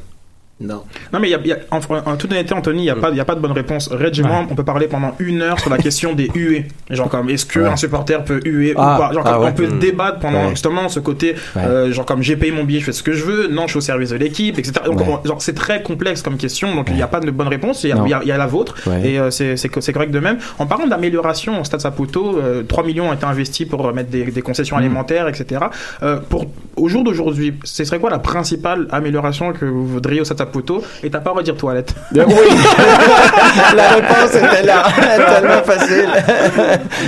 Non. 0.61 0.85
Non, 1.12 1.19
mais 1.19 1.29
il 1.29 1.33
y 1.33 1.35
a, 1.35 1.40
il 1.43 1.49
y 1.49 1.53
a- 1.53 1.59
en, 1.73 1.81
en 2.12 2.17
toute 2.17 2.31
honnêteté, 2.31 2.55
Anthony, 2.55 2.79
il 2.79 2.83
n'y 2.85 2.90
a, 2.90 3.11
y 3.11 3.21
a 3.21 3.25
pas 3.25 3.35
de 3.35 3.40
bonne 3.40 3.51
réponse. 3.53 3.90
Moi, 3.90 4.47
on 4.49 4.55
peut 4.55 4.62
parler 4.62 4.87
pendant 4.87 5.14
une 5.19 5.43
heure 5.43 5.59
sur 5.59 5.69
la 5.69 5.79
question 5.79 6.12
des 6.14 6.31
huées. 6.35 6.67
Genre, 6.90 7.09
comme, 7.09 7.29
est-ce 7.29 7.45
qu'un 7.45 7.71
Ouais. 7.71 7.77
supporter 7.77 8.23
peut 8.25 8.40
huer 8.45 8.73
Ah, 8.77 8.95
ou 8.97 8.99
pas? 9.01 9.12
Genre, 9.12 9.23
ah 9.27 9.33
comme, 9.33 9.43
ouais. 9.43 9.49
on 9.51 9.53
peut 9.53 9.67
Mm. 9.67 9.79
débattre 9.81 10.19
pendant 10.21 10.45
Ouais. 10.45 10.51
justement 10.51 10.88
ce 10.88 11.01
côté, 11.01 11.35
Ouais. 11.57 11.62
euh, 11.64 11.93
genre, 11.93 12.07
comme 12.07 12.23
j'ai 12.23 12.37
payé 12.37 12.53
mon 12.53 12.62
billet, 12.62 12.79
je 12.79 12.85
fais 12.85 12.93
ce 12.93 13.03
que 13.03 13.12
je 13.14 13.25
veux, 13.25 13.49
non, 13.49 13.62
je 13.62 13.71
suis 13.71 13.79
au 13.79 13.81
service 13.81 14.11
de 14.11 14.17
l'équipe, 14.17 14.57
etc. 14.57 14.75
Donc, 14.87 15.01
Ouais. 15.01 15.07
on- 15.25 15.27
genre, 15.27 15.43
c'est 15.43 15.55
très 15.55 15.83
complexe 15.83 16.23
comme 16.23 16.37
question, 16.37 16.73
donc 16.75 16.87
il 16.88 16.95
n'y 16.95 17.03
a 17.03 17.09
pas 17.09 17.19
de 17.21 17.31
bonne 17.33 17.49
réponse, 17.49 17.83
il 17.83 17.88
y 17.90 17.93
a, 18.33 18.37
la 18.38 18.47
vôtre, 18.47 18.77
Ouais. 18.87 19.09
et 19.11 19.19
euh, 19.19 19.31
c'est 19.33 19.57
c'est 19.57 19.69
co- 19.69 19.81
c'est 19.81 19.93
correct 19.93 20.12
de 20.12 20.21
même. 20.21 20.38
En 20.61 20.67
parlant 20.67 20.87
d'amélioration 20.87 21.61
au 21.61 21.64
Stade 21.64 21.81
Saputo, 21.81 22.38
euh, 22.38 22.62
3 22.62 22.85
millions 22.85 23.09
ont 23.09 23.12
été 23.12 23.25
investis 23.27 23.67
pour 23.69 23.93
mettre 23.93 24.11
des, 24.11 24.25
des 24.25 24.43
concessions 24.43 24.77
Mm. 24.77 24.81
alimentaires, 24.81 25.27
etc. 25.29 25.62
Euh, 26.05 26.19
pour, 26.29 26.47
au 26.77 26.88
jour 26.88 27.03
d'aujourd'hui, 27.03 27.55
ce 27.64 27.85
serait 27.85 27.99
quoi 27.99 28.11
la 28.11 28.21
principale 28.21 28.87
amélioration 28.93 29.53
que 29.53 29.64
vous 29.64 29.87
voudriez 29.87 30.21
au 30.21 30.25
Stade 30.25 30.43
Saputo 30.44 30.83
Et 31.02 31.11
t'as 31.11 31.20
pas 31.20 31.30
à 31.30 31.35
redire 31.35 31.57
toilette. 31.57 31.94
Oui. 32.14 32.22
La 33.76 33.88
réponse 33.90 34.35
était 34.35 34.62
là. 34.66 34.85
Tellement 35.40 35.62
facile. 35.64 36.09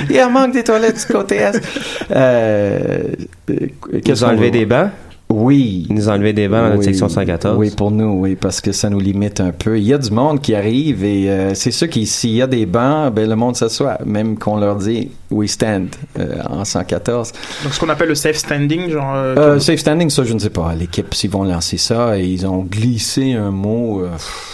Il 0.09 0.17
y 0.17 0.19
a 0.19 0.27
un 0.27 0.31
manque 0.31 0.53
des 0.53 0.65
toilettes 0.65 1.07
du 1.07 1.13
côté 1.13 1.37
Est. 1.37 1.61
Euh, 2.15 2.99
Ils 3.49 3.71
nous 4.09 4.25
ont 4.25 4.29
enlevé 4.29 4.51
des 4.51 4.67
bancs? 4.67 4.91
Oui. 5.29 5.87
Ils 5.89 5.95
nous 5.97 6.09
ont 6.09 6.13
enlevé 6.13 6.33
des 6.33 6.47
bancs 6.47 6.61
dans 6.61 6.67
notre 6.69 6.79
Oui. 6.79 6.85
section 6.85 7.09
114. 7.09 7.59
Oui, 7.59 7.71
pour 7.77 7.91
nous, 7.91 8.21
oui, 8.21 8.37
parce 8.37 8.61
que 8.61 8.71
ça 8.71 8.89
nous 8.89 9.01
limite 9.01 9.41
un 9.41 9.51
peu. 9.51 9.77
Il 9.77 9.85
y 9.85 9.93
a 9.93 9.99
du 9.99 10.11
monde 10.13 10.41
qui 10.41 10.55
arrive 10.55 11.05
et 11.05 11.29
euh, 11.29 11.53
c'est 11.55 11.73
sûr 11.73 11.91
que 11.91 12.05
s'il 12.05 12.31
y 12.31 12.43
a 12.43 12.47
des 12.47 12.65
bancs, 12.65 13.13
ben, 13.13 13.29
le 13.29 13.35
monde 13.35 13.57
s'assoit, 13.57 13.99
même 14.07 14.39
qu'on 14.39 14.57
leur 14.59 14.77
dit 14.77 15.11
we 15.33 15.51
stand 15.51 15.89
euh, 16.19 16.37
en 16.49 16.65
114. 16.65 17.33
Donc 17.65 17.75
ce 17.75 17.81
qu'on 17.81 17.89
appelle 17.89 18.09
le 18.09 18.15
safe 18.15 18.37
standing, 18.37 18.89
genre. 18.89 19.13
euh, 19.17 19.35
Euh, 19.37 19.59
safe 19.59 19.81
standing, 19.81 20.11
ça, 20.11 20.23
je 20.23 20.33
ne 20.33 20.39
sais 20.39 20.51
pas. 20.51 20.73
L'équipe, 20.75 21.13
s'ils 21.13 21.31
vont 21.31 21.43
lancer 21.43 21.77
ça, 21.77 22.17
et 22.19 22.25
ils 22.25 22.47
ont 22.47 22.63
glissé 22.63 23.33
un 23.33 23.51
mot, 23.51 24.03
euh, 24.03 24.11
pff, 24.13 24.53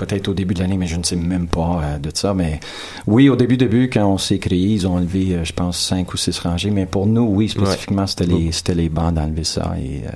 peut-être 0.00 0.28
au 0.28 0.34
début 0.34 0.54
de 0.54 0.60
l'année, 0.60 0.78
mais 0.78 0.86
je 0.86 0.96
ne 0.96 1.02
sais 1.02 1.16
même 1.16 1.46
pas 1.46 1.80
euh, 1.82 1.98
de 1.98 2.10
ça. 2.14 2.32
Mais 2.32 2.58
oui, 3.06 3.28
au 3.28 3.36
début, 3.36 3.56
début, 3.58 3.90
quand 3.92 4.06
on 4.06 4.16
s'est 4.18 4.38
créé, 4.38 4.58
ils 4.68 4.86
ont 4.86 4.94
enlevé, 4.96 5.34
euh, 5.34 5.44
je 5.44 5.52
pense, 5.52 5.78
cinq 5.78 6.14
ou 6.14 6.16
six 6.16 6.38
rangées. 6.38 6.70
Mais 6.70 6.86
pour 6.86 7.06
nous, 7.06 7.22
oui, 7.22 7.48
spécifiquement, 7.50 8.06
c'était 8.06 8.26
les, 8.26 8.50
c'était 8.52 8.74
les 8.74 8.88
bancs 8.88 9.12
d'enlever 9.14 9.44
ça. 9.44 9.74
Et 9.78 10.02
euh, 10.06 10.10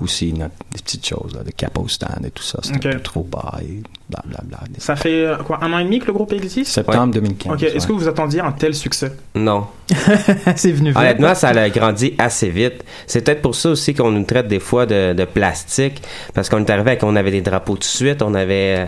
aussi 0.00 0.32
notre, 0.32 0.54
des 0.72 0.78
petites 0.82 1.06
choses, 1.06 1.34
là, 1.34 1.42
de 1.44 1.50
capo 1.50 1.86
stand 1.88 2.24
et 2.24 2.30
tout 2.30 2.42
ça. 2.42 2.58
C'était 2.62 2.76
Ok. 2.78 2.86
un 2.86 2.96
peu 2.96 3.00
trop 3.02 3.22
bas 3.24 3.58
et 3.62 3.82
blablabla. 4.08 4.58
Ça 4.78 4.94
fait 4.96 5.24
euh, 5.24 5.36
quoi, 5.36 5.58
un 5.62 5.72
an 5.72 5.78
et 5.80 5.84
demi 5.84 5.98
que 5.98 6.06
le 6.06 6.12
groupe 6.12 6.32
existe? 6.32 6.70
Septembre 6.72 7.14
2015. 7.14 7.52
Ok, 7.52 7.62
est-ce 7.62 7.74
ouais. 7.74 7.80
que 7.86 7.92
vous 7.92 8.08
attendiez 8.08 8.40
un 8.40 8.52
tel 8.52 8.74
succès? 8.74 9.12
Non. 9.34 9.66
c'est 10.56 10.72
venu 10.72 10.90
vite. 10.90 10.98
Honnêtement, 10.98 11.34
ça 11.34 11.48
a 11.48 11.68
grandi 11.70 12.14
assez 12.18 12.48
vite. 12.48 12.84
C'est 13.06 13.24
peut-être 13.24 13.42
pour 13.42 13.54
ça 13.54 13.70
aussi 13.70 13.94
qu'on 13.94 14.10
nous 14.10 14.24
traite 14.24 14.48
des 14.48 14.58
fois 14.60 14.86
de, 14.86 15.12
de 15.12 15.24
plastique, 15.24 16.02
parce 16.34 16.48
qu'on 16.48 16.58
est 16.64 16.70
arrivé 16.70 16.90
avec, 16.92 17.02
on 17.04 17.14
avait 17.16 17.30
des 17.30 17.40
drapeaux 17.40 17.74
tout 17.74 17.80
de 17.80 17.84
suite, 17.84 18.22
on 18.22 18.34
avait 18.34 18.76
euh, 18.78 18.84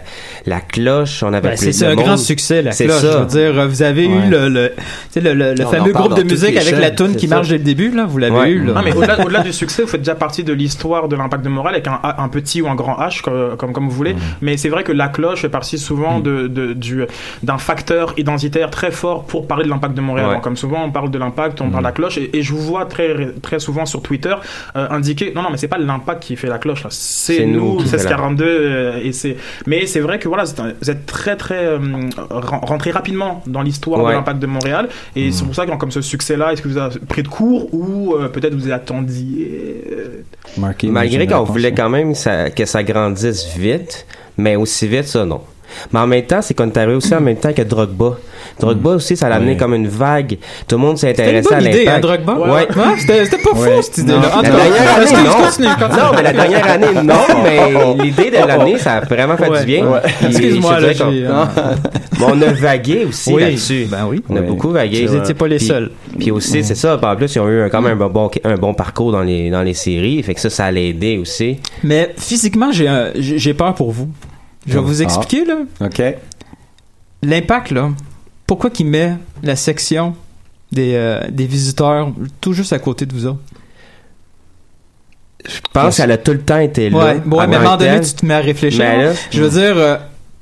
la 0.46 0.60
cloche, 0.60 1.22
on 1.22 1.32
avait 1.32 1.40
Ben, 1.40 1.48
plus 1.50 1.58
c'est 1.58 1.66
de 1.66 1.72
c'est 1.72 1.86
un 1.86 1.94
monde. 1.94 2.04
grand 2.04 2.16
succès, 2.16 2.62
la 2.62 2.72
C'est 2.72 2.86
cloche. 2.86 3.00
ça. 3.00 3.12
Je 3.12 3.18
veux 3.18 3.52
dire, 3.52 3.68
vous 3.68 3.82
avez 3.82 4.06
Ouais. 4.06 4.26
eu 4.26 4.30
le, 4.30 4.48
le, 4.48 4.72
le, 5.54 5.64
fameux 5.66 5.92
groupe 5.92 6.16
de 6.16 6.22
musique 6.22 6.56
avec 6.56 6.72
la 6.72 6.80
chaînes, 6.88 6.94
tune 6.94 7.16
qui 7.16 7.28
ça. 7.28 7.34
marche 7.36 7.48
dès 7.48 7.58
le 7.58 7.64
début, 7.64 7.90
là. 7.90 8.06
Vous 8.06 8.18
l'avez 8.18 8.36
Ouais. 8.36 8.50
eu, 8.50 8.64
là. 8.64 8.74
Non, 8.74 8.82
mais 8.84 8.92
au-delà, 8.94 9.20
au-delà 9.24 9.40
du 9.42 9.52
succès, 9.52 9.82
vous 9.82 9.88
faites 9.88 10.00
déjà 10.02 10.14
partie 10.14 10.44
de 10.44 10.52
l'histoire 10.52 11.08
de 11.08 11.16
l'impact 11.16 11.44
de 11.44 11.48
morale 11.48 11.74
avec 11.74 11.86
un, 11.88 11.98
A- 12.02 12.22
un 12.22 12.28
petit 12.28 12.60
ou 12.62 12.68
un 12.68 12.74
grand 12.74 12.96
H, 12.98 13.20
comme, 13.22 13.56
comme, 13.56 13.72
comme 13.72 13.84
vous 13.88 13.94
voulez. 13.94 14.14
Mais 14.40 14.56
c'est 14.56 14.68
vrai 14.68 14.82
que 14.84 14.92
la 14.92 15.07
cloche 15.08 15.42
fait 15.42 15.48
partie 15.48 15.78
souvent 15.78 16.20
de, 16.20 16.46
de- 16.46 16.72
du, 16.72 17.04
d'un 17.42 17.58
facteur 17.58 18.14
identitaire 18.16 18.70
très 18.70 18.90
fort 18.90 19.24
pour 19.24 19.46
parler 19.46 19.64
de 19.64 19.70
l'impact 19.70 19.94
de 19.94 20.00
Montréal. 20.00 20.28
Ouais. 20.28 20.34
Donc, 20.34 20.42
comme 20.44 20.56
souvent, 20.56 20.84
on 20.84 20.90
parle 20.90 21.10
de 21.10 21.18
l'impact, 21.18 21.60
on 21.60 21.70
parle 21.70 21.82
de 21.82 21.88
la 21.88 21.92
cloche, 21.92 22.18
et, 22.18 22.36
et 22.38 22.42
je 22.42 22.52
vous 22.52 22.60
vois 22.62 22.86
très, 22.86 23.32
très 23.42 23.58
souvent 23.58 23.86
sur 23.86 24.02
Twitter 24.02 24.34
euh, 24.76 24.86
indiquer 24.90 25.32
non, 25.34 25.42
non, 25.42 25.48
mais 25.50 25.56
c'est 25.56 25.68
pas 25.68 25.78
l'impact 25.78 26.22
qui 26.22 26.36
fait 26.36 26.48
la 26.48 26.58
cloche, 26.58 26.82
là. 26.84 26.90
c'est 26.90 27.36
C'est 27.38 27.46
nous 27.46 27.74
nous, 27.74 27.76
qui 27.78 27.84
fait 27.88 27.96
la- 27.96 28.02
1642, 28.04 28.44
euh, 28.46 29.00
et 29.02 29.12
c'est. 29.12 29.36
Mais 29.66 29.86
c'est 29.86 30.00
vrai 30.00 30.18
que 30.18 30.28
voilà, 30.28 30.46
c'est 30.46 30.60
un- 30.60 30.72
vous 30.80 30.90
êtes 30.90 31.06
très, 31.06 31.36
très 31.36 31.64
euh, 31.64 31.78
ren- 32.30 32.60
rentré 32.62 32.90
rapidement 32.90 33.42
dans 33.46 33.62
l'histoire 33.62 34.00
de 34.00 34.04
Ouais. 34.06 34.12
l'impact 34.14 34.38
de 34.40 34.46
Montréal, 34.46 34.88
et 35.16 35.32
c'est 35.32 35.44
pour 35.44 35.54
ça 35.54 35.66
que 35.66 35.70
comme 35.76 35.90
ce 35.90 36.00
succès-là, 36.00 36.52
est-ce 36.52 36.62
que 36.62 36.68
vous 36.68 36.78
avez 36.78 36.98
pris 37.00 37.22
de 37.22 37.28
cours 37.28 37.72
ou 37.74 38.14
euh, 38.14 38.28
peut-être 38.28 38.54
vous 38.54 38.70
attendiez? 38.70 39.84
Marqué, 40.56 40.88
Malgré 40.88 41.26
qu'on 41.26 41.44
voulait 41.44 41.72
quand 41.72 41.88
même 41.90 42.14
ça- 42.14 42.50
que 42.50 42.64
ça 42.64 42.82
grandisse 42.82 43.46
vite, 43.56 44.06
mais 44.38 44.56
aussi 44.56 44.86
vite, 44.88 45.04
ça, 45.06 45.24
non. 45.24 45.40
Mais 45.92 46.00
en 46.00 46.06
même 46.06 46.22
temps, 46.24 46.40
c'est 46.40 46.54
qu'on 46.54 46.66
est 46.66 46.76
arrivé 46.78 46.94
aussi 46.94 47.14
en 47.14 47.20
même 47.20 47.36
temps 47.36 47.52
que 47.52 47.60
Drogba. 47.60 48.16
Drogba 48.58 48.92
aussi, 48.92 49.18
ça 49.18 49.28
l'a 49.28 49.34
amené 49.36 49.50
Oui. 49.52 49.56
comme 49.58 49.74
une 49.74 49.86
vague. 49.86 50.38
Tout 50.66 50.76
le 50.76 50.80
monde 50.80 50.92
une 50.92 50.96
s'intéressait 50.96 51.52
à 51.54 51.58
hein, 51.58 51.60
l'impact. 51.60 52.00
Drogba? 52.02 52.34
Ouais. 52.38 52.50
Ouais, 52.50 52.66
c'était 52.98 53.24
c'était 53.26 53.42
pas 53.42 53.50
fou, 53.54 53.82
cette 53.82 53.98
idée-là. 53.98 54.18
Non. 54.18 54.26
En 54.28 54.38
tout 54.38 54.42
La 54.44 54.48
cas, 54.48 54.56
dernière 54.56 54.94
année, 54.96 55.28
non. 55.28 55.44
continue, 55.44 55.68
continue. 55.68 55.98
Non, 56.00 56.10
mais 56.16 56.22
la 56.22 56.32
dernière 56.32 56.66
année, 56.70 56.86
non, 57.04 57.42
mais 57.44 58.02
l'idée 58.02 58.30
de 58.30 58.46
l'année, 58.46 58.78
ça 58.78 58.94
a 58.94 59.00
vraiment 59.04 59.36
fait 59.36 59.50
Ouais. 59.50 59.60
du 59.60 59.66
bien. 59.66 59.84
Excuse-moi, 60.26 60.80
là, 60.80 60.88
euh, 61.02 61.44
Mais 62.18 62.26
on 62.26 62.40
a 62.42 62.52
vagué 62.54 63.04
aussi 63.06 63.34
Oui, 63.34 63.42
là-dessus. 63.42 63.86
ben 63.90 64.06
oui. 64.08 64.22
On 64.30 64.36
a 64.36 64.40
beaucoup 64.40 64.70
vagué. 64.70 65.04
Vous 65.06 65.16
étiez 65.16 65.34
pas 65.34 65.48
les 65.48 65.58
Puis- 65.58 65.66
seuls. 65.66 65.90
Puis 66.18 66.30
aussi, 66.30 66.64
c'est 66.64 66.74
ça. 66.76 66.98
En 67.00 67.14
plus, 67.16 67.34
ils 67.34 67.40
ont 67.40 67.48
eu 67.48 67.60
un- 67.60 67.68
quand 67.68 67.82
même 67.82 68.00
un 68.00 68.08
bon, 68.08 68.30
un 68.42 68.54
bon 68.56 68.72
parcours 68.72 69.12
dans 69.12 69.22
les, 69.22 69.50
dans 69.50 69.62
les 69.62 69.74
séries. 69.74 70.22
Fait 70.22 70.32
que 70.34 70.40
ça, 70.40 70.48
ça 70.48 70.64
allait 70.64 70.88
aider 70.88 71.18
aussi. 71.18 71.58
Mais 71.84 72.14
physiquement, 72.16 72.72
j'ai 72.72 72.88
un- 72.88 73.10
j'ai 73.16 73.38
j'ai 73.38 73.52
peur 73.54 73.74
pour 73.74 73.92
vous. 73.92 74.08
Je 74.68 74.72
vais 74.74 74.78
Ah. 74.78 74.82
vous 74.82 75.02
expliquer, 75.02 75.44
là. 75.44 75.56
OK. 75.80 76.02
L'impact, 77.22 77.70
là, 77.72 77.90
pourquoi 78.46 78.70
qu'il 78.70 78.86
met 78.86 79.14
la 79.42 79.56
section 79.56 80.14
des, 80.70 80.92
euh, 80.94 81.20
des 81.30 81.46
visiteurs 81.46 82.12
tout 82.40 82.52
juste 82.52 82.72
à 82.72 82.78
côté 82.78 83.06
de 83.06 83.12
vous 83.12 83.26
autres? 83.26 83.40
Je 85.46 85.60
pense 85.72 85.96
qu'elle 85.96 86.10
a 86.10 86.18
tout 86.18 86.32
le 86.32 86.40
temps 86.40 86.58
été 86.58 86.90
là. 86.90 86.96
Ouais, 86.98 87.20
mais 87.24 87.38
à 87.38 87.42
un 87.42 87.46
moment 87.46 87.76
donné, 87.76 88.00
tu 88.00 88.12
te 88.12 88.26
mets 88.26 88.34
à 88.34 88.40
réfléchir. 88.40 88.80
Là- 88.84 89.12
je 89.30 89.42
veux 89.42 89.50
dire, 89.50 89.76
euh, 89.76 89.96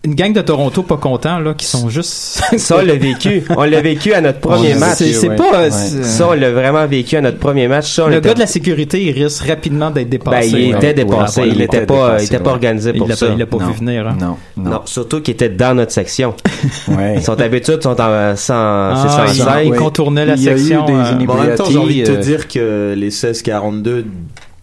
une 0.06 0.14
gang 0.14 0.32
de 0.32 0.40
Toronto 0.40 0.82
pas 0.82 0.96
contents, 0.96 1.38
là, 1.38 1.52
qui 1.54 1.66
sont 1.66 1.88
juste. 1.88 2.40
Ça, 2.56 2.76
on 2.80 2.84
l'a 2.84 2.94
vécu. 2.94 3.44
On 3.56 3.64
l'a 3.64 3.80
vécu 3.80 4.14
à 4.14 4.20
notre 4.20 4.38
premier 4.40 4.74
On 4.74 4.78
match. 4.78 4.98
C'est 4.98 5.28
ouais. 5.28 5.36
pas. 5.36 5.62
Ouais. 5.64 5.70
c'est- 5.70 6.02
Ça, 6.04 6.28
on 6.30 6.32
l'a 6.32 6.50
vraiment 6.50 6.86
vécu 6.86 7.16
à 7.16 7.20
notre 7.20 7.38
premier 7.38 7.68
match. 7.68 7.92
Ça, 7.92 8.06
le 8.08 8.16
était- 8.16 8.28
gars 8.28 8.34
de 8.34 8.38
la 8.40 8.46
sécurité, 8.46 9.02
il 9.04 9.10
risque 9.12 9.46
rapidement 9.46 9.90
d'être 9.90 10.08
ben, 10.08 10.18
dépassé. 10.18 10.48
il 10.50 10.74
était 10.76 10.94
dépassé. 10.94 11.40
Ouais, 11.42 11.48
il 11.48 11.54
il 11.56 11.62
était 11.62 11.76
était 11.78 11.86
pas, 11.86 11.94
il 11.94 12.06
dépassé, 12.06 12.24
était 12.26 12.38
pas 12.38 12.44
ouais. 12.44 12.54
organisé 12.54 12.90
Il 12.94 12.98
pour 12.98 13.12
ça. 13.12 13.26
pas, 13.26 13.32
il 13.32 13.38
l'a 13.38 13.46
pas 13.46 13.56
Non. 13.58 13.66
vu 13.66 13.72
venir. 13.74 14.06
hein. 14.06 14.16
Non, 14.20 14.36
non. 14.56 14.70
Non, 14.70 14.80
surtout 14.86 15.20
qu'il 15.20 15.34
était 15.34 15.48
dans 15.50 15.74
notre 15.74 15.92
section. 15.92 16.34
Ils 17.16 17.22
sont 17.22 17.40
habitués, 17.40 17.74
ils 17.78 17.82
sont 17.82 18.00
en 18.00 18.36
100, 18.36 18.54
Ah, 18.54 18.94
c'est 19.26 19.32
il, 19.32 19.36
105. 19.42 19.60
il 19.64 19.70
ouais. 19.72 19.76
contournait 19.76 20.24
la 20.24 20.34
Il 20.34 20.42
y 20.42 20.48
a 20.48 20.52
eu 20.52 20.58
section. 20.58 20.84
des 20.86 20.92
euh, 20.92 21.12
Bon, 21.26 21.34
en 21.34 21.42
même 21.42 21.54
temps, 21.56 21.64
j'ai 21.70 21.78
envie 21.78 22.00
de 22.02 22.06
te 22.06 22.10
euh, 22.12 22.16
dire 22.16 22.48
que 22.48 22.94
les 22.96 23.06
1642 23.06 24.04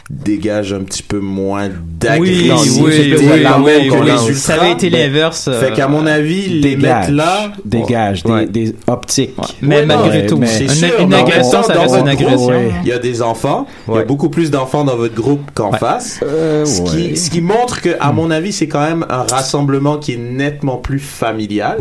dégage 0.10 0.74
un 0.74 0.82
petit 0.82 1.04
peu 1.04 1.20
moins 1.20 1.70
d'agressivité 2.00 2.82
oui, 2.82 3.46
oui, 3.64 3.90
oui, 3.90 4.12
oui. 4.28 4.36
Ça 4.36 4.56
avait 4.56 4.74
été 4.74 4.90
l'inverse, 4.90 5.48
euh, 5.48 5.60
Fait 5.60 5.72
qu'à 5.74 5.88
mon 5.88 6.06
avis, 6.06 6.48
les 6.50 6.76
mettre 6.76 7.12
là, 7.12 7.52
dégage, 7.66 8.24
des, 8.50 8.76
optiques. 8.88 9.34
Mais 9.62 9.78
Ouais, 9.78 9.86
malgré 9.86 10.24
non, 10.24 10.28
tout, 10.28 10.36
une- 10.38 11.14
agression, 11.14 11.64
ça 11.64 11.74
reste 11.74 11.96
une 11.96 12.08
agression. 12.08 12.48
ouais, 12.48 12.72
Il 12.84 12.90
y 12.90 12.92
a 12.92 13.00
des 13.00 13.22
enfants, 13.22 13.66
il 13.88 13.96
y 13.96 13.98
a 13.98 14.04
beaucoup 14.04 14.30
plus 14.30 14.52
d'enfants 14.52 14.84
dans 14.84 14.96
votre 14.98 15.16
groupe 15.16 15.52
qu'en 15.54 15.72
face. 15.72 16.20
ce, 16.20 16.82
ouais. 16.82 16.90
qui, 17.12 17.18
ce 17.18 17.30
qui 17.30 17.42
montre 17.42 17.82
que, 17.82 17.96
à 18.00 18.12
mon 18.12 18.30
avis, 18.30 18.52
c'est 18.52 18.68
quand 18.68 18.86
même 18.86 19.06
un 19.10 19.24
rassemblement 19.24 19.98
qui 19.98 20.14
est 20.14 20.18
nettement 20.18 20.78
plus 20.78 21.00
familial. 21.00 21.78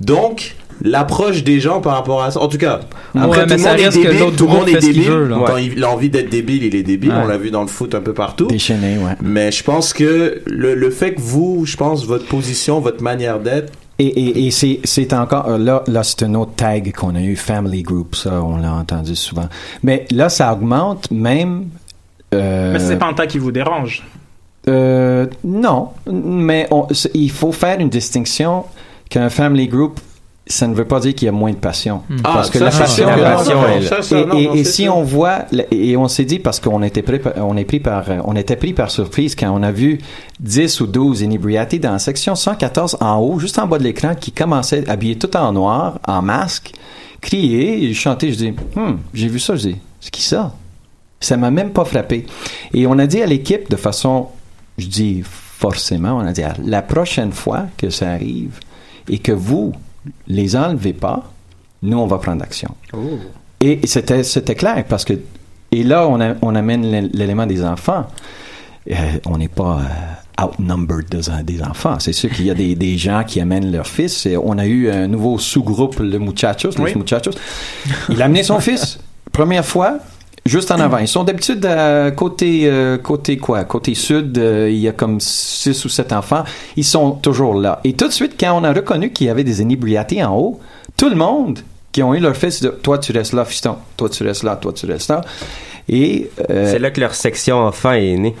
Donc, 0.00 0.56
l'approche 0.82 1.44
des 1.44 1.60
gens 1.60 1.80
par 1.80 1.94
rapport 1.94 2.22
à 2.22 2.30
ça, 2.30 2.40
en 2.40 2.48
tout 2.48 2.58
cas, 2.58 2.80
Ouais, 3.14 3.20
après 3.22 3.40
mais 3.40 3.46
tout 3.46 3.52
le 3.52 3.58
ça 3.58 3.70
monde 3.72 3.80
est 3.80 3.90
débile, 3.90 4.36
tout 4.36 4.46
le 4.46 4.52
monde 4.52 4.68
est 4.68 4.80
débile. 4.80 5.02
veut, 5.10 5.28
là. 5.28 5.36
Quand 5.46 5.54
Ouais. 5.54 5.66
il 5.66 5.84
a 5.84 5.90
envie 5.90 6.10
d'être 6.10 6.30
débile, 6.30 6.64
il 6.64 6.74
est 6.74 6.82
débile. 6.82 7.10
Ouais. 7.10 7.16
On 7.22 7.26
l'a 7.26 7.36
vu 7.38 7.50
dans 7.50 7.62
le 7.62 7.68
foot 7.68 7.94
un 7.94 8.00
peu 8.00 8.14
partout. 8.14 8.46
Déchaîné, 8.46 8.98
ouais. 8.98 9.12
Mais 9.22 9.50
je 9.52 9.62
pense 9.62 9.92
que 9.92 10.42
le, 10.46 10.74
le 10.74 10.90
fait 10.90 11.14
que 11.14 11.20
vous, 11.20 11.64
je 11.66 11.76
pense, 11.76 12.04
votre 12.06 12.26
position, 12.26 12.80
votre 12.80 13.02
manière 13.02 13.38
d'être, 13.40 13.72
Et, 13.98 14.06
et, 14.06 14.46
et 14.46 14.50
c'est, 14.50 14.80
c'est 14.84 15.12
encore, 15.12 15.46
euh, 15.48 15.58
là, 15.58 15.82
là 15.86 16.02
c'est 16.02 16.22
un 16.22 16.32
autre 16.34 16.52
tag 16.56 16.90
qu'on 16.96 17.14
a 17.14 17.20
eu, 17.20 17.36
Family 17.36 17.82
Group, 17.82 18.14
ça, 18.14 18.42
on 18.42 18.56
l'a 18.56 18.72
entendu 18.72 19.14
souvent. 19.14 19.48
Mais 19.82 20.06
là, 20.10 20.30
ça 20.30 20.50
augmente 20.54 21.10
même. 21.10 21.66
euh, 22.32 22.72
Mais 22.72 22.78
c'est 22.78 22.96
pas 22.98 23.06
un 23.08 23.12
tas 23.12 23.26
qui 23.26 23.38
vous 23.38 23.52
dérange. 23.52 24.02
euh, 24.68 25.26
non, 25.44 25.88
mais 26.10 26.66
on- 26.70 26.86
il 27.14 27.30
faut 27.30 27.52
faire 27.52 27.78
une 27.80 27.88
distinction 27.90 28.64
qu'un 29.10 29.28
family 29.28 29.68
group, 29.68 30.00
ça 30.46 30.66
ne 30.66 30.74
veut 30.74 30.84
pas 30.86 30.98
dire 31.00 31.14
qu'il 31.14 31.26
y 31.26 31.28
a 31.28 31.32
moins 31.32 31.52
de 31.52 31.56
passion. 31.56 32.02
Hmm. 32.08 32.20
Parce 32.22 32.48
Ah, 32.48 32.52
que 32.52 32.58
ça, 32.58 32.64
la 32.64 32.70
passion, 32.72 33.06
Non, 33.06 33.16
non, 33.16 33.76
non, 33.80 33.82
ça, 33.82 34.02
ça, 34.02 34.18
et, 34.18 34.24
non, 34.26 34.34
et- 34.38 34.46
non, 34.46 34.54
et 34.54 34.64
c'est 34.64 34.72
si 34.72 34.82
sûr. 34.84 34.96
on 34.96 35.02
voit, 35.02 35.44
et 35.70 35.96
on 35.96 36.08
s'est 36.08 36.24
dit 36.24 36.38
parce 36.40 36.58
qu'on 36.58 36.82
était 36.82 37.02
pris, 37.02 37.18
par- 37.20 37.34
on 37.36 37.56
est 37.56 37.64
pris 37.64 37.78
par, 37.78 38.04
on 38.24 38.34
était 38.34 38.56
pris 38.56 38.72
par 38.72 38.90
surprise 38.90 39.34
quand 39.36 39.50
on 39.56 39.62
a 39.62 39.70
vu 39.70 40.00
10 40.40 40.80
ou 40.80 40.86
12 40.88 41.20
inebriatés 41.20 41.78
dans 41.78 41.92
la 41.92 41.98
section 42.00 42.34
114 42.34 42.96
en 43.00 43.18
haut, 43.18 43.38
juste 43.38 43.58
en 43.60 43.66
bas 43.68 43.78
de 43.78 43.84
l'écran, 43.84 44.14
qui 44.18 44.32
commençaient 44.32 44.88
habillés 44.90 45.16
tout 45.18 45.34
en 45.36 45.52
noir, 45.52 46.00
en 46.08 46.20
masque, 46.22 46.72
crier, 47.20 47.92
chanter. 47.94 48.32
Je 48.32 48.36
dis, 48.36 48.50
Hmm, 48.74 48.96
j'ai 49.14 49.28
vu 49.28 49.38
ça, 49.38 49.54
je 49.56 49.68
dis, 49.68 49.76
c'est 50.00 50.10
qui 50.10 50.22
ça? 50.22 50.52
Ça 51.20 51.36
m'a 51.36 51.50
même 51.50 51.70
pas 51.70 51.84
frappé. 51.84 52.24
Et 52.72 52.86
on 52.86 52.98
a 52.98 53.06
dit 53.06 53.22
à 53.22 53.26
l'équipe 53.26 53.70
de 53.70 53.76
façon, 53.76 54.28
je 54.78 54.86
dis 54.86 55.22
forcément, 55.24 56.16
on 56.16 56.20
a 56.26 56.32
dit 56.32 56.42
la 56.64 56.80
prochaine 56.82 57.30
fois 57.32 57.66
que 57.76 57.90
ça 57.90 58.10
arrive 58.10 58.58
et 59.08 59.18
que 59.18 59.32
vous 59.32 59.72
les 60.28 60.56
enlevez 60.56 60.92
pas, 60.92 61.30
nous 61.82 61.98
on 61.98 62.06
va 62.06 62.18
prendre 62.18 62.42
action. 62.42 62.74
Et 63.60 63.80
c'était 63.84 64.22
c'était 64.24 64.54
clair 64.54 64.84
parce 64.88 65.04
que 65.04 65.14
et 65.72 65.82
là 65.82 66.06
on, 66.08 66.20
a- 66.20 66.34
on 66.42 66.54
amène 66.54 66.82
l'é- 66.90 67.08
l'élément 67.12 67.46
des 67.46 67.64
enfants. 67.64 68.06
Euh, 68.90 68.94
on 69.26 69.36
n'est 69.36 69.48
pas 69.48 69.80
euh, 69.80 70.44
outnumbered 70.44 71.08
des, 71.10 71.42
des 71.54 71.62
enfants. 71.62 71.98
C'est 72.00 72.14
sûr 72.14 72.30
qu'il 72.30 72.46
y 72.46 72.50
a 72.50 72.54
des, 72.54 72.74
des 72.74 72.96
gens 72.96 73.22
qui 73.24 73.38
amènent 73.40 73.70
leur 73.70 73.86
fils. 73.86 74.24
Et 74.24 74.38
on 74.38 74.56
a 74.56 74.66
eu 74.66 74.90
un 74.90 75.06
nouveau 75.06 75.38
sous-groupe, 75.38 75.98
le 76.00 76.18
Muchachos, 76.18 76.70
les. 76.78 76.94
Muchachos. 76.96 77.32
Il 78.08 78.20
a 78.22 78.24
amené 78.24 78.42
son 78.42 78.58
fils. 78.58 78.98
Première 79.32 79.64
fois, 79.66 79.98
juste 80.46 80.70
en 80.70 80.80
avant. 80.80 80.98
Ils 80.98 81.08
sont 81.08 81.24
d'habitude 81.24 81.64
euh, 81.66 82.10
côté 82.10 82.62
euh, 82.64 82.96
côté 82.98 83.36
quoi? 83.36 83.64
Côté 83.64 83.94
sud, 83.94 84.38
euh, 84.38 84.68
il 84.70 84.78
y 84.78 84.88
a 84.88 84.92
comme 84.92 85.20
six 85.20 85.84
ou 85.84 85.88
sept 85.88 86.12
enfants. 86.12 86.44
Ils 86.76 86.84
sont 86.84 87.12
toujours 87.12 87.54
là. 87.54 87.80
Et 87.84 87.92
tout 87.92 88.06
de 88.08 88.12
suite, 88.12 88.34
quand 88.38 88.58
on 88.58 88.64
a 88.64 88.72
reconnu 88.72 89.10
qu'il 89.12 89.26
y 89.26 89.30
avait 89.30 89.44
des 89.44 89.60
inebriatés 89.62 90.22
en 90.24 90.36
haut, 90.36 90.60
tout 90.96 91.08
le 91.08 91.16
monde 91.16 91.58
qui 91.92 92.02
ont 92.02 92.14
eu 92.14 92.20
leur 92.20 92.36
fils, 92.36 92.60
de, 92.62 92.68
toi 92.68 92.98
tu 92.98 93.12
restes 93.12 93.32
là, 93.32 93.44
fiston, 93.44 93.76
toi 93.96 94.08
tu 94.08 94.22
restes 94.22 94.42
là, 94.44 94.56
toi 94.56 94.72
tu 94.72 94.86
restes 94.86 95.10
là. 95.10 95.22
Et 95.88 96.30
euh, 96.50 96.70
C'est 96.70 96.78
là 96.78 96.90
que 96.90 97.00
leur 97.00 97.14
section 97.14 97.58
enfant 97.66 97.92
est 97.92 98.16
née. 98.16 98.36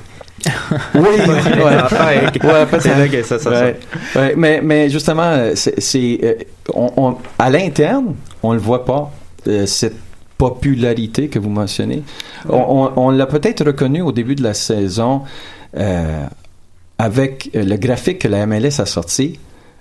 oui, 0.94 1.00
ouais. 1.18 1.20
c'est 2.80 2.96
là 2.96 3.08
que 3.08 3.22
ça, 3.24 3.38
ça, 3.38 3.50
Ouais. 3.50 3.76
Ouais, 4.16 4.34
mais, 4.36 4.60
mais 4.62 4.88
justement, 4.88 5.36
c'est, 5.54 6.38
on, 6.72 6.90
on- 6.96 7.16
à 7.38 7.50
l'interne, 7.50 8.14
on 8.42 8.52
le 8.52 8.58
voit 8.60 8.84
pas, 8.84 9.10
euh, 9.48 9.66
cette 9.66 9.96
popularité 10.44 11.28
que 11.28 11.38
vous 11.38 11.50
mentionnez. 11.50 12.02
On, 12.48 12.56
on- 12.78 12.92
on 13.06 13.10
l'a 13.10 13.26
peut-être 13.26 13.62
reconnu 13.64 14.00
au 14.02 14.12
début 14.12 14.34
de 14.34 14.42
la 14.42 14.54
saison 14.54 15.22
euh, 15.76 16.24
avec 16.98 17.50
euh, 17.54 17.62
le 17.62 17.76
graphique 17.76 18.20
que 18.20 18.28
la 18.28 18.46
MLS 18.46 18.80
a 18.80 18.86
sorti, 18.86 19.38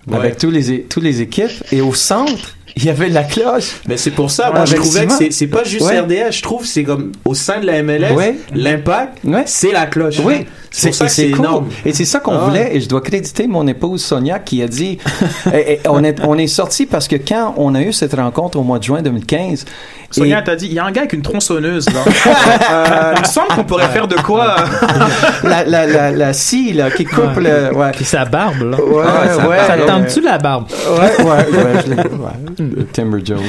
Ouais. 0.08 0.16
avec 0.16 0.38
tous 0.38 0.50
les, 0.50 0.84
tous 0.84 1.02
les 1.02 1.22
équipes, 1.22 1.52
et 1.74 1.82
au 1.82 1.94
centre, 1.94 2.56
il 2.78 2.86
y 2.86 2.90
avait 2.90 3.10
la 3.10 3.24
cloche. 3.24 3.82
Mais 3.88 3.98
c'est 3.98 4.12
pour 4.12 4.32
ça, 4.32 4.50
moi, 4.52 4.64
je 4.66 4.76
trouvais 4.76 5.06
que 5.06 5.30
c'est, 5.32 5.48
pas 5.48 5.64
juste 5.66 5.86
Ouais. 5.86 6.00
RDS, 6.00 6.32
je 6.38 6.42
trouve 6.42 6.62
que 6.62 6.68
c'est 6.68 6.84
comme 6.86 7.12
au 7.26 7.34
sein 7.36 7.60
de 7.60 7.66
la 7.66 7.84
MLS, 7.84 8.14
Ouais. 8.16 8.36
l'impact, 8.56 9.20
c'est 9.46 9.72
la 9.74 9.86
cloche. 9.88 10.20
Oui, 10.24 10.46
c'est 10.72 10.92
ça 10.92 11.08
c'est 11.08 11.32
cool. 11.32 11.46
Et 11.86 11.94
c'est 11.94 12.06
ça 12.06 12.20
qu'on 12.20 12.34
Ah. 12.34 12.46
voulait, 12.46 12.76
et 12.76 12.82
je 12.82 12.88
dois 12.90 13.02
créditer 13.02 13.48
mon 13.48 13.66
épouse 13.68 14.04
Sonia 14.04 14.40
qui 14.40 14.62
a 14.64 14.68
dit, 14.68 14.98
et- 15.54 15.74
et 15.74 15.80
on 15.88 16.04
est, 16.04 16.20
on 16.24 16.38
est 16.38 16.48
sorti 16.48 16.86
parce 16.86 17.08
que 17.08 17.16
quand 17.16 17.54
on 17.58 17.76
a 17.76 17.82
eu 17.82 17.92
cette 17.94 18.14
rencontre 18.14 18.58
au 18.60 18.64
mois 18.64 18.80
de 18.80 18.84
juin 18.84 19.02
2015, 19.02 19.66
Sonia 20.12 20.40
et- 20.40 20.44
t'a 20.44 20.56
dit, 20.56 20.66
il 20.68 20.74
y 20.74 20.80
a 20.80 20.86
un 20.86 20.92
gars 20.92 21.02
avec 21.02 21.14
une 21.14 21.22
tronçonneuse 21.22 21.86
là. 21.90 22.02
Euh, 22.72 23.14
il 23.16 23.22
me 23.22 23.26
semble 23.26 23.48
qu'on 23.50 23.64
pourrait 23.64 23.88
faire 23.90 24.08
de 24.08 24.16
quoi 24.16 24.56
la, 25.44 25.64
la, 25.64 25.86
la, 25.88 26.12
la 26.12 26.34
scie, 26.34 26.74
là, 26.74 26.90
qui 26.92 27.06
coupe 27.06 27.38
le, 27.38 27.74
ouais. 27.76 27.92
Puis 27.92 28.06
sa 28.06 28.26
barbe, 28.26 28.62
là. 28.62 28.78
Ouais, 28.84 29.04
ça, 29.36 29.48
ouais, 29.50 29.58
ça 29.66 29.76
te 29.76 29.82
ouais. 29.82 29.86
tente-tu 29.88 30.22
la 30.22 30.38
barbe? 30.38 30.66
Ouais, 30.70 31.26
ouais, 31.26 31.26
ouais, 31.26 31.96
ouais. 31.96 32.86
Timber 32.94 33.20
Joe. 33.24 33.40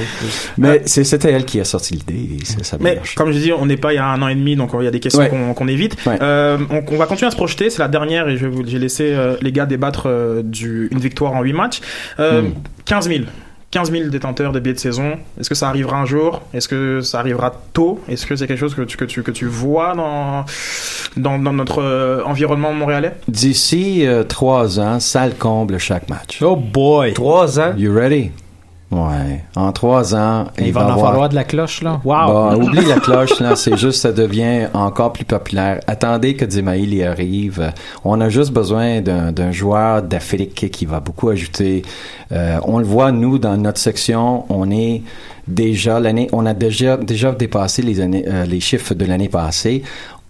Mais 0.58 0.82
c'était 0.86 1.32
elle 1.32 1.44
qui 1.44 1.60
a 1.60 1.64
sorti 1.64 1.94
l'idée, 1.94 2.36
Mais 2.80 2.96
marche. 2.96 3.14
comme 3.14 3.32
je 3.32 3.38
dis, 3.38 3.52
on 3.52 3.66
n'est 3.66 3.76
pas 3.76 3.92
il 3.92 3.96
y 3.96 3.98
a 3.98 4.06
un 4.06 4.20
an 4.22 4.28
et 4.28 4.34
demi, 4.34 4.56
donc 4.56 4.70
il 4.78 4.84
y 4.84 4.88
a 4.88 4.90
des 4.90 5.00
questions 5.00 5.20
Ouais. 5.22 5.28
qu'on 5.28 5.52
qu'on 5.54 5.68
évite. 5.68 5.96
Euh, 6.06 6.56
on, 6.70 6.82
on 6.94 6.96
va 6.96 7.06
continuer 7.10 7.28
à 7.28 7.30
se 7.32 7.36
projeter. 7.36 7.68
C'est 7.68 7.82
la 7.82 7.88
dernière 7.88 8.28
et 8.28 8.36
je 8.38 8.46
vais 8.46 8.50
vous- 8.50 8.66
j'ai 8.66 8.78
laissé 8.78 9.12
euh, 9.12 9.36
les 9.42 9.52
gars 9.52 9.66
débattre 9.66 10.04
euh, 10.06 10.42
du, 10.42 10.88
une 10.90 10.98
victoire 10.98 11.34
en 11.34 11.42
8 11.42 11.52
matchs. 11.52 11.80
Euh, 12.18 12.42
Hmm. 12.42 12.52
15 12.86 13.08
000. 13.08 13.24
15 13.72 13.92
000 13.92 14.08
détenteurs 14.08 14.50
de 14.50 14.58
billets 14.58 14.74
de 14.74 14.80
saison. 14.80 15.12
Est-ce 15.38 15.48
que 15.48 15.54
ça 15.54 15.68
arrivera 15.68 15.96
un 16.00 16.04
jour? 16.04 16.42
Est-ce 16.52 16.66
que 16.66 17.02
ça 17.02 17.20
arrivera 17.20 17.52
tôt? 17.72 18.00
Est-ce 18.08 18.26
que 18.26 18.34
c'est 18.34 18.48
quelque 18.48 18.58
chose 18.58 18.74
que 18.74 18.82
tu, 18.82 18.96
que 18.96 19.04
tu, 19.04 19.22
que 19.22 19.30
tu 19.30 19.46
vois 19.46 19.94
dans, 19.94 20.44
dans, 21.16 21.38
dans 21.38 21.52
notre 21.52 21.80
euh, 21.80 22.24
environnement 22.24 22.72
montréalais? 22.72 23.12
D'ici 23.28 24.04
euh, 24.06 24.24
trois 24.24 24.80
ans, 24.80 24.98
salle 24.98 25.34
comble 25.36 25.78
chaque 25.78 26.08
match. 26.08 26.42
Oh 26.42 26.56
boy! 26.56 27.12
Trois 27.12 27.60
ans? 27.60 27.74
You 27.76 27.94
ready? 27.94 28.32
Ouais. 28.90 29.44
En 29.54 29.70
trois 29.70 30.16
ans, 30.16 30.48
Il, 30.58 30.66
il, 30.66 30.72
va 30.72 30.84
en 30.84 30.90
avoir 30.90 31.10
falloir 31.10 31.28
de 31.28 31.36
la 31.36 31.44
cloche, 31.44 31.80
là. 31.82 32.00
Wow! 32.04 32.26
Bah, 32.26 32.56
oublie 32.56 32.84
la 32.84 32.98
cloche, 32.98 33.38
là, 33.38 33.54
c'est 33.54 33.76
juste, 33.76 34.02
ça 34.02 34.12
devient 34.12 34.66
encore 34.74 35.12
plus 35.12 35.24
populaire. 35.24 35.78
Attendez 35.86 36.34
que 36.34 36.44
Dimaïl 36.44 36.92
y 36.92 37.04
arrive. 37.04 37.72
On 38.04 38.20
a 38.20 38.28
juste 38.28 38.52
besoin 38.52 39.00
d'un 39.00 39.30
d'un 39.30 39.52
joueur 39.52 40.02
d'Afrique 40.02 40.70
qui 40.72 40.86
va 40.86 40.98
beaucoup 40.98 41.28
ajouter. 41.28 41.82
Euh, 42.32 42.58
on 42.64 42.78
le 42.78 42.84
voit, 42.84 43.12
nous, 43.12 43.38
dans 43.38 43.56
notre 43.56 43.78
section, 43.78 44.44
on 44.48 44.70
est 44.72 45.02
déjà, 45.46 46.00
l'année, 46.00 46.28
on 46.32 46.44
a 46.46 46.54
déjà, 46.54 46.96
déjà 46.96 47.30
dépassé 47.30 47.82
les 47.82 48.00
années, 48.00 48.24
euh, 48.26 48.44
les 48.44 48.60
chiffres 48.60 48.94
de 48.94 49.04
l'année 49.04 49.28
passée. 49.28 49.82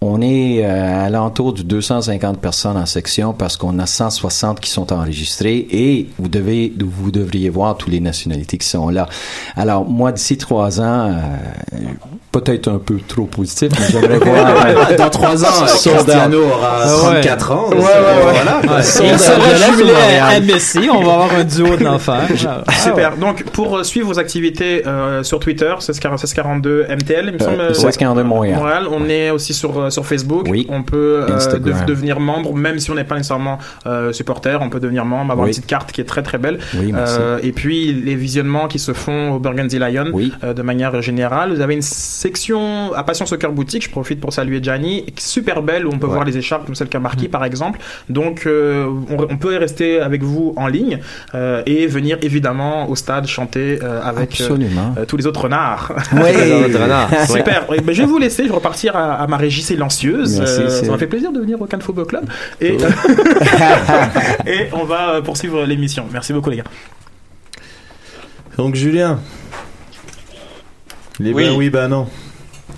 On 0.03 0.19
est 0.21 0.63
à 0.63 1.11
l'entour 1.11 1.53
de 1.53 1.61
250 1.61 2.39
personnes 2.39 2.75
en 2.75 2.87
section 2.87 3.33
parce 3.33 3.55
qu'on 3.55 3.77
a 3.77 3.85
160 3.85 4.59
qui 4.59 4.71
sont 4.71 4.91
enregistrés 4.91 5.67
et 5.69 6.09
vous 6.17 6.27
devez, 6.27 6.73
vous 6.79 7.11
devriez 7.11 7.49
voir 7.49 7.77
toutes 7.77 7.91
les 7.91 7.99
nationalités 7.99 8.57
qui 8.57 8.67
sont 8.67 8.89
là. 8.89 9.07
Alors, 9.55 9.87
moi, 9.87 10.11
d'ici 10.11 10.39
trois 10.39 10.81
ans, 10.81 11.11
euh, 11.11 11.77
peut-être 12.31 12.67
un 12.69 12.77
peu 12.79 12.97
trop 13.07 13.25
positif, 13.25 13.71
mais 13.79 13.85
j'aimerais 13.91 14.17
voir. 14.19 14.95
Dans 14.97 15.09
trois 15.09 15.43
ans. 15.43 15.65
Cristiano 15.65 16.43
aura 16.45 16.77
Ah 16.83 16.95
ouais. 16.95 17.21
34 17.21 17.51
ans. 17.51 17.69
Ouais, 17.69 17.75
ouais, 17.75 17.81
ouais. 17.83 18.61
Voilà. 18.63 18.79
Il 18.79 19.19
sera 19.19 19.71
jumelé 19.75 19.93
à 20.21 20.39
Messi. 20.39 20.89
On 20.91 21.01
va 21.03 21.13
avoir 21.13 21.35
un 21.35 21.43
duo 21.43 21.75
de 21.75 21.83
l'enfer. 21.83 22.21
Super. 22.83 23.17
Donc, 23.17 23.43
pour 23.51 23.77
euh, 23.77 23.83
suivre 23.83 24.07
vos 24.07 24.19
activités 24.19 24.83
euh, 24.87 25.23
sur 25.23 25.39
Twitter, 25.39 25.73
c'est 25.79 25.93
1642 25.93 26.85
MTL, 26.89 27.25
il 27.27 27.33
me 27.33 27.39
semble. 27.39 27.59
Euh, 27.61 27.67
1642 27.69 28.23
Montréal. 28.23 28.55
Montréal. 28.57 28.87
On 28.91 29.07
est 29.09 29.29
aussi 29.31 29.53
sur, 29.53 29.77
euh, 29.79 29.89
sur 29.89 30.05
Facebook. 30.05 30.47
Oui. 30.49 30.65
On 30.69 30.83
peut 30.83 31.25
euh, 31.29 31.59
devenir 31.85 32.19
membre, 32.19 32.53
même 32.53 32.79
si 32.79 32.91
on 32.91 32.95
n'est 32.95 33.03
pas 33.03 33.15
nécessairement 33.15 33.57
euh, 33.87 34.11
supporter. 34.13 34.59
On 34.61 34.69
peut 34.69 34.79
devenir 34.79 35.05
membre, 35.05 35.31
avoir 35.31 35.45
Oui. 35.45 35.49
une 35.51 35.55
petite 35.55 35.67
carte 35.67 35.91
qui 35.91 36.01
est 36.01 36.05
très 36.05 36.23
très 36.23 36.37
belle. 36.37 36.59
Oui, 36.75 36.91
merci. 36.91 37.17
Euh, 37.19 37.39
et 37.43 37.51
puis, 37.51 37.93
les 37.93 38.15
visionnements 38.15 38.67
qui 38.67 38.79
se 38.79 38.93
font 38.93 39.31
au 39.33 39.39
Burgundy 39.39 39.79
Lion 39.79 40.11
euh, 40.43 40.53
de 40.53 40.61
manière 40.61 41.01
générale. 41.01 41.53
Vous 41.53 41.61
avez 41.61 41.73
une 41.73 41.81
section 42.21 42.93
à 42.93 43.03
Passion 43.03 43.25
Soccer 43.25 43.51
Boutique. 43.51 43.83
Je 43.85 43.89
profite 43.89 44.19
pour 44.21 44.31
saluer 44.31 44.59
Gianni. 44.61 45.05
Super 45.17 45.61
belle 45.63 45.85
où 45.87 45.91
on 45.93 45.97
peut 45.97 46.07
Ouais. 46.07 46.13
voir 46.13 46.25
les 46.25 46.37
écharpes 46.37 46.65
comme 46.65 46.75
celle 46.75 46.87
qu'a 46.89 46.99
Mm. 46.99 47.03
marqué 47.09 47.27
par 47.27 47.43
exemple. 47.45 47.79
Donc, 48.09 48.45
euh, 48.45 48.85
on, 49.09 49.17
on 49.33 49.37
peut 49.37 49.57
rester 49.57 49.99
avec 49.99 50.21
vous 50.23 50.53
en 50.55 50.67
ligne 50.67 50.99
euh, 51.33 51.63
et 51.65 51.87
venir 51.87 52.17
évidemment 52.21 52.89
au 52.89 52.95
stade 52.95 53.25
chanter 53.27 53.79
euh, 53.81 54.01
avec 54.03 54.39
euh, 54.41 54.57
euh, 54.97 55.05
tous 55.05 55.17
les 55.17 55.25
autres 55.27 55.41
renards. 55.41 55.91
Oui. 56.13 56.29
Les 56.35 56.51
autres 56.65 56.79
renards, 56.81 57.09
oui. 57.29 57.37
Super. 57.37 57.65
Oui, 57.69 57.77
ben, 57.83 57.93
je 57.95 58.01
vais 58.03 58.07
vous 58.07 58.17
laisser. 58.19 58.43
Je 58.43 58.49
vais 58.49 58.55
repartir 58.55 58.95
à, 58.95 59.15
à 59.15 59.27
ma 59.27 59.37
régie 59.37 59.63
silencieuse. 59.63 60.37
Merci, 60.39 60.61
Euh, 60.61 60.69
ça 60.69 60.91
m'a 60.91 60.97
fait 60.97 61.07
plaisir 61.07 61.31
de 61.31 61.39
venir 61.39 61.59
au 61.61 61.65
Cannes 61.65 61.81
Football 61.81 62.05
Club. 62.05 62.25
Et, 62.59 62.77
et 64.45 64.67
on 64.73 64.83
va 64.85 65.21
poursuivre 65.23 65.63
l'émission. 65.65 66.05
Merci 66.11 66.33
beaucoup 66.33 66.49
les 66.51 66.57
gars. 66.57 66.63
Donc, 68.57 68.75
Julien. 68.75 69.19
Les 71.21 71.33
Oui. 71.33 71.43
ben 71.43 71.55
oui, 71.55 71.69
ben 71.69 71.87
non. 71.87 72.07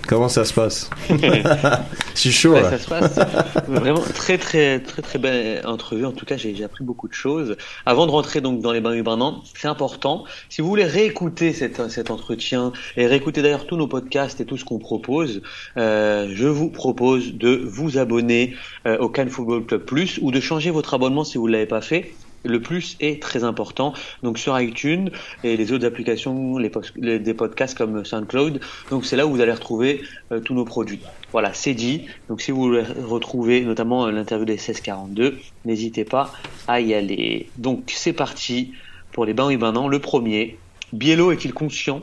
Comment 0.06 0.28
ça 0.28 0.44
se 0.44 0.52
passe 0.52 0.90
Je 1.08 2.20
suis 2.20 2.30
chaud 2.32 2.52
Ouais, 2.52 2.60
là. 2.62 2.70
ça 2.70 2.78
se 2.78 2.88
passe 2.88 3.18
vraiment 3.66 4.02
très 4.14 4.36
très 4.36 4.80
très 4.80 5.00
très 5.00 5.18
belle 5.18 5.66
entrevue. 5.66 6.04
En 6.04 6.12
tout 6.12 6.26
cas, 6.26 6.36
j'ai 6.36 6.62
appris 6.62 6.84
beaucoup 6.84 7.08
de 7.08 7.14
choses. 7.14 7.56
Avant 7.86 8.06
de 8.06 8.10
rentrer 8.10 8.42
donc 8.42 8.60
dans 8.60 8.72
les 8.72 8.82
bains 8.82 9.16
non, 9.16 9.40
c'est 9.54 9.68
important. 9.68 10.24
Si 10.50 10.60
vous 10.60 10.68
voulez 10.68 10.84
réécouter 10.84 11.54
cet, 11.54 11.88
cet 11.90 12.10
entretien 12.10 12.72
et 12.98 13.06
réécouter 13.06 13.40
d'ailleurs 13.40 13.66
tous 13.66 13.76
nos 13.76 13.86
podcasts 13.86 14.40
et 14.42 14.44
tout 14.44 14.58
ce 14.58 14.64
qu'on 14.66 14.78
propose, 14.78 15.40
euh, 15.78 16.28
je 16.34 16.48
vous 16.48 16.68
propose 16.68 17.32
de 17.34 17.62
vous 17.64 17.96
abonner 17.96 18.54
euh, 18.86 18.98
au 18.98 19.08
Cannes 19.08 19.30
Football 19.30 19.64
Club 19.64 19.84
Plus 19.84 20.18
ou 20.20 20.32
de 20.32 20.40
changer 20.40 20.70
votre 20.70 20.92
abonnement 20.92 21.24
si 21.24 21.38
vous 21.38 21.46
ne 21.46 21.52
l'avez 21.52 21.66
pas 21.66 21.80
fait. 21.80 22.12
Le 22.44 22.60
plus 22.60 22.96
est 23.00 23.20
très 23.22 23.44
important. 23.44 23.94
Donc 24.22 24.38
sur 24.38 24.58
iTunes 24.60 25.10
et 25.42 25.56
les 25.56 25.72
autres 25.72 25.86
applications, 25.86 26.58
les, 26.58 26.70
des 27.18 27.34
podcasts 27.34 27.76
comme 27.76 28.04
SoundCloud. 28.04 28.60
Donc 28.90 29.06
c'est 29.06 29.16
là 29.16 29.26
où 29.26 29.30
vous 29.30 29.40
allez 29.40 29.52
retrouver 29.52 30.02
euh, 30.32 30.40
tous 30.40 30.54
nos 30.54 30.64
produits. 30.64 31.00
Voilà, 31.32 31.52
c'est 31.52 31.74
dit. 31.74 32.06
Donc 32.28 32.40
si 32.40 32.50
vous 32.50 32.60
voulez 32.60 32.84
retrouver 33.06 33.62
notamment 33.62 34.06
euh, 34.06 34.12
l'interview 34.12 34.44
des 34.44 34.54
1642, 34.54 35.38
n'hésitez 35.64 36.04
pas 36.04 36.32
à 36.68 36.80
y 36.80 36.94
aller. 36.94 37.48
Donc 37.56 37.92
c'est 37.94 38.12
parti 38.12 38.72
pour 39.12 39.24
les 39.24 39.34
bains 39.34 39.50
et 39.50 39.56
bains. 39.56 39.72
Le 39.88 39.98
premier, 39.98 40.58
Biello 40.92 41.32
est-il 41.32 41.54
conscient 41.54 42.02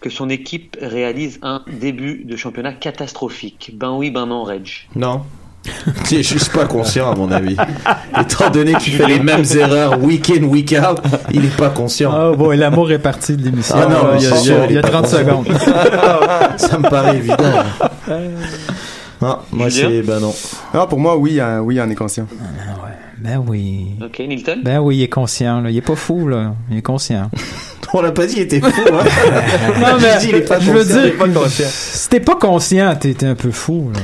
que 0.00 0.10
son 0.10 0.28
équipe 0.28 0.76
réalise 0.80 1.38
un 1.42 1.64
début 1.66 2.24
de 2.24 2.36
championnat 2.36 2.72
catastrophique? 2.72 3.72
Ben 3.74 3.92
oui, 3.92 4.10
ben 4.10 4.26
non, 4.26 4.42
Reg. 4.42 4.68
Non. 4.94 5.22
Tu 6.04 6.16
es 6.16 6.22
juste 6.22 6.52
pas 6.52 6.64
conscient, 6.66 7.12
à 7.12 7.14
mon 7.14 7.30
avis. 7.30 7.56
Étant 8.20 8.50
donné 8.50 8.74
qu'il 8.74 8.94
fait 8.94 9.06
les 9.06 9.18
mêmes 9.22 9.44
erreurs 9.56 10.02
week 10.02 10.30
in, 10.30 10.42
week 10.44 10.74
out, 10.78 10.98
il 11.32 11.44
est 11.44 11.56
pas 11.56 11.70
conscient. 11.70 12.10
Ah 12.12 12.32
bon, 12.36 12.50
et 12.52 12.56
l'amour 12.56 12.90
est 12.90 12.98
parti 12.98 13.36
de 13.36 13.44
l'émission. 13.44 13.76
Ah 13.78 13.86
non, 13.86 14.06
là, 14.08 14.14
il 14.18 14.22
y 14.24 14.26
a, 14.26 14.30
c'est 14.34 14.44
il 14.44 14.48
y 14.48 14.52
a- 14.52 14.56
sûr, 14.56 14.56
il 14.56 14.60
y 14.60 14.62
a 14.62 14.66
il 14.70 14.76
est 14.78 14.80
pas 14.82 14.88
30 14.88 15.02
conscient. 15.02 15.18
secondes. 15.18 15.46
Ça 16.56 16.78
me 16.78 16.88
paraît 16.90 17.16
évident. 17.16 17.62
Non, 19.20 19.38
moi 19.52 19.70
c'est 19.70 20.02
ben 20.02 20.18
non. 20.18 20.34
Non, 20.74 20.86
pour 20.88 20.98
moi, 20.98 21.16
oui, 21.16 21.38
euh, 21.38 21.58
oui, 21.60 21.80
on 21.80 21.88
est 21.88 21.94
conscient. 21.94 22.26
Ben 23.18 23.40
oui. 23.46 23.86
Ok, 24.04 24.18
Nilton? 24.18 24.58
Ben 24.64 24.80
oui, 24.80 24.96
il 24.96 25.02
est 25.04 25.08
conscient. 25.08 25.60
Là. 25.60 25.70
Il 25.70 25.76
est 25.76 25.80
pas 25.80 25.94
fou, 25.94 26.26
là. 26.26 26.54
Il 26.72 26.78
est 26.78 26.82
conscient. 26.82 27.30
On 27.94 28.02
l'a 28.02 28.10
pas 28.10 28.26
dit, 28.26 28.34
il 28.38 28.42
était 28.42 28.58
fou. 28.60 28.68
Hein? 28.68 29.04
non, 29.80 29.86
mais 30.00 30.08
J'ai 30.14 30.18
dit, 30.18 30.28
il 30.30 30.34
est 30.36 30.40
pas 30.40 30.58
je 30.58 30.72
veux 30.72 30.78
conscient, 30.80 30.96
il 30.98 31.06
est 31.06 31.10
dire, 31.10 31.18
pas 31.18 31.28
conscient. 31.28 31.66
si 31.70 32.08
t'es 32.08 32.18
pas 32.20 32.34
conscient, 32.34 32.96
t'es 32.96 33.14
t'es 33.14 33.26
un 33.26 33.36
peu 33.36 33.52
fou. 33.52 33.92
Là. 33.94 34.00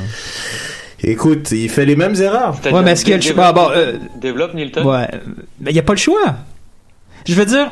Écoute, 1.03 1.51
il 1.53 1.68
fait 1.68 1.84
les 1.86 1.96
mêmes 1.96 2.14
erreurs. 2.20 2.57
Ouais, 2.72 2.82
mais 2.82 2.92
est-ce 2.92 3.05
qu'il 3.05 3.11
y 3.12 3.14
a 3.14 3.16
le 3.18 3.22
choix? 3.22 3.46
Ah, 3.46 3.53
bon, 3.53 3.68
euh, 3.70 3.92
Développe, 4.20 4.55
Nilton? 4.55 4.84
Ouais. 4.84 5.09
Mais 5.61 5.70
il 5.70 5.74
n'y 5.74 5.78
a 5.78 5.82
pas 5.84 5.92
le 5.94 5.99
choix. 5.99 6.34
Je 7.26 7.34
veux 7.34 7.46
dire, 7.46 7.70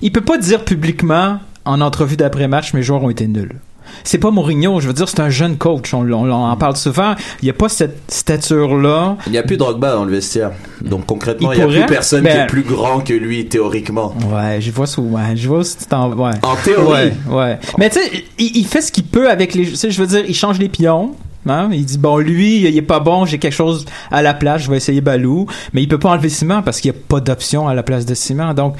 il 0.00 0.10
peut 0.12 0.20
pas 0.22 0.38
dire 0.38 0.64
publiquement 0.64 1.38
en 1.64 1.80
entrevue 1.80 2.16
d'après-match 2.16 2.72
mes 2.74 2.82
joueurs 2.82 3.02
ont 3.04 3.10
été 3.10 3.26
nuls. 3.28 3.56
C'est 4.04 4.18
pas 4.18 4.30
Mourinho, 4.30 4.80
je 4.80 4.86
veux 4.86 4.94
dire, 4.94 5.08
c'est 5.08 5.20
un 5.20 5.28
jeune 5.28 5.58
coach. 5.58 5.92
On, 5.92 6.00
on- 6.10 6.30
on 6.30 6.32
en 6.32 6.56
parle 6.56 6.76
souvent. 6.76 7.14
Il 7.42 7.44
n'y 7.44 7.50
a 7.50 7.54
pas 7.54 7.68
cette 7.68 8.10
stature-là. 8.10 9.16
Il 9.26 9.32
n'y 9.32 9.38
a 9.38 9.42
plus 9.42 9.56
de 9.56 9.60
Drogba 9.60 9.92
dans 9.92 10.04
le 10.04 10.12
vestiaire. 10.12 10.52
Donc 10.80 11.04
concrètement, 11.06 11.52
Il 11.52 11.56
n'y 11.58 11.62
a 11.62 11.66
plus 11.66 11.86
personne 11.86 12.22
qui 12.24 12.28
est 12.30 12.46
plus 12.46 12.62
grand 12.62 13.00
que 13.00 13.12
lui, 13.12 13.46
théoriquement. 13.46 14.14
Ouais, 14.32 14.60
je 14.60 14.70
vois 14.70 14.86
souvent. 14.86 15.20
Je 15.34 15.46
vois 15.46 15.62
en. 15.92 16.10
Ouais. 16.12 16.30
En 16.42 16.56
théorie. 16.56 17.12
Ouais, 17.28 17.36
ouais. 17.36 17.58
Mais 17.78 17.90
tu 17.90 17.98
sais, 18.00 18.24
il, 18.38 18.56
il 18.56 18.66
fait 18.66 18.80
ce 18.80 18.90
qu'il 18.92 19.04
peut 19.04 19.28
avec 19.28 19.54
les. 19.54 19.66
Tu 19.66 19.76
sais, 19.76 19.90
je 19.90 20.00
veux 20.00 20.06
dire, 20.06 20.24
il 20.26 20.34
change 20.34 20.58
les 20.58 20.68
pions. 20.70 21.14
Hein? 21.46 21.70
Il 21.72 21.84
dit 21.84 21.98
bon 21.98 22.18
lui 22.18 22.60
il 22.60 22.76
est 22.76 22.82
pas 22.82 23.00
bon 23.00 23.24
j'ai 23.26 23.38
quelque 23.38 23.52
chose 23.52 23.84
à 24.12 24.22
la 24.22 24.32
place 24.32 24.62
je 24.62 24.70
vais 24.70 24.76
essayer 24.76 25.00
Balou 25.00 25.46
mais 25.72 25.82
il 25.82 25.88
peut 25.88 25.98
pas 25.98 26.10
enlever 26.10 26.28
Ciment 26.28 26.62
parce 26.62 26.80
qu'il 26.80 26.92
y 26.92 26.94
a 26.94 26.98
pas 27.08 27.18
d'option 27.18 27.66
à 27.66 27.74
la 27.74 27.82
place 27.82 28.06
de 28.06 28.14
Ciment 28.14 28.54
donc 28.54 28.76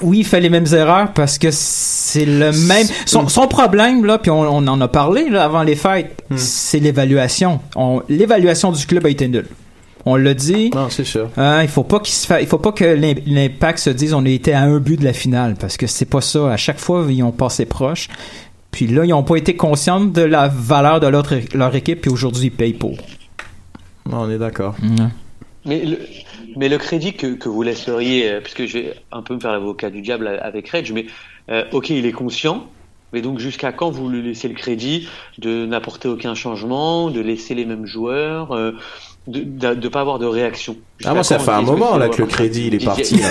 oui 0.00 0.20
il 0.20 0.24
fait 0.24 0.40
les 0.40 0.48
mêmes 0.48 0.66
erreurs 0.72 1.12
parce 1.12 1.36
que 1.36 1.48
c'est 1.50 2.24
le 2.24 2.50
même 2.66 2.86
son, 3.04 3.28
son 3.28 3.46
problème 3.46 4.06
là 4.06 4.16
puis 4.18 4.30
on, 4.30 4.40
on 4.40 4.66
en 4.68 4.80
a 4.80 4.88
parlé 4.88 5.28
là, 5.28 5.44
avant 5.44 5.62
les 5.62 5.76
fêtes 5.76 6.22
c'est 6.36 6.78
l'évaluation 6.78 7.60
On- 7.76 8.02
l'évaluation 8.08 8.72
du 8.72 8.86
club 8.86 9.04
a 9.04 9.10
été 9.10 9.28
nulle 9.28 9.48
on 10.04 10.16
l'a 10.16 10.34
dit. 10.34 10.70
Non, 10.74 10.88
c'est 10.90 11.04
sûr. 11.04 11.28
Hein, 11.36 11.60
il 11.62 11.68
faut 11.68 11.84
pas 11.84 12.00
qu'il 12.00 12.12
se 12.12 12.26
fa- 12.26 12.40
il 12.40 12.48
faut 12.48 12.58
pas 12.58 12.72
que 12.72 12.84
l'im- 12.84 13.20
l'impact 13.24 13.78
se 13.78 13.90
dise 13.90 14.12
on 14.14 14.24
a 14.26 14.28
été 14.30 14.52
à 14.52 14.62
un 14.62 14.78
but 14.80 14.98
de 14.98 15.04
la 15.04 15.12
finale 15.12 15.54
parce 15.60 15.76
que 15.76 15.86
c'est 15.86 16.06
pas 16.06 16.20
ça. 16.20 16.50
À 16.52 16.56
chaque 16.56 16.80
fois 16.80 17.06
ils 17.08 17.22
ont 17.22 17.30
passé 17.30 17.66
proche. 17.66 18.08
Puis 18.72 18.88
là 18.88 19.04
ils 19.04 19.12
ont 19.12 19.22
pas 19.22 19.36
été 19.36 19.54
conscients 19.54 20.00
de 20.00 20.22
la 20.22 20.48
valeur 20.48 20.98
de 20.98 21.06
leur 21.06 21.74
équipe 21.76 22.00
puis 22.00 22.10
aujourd'hui 22.10 22.46
ils 22.46 22.50
payent 22.50 22.72
pour. 22.72 22.96
Non, 24.10 24.22
on 24.22 24.30
est 24.30 24.38
d'accord. 24.38 24.74
Mais 25.64 25.84
le, 25.84 25.98
mais 26.56 26.68
le 26.68 26.76
crédit 26.78 27.12
que, 27.14 27.34
que 27.34 27.48
vous 27.48 27.62
laisseriez, 27.62 28.28
euh, 28.28 28.40
puisque 28.40 28.66
je 28.66 28.78
vais 28.78 28.94
un 29.12 29.22
peu 29.22 29.34
me 29.34 29.40
faire 29.40 29.52
l'avocat 29.52 29.90
du 29.90 30.00
diable 30.00 30.26
avec 30.42 30.68
Reg, 30.70 30.90
mais 30.92 31.06
euh, 31.50 31.62
ok, 31.70 31.90
il 31.90 32.04
est 32.04 32.12
conscient, 32.12 32.66
mais 33.12 33.20
donc 33.20 33.38
jusqu'à 33.38 33.70
quand 33.70 33.90
vous 33.90 34.08
lui 34.08 34.22
laissez 34.22 34.48
le 34.48 34.54
crédit 34.54 35.08
de 35.38 35.66
n'apporter 35.66 36.08
aucun 36.08 36.34
changement, 36.34 37.10
de 37.10 37.20
laisser 37.20 37.54
les 37.54 37.64
mêmes 37.64 37.86
joueurs, 37.86 38.50
euh, 38.52 38.72
de 39.28 39.44
ne 39.74 39.88
pas 39.88 40.00
avoir 40.00 40.18
de 40.18 40.26
réaction? 40.26 40.76
Ah, 41.04 41.14
moi, 41.14 41.22
ça 41.22 41.38
fait 41.38 41.52
un 41.52 41.62
moment 41.62 41.96
là 41.96 42.08
que 42.08 42.20
le 42.20 42.26
crédit 42.26 42.66
il 42.66 42.74
est 42.74 42.84
parti. 42.84 43.18
là. 43.18 43.30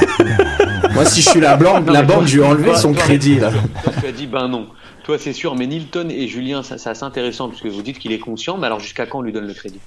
moi, 0.93 1.03
si 1.03 1.21
je 1.21 1.29
suis 1.31 1.41
la 1.41 1.57
banque, 1.57 1.87
Non, 1.87 1.91
la 1.91 2.03
banque, 2.03 2.27
je 2.27 2.37
lui 2.37 2.43
ai 2.43 2.45
enlevé 2.47 2.75
son 2.75 2.93
toi, 2.93 3.01
crédit 3.03 3.39
là. 3.39 3.51
Toi, 3.83 3.93
tu 3.99 4.07
as 4.07 4.11
dit 4.13 4.27
ben 4.27 4.47
non. 4.47 4.67
Toi, 5.03 5.19
c'est 5.19 5.33
sûr, 5.33 5.55
mais 5.55 5.67
Nilton 5.67 6.09
et 6.09 6.27
Julien, 6.27 6.63
ça, 6.63 6.77
c'est 6.79 6.89
assez 6.89 7.03
intéressant 7.03 7.49
parce 7.49 7.61
vous 7.67 7.83
dites 7.83 7.99
qu'il 7.99 8.11
est 8.13 8.19
conscient, 8.19 8.57
mais 8.57 8.65
alors 8.67 8.79
jusqu'à 8.79 9.05
quand 9.05 9.19
on 9.19 9.21
lui 9.21 9.31
donne 9.31 9.45
le 9.47 9.53
crédit? 9.53 9.83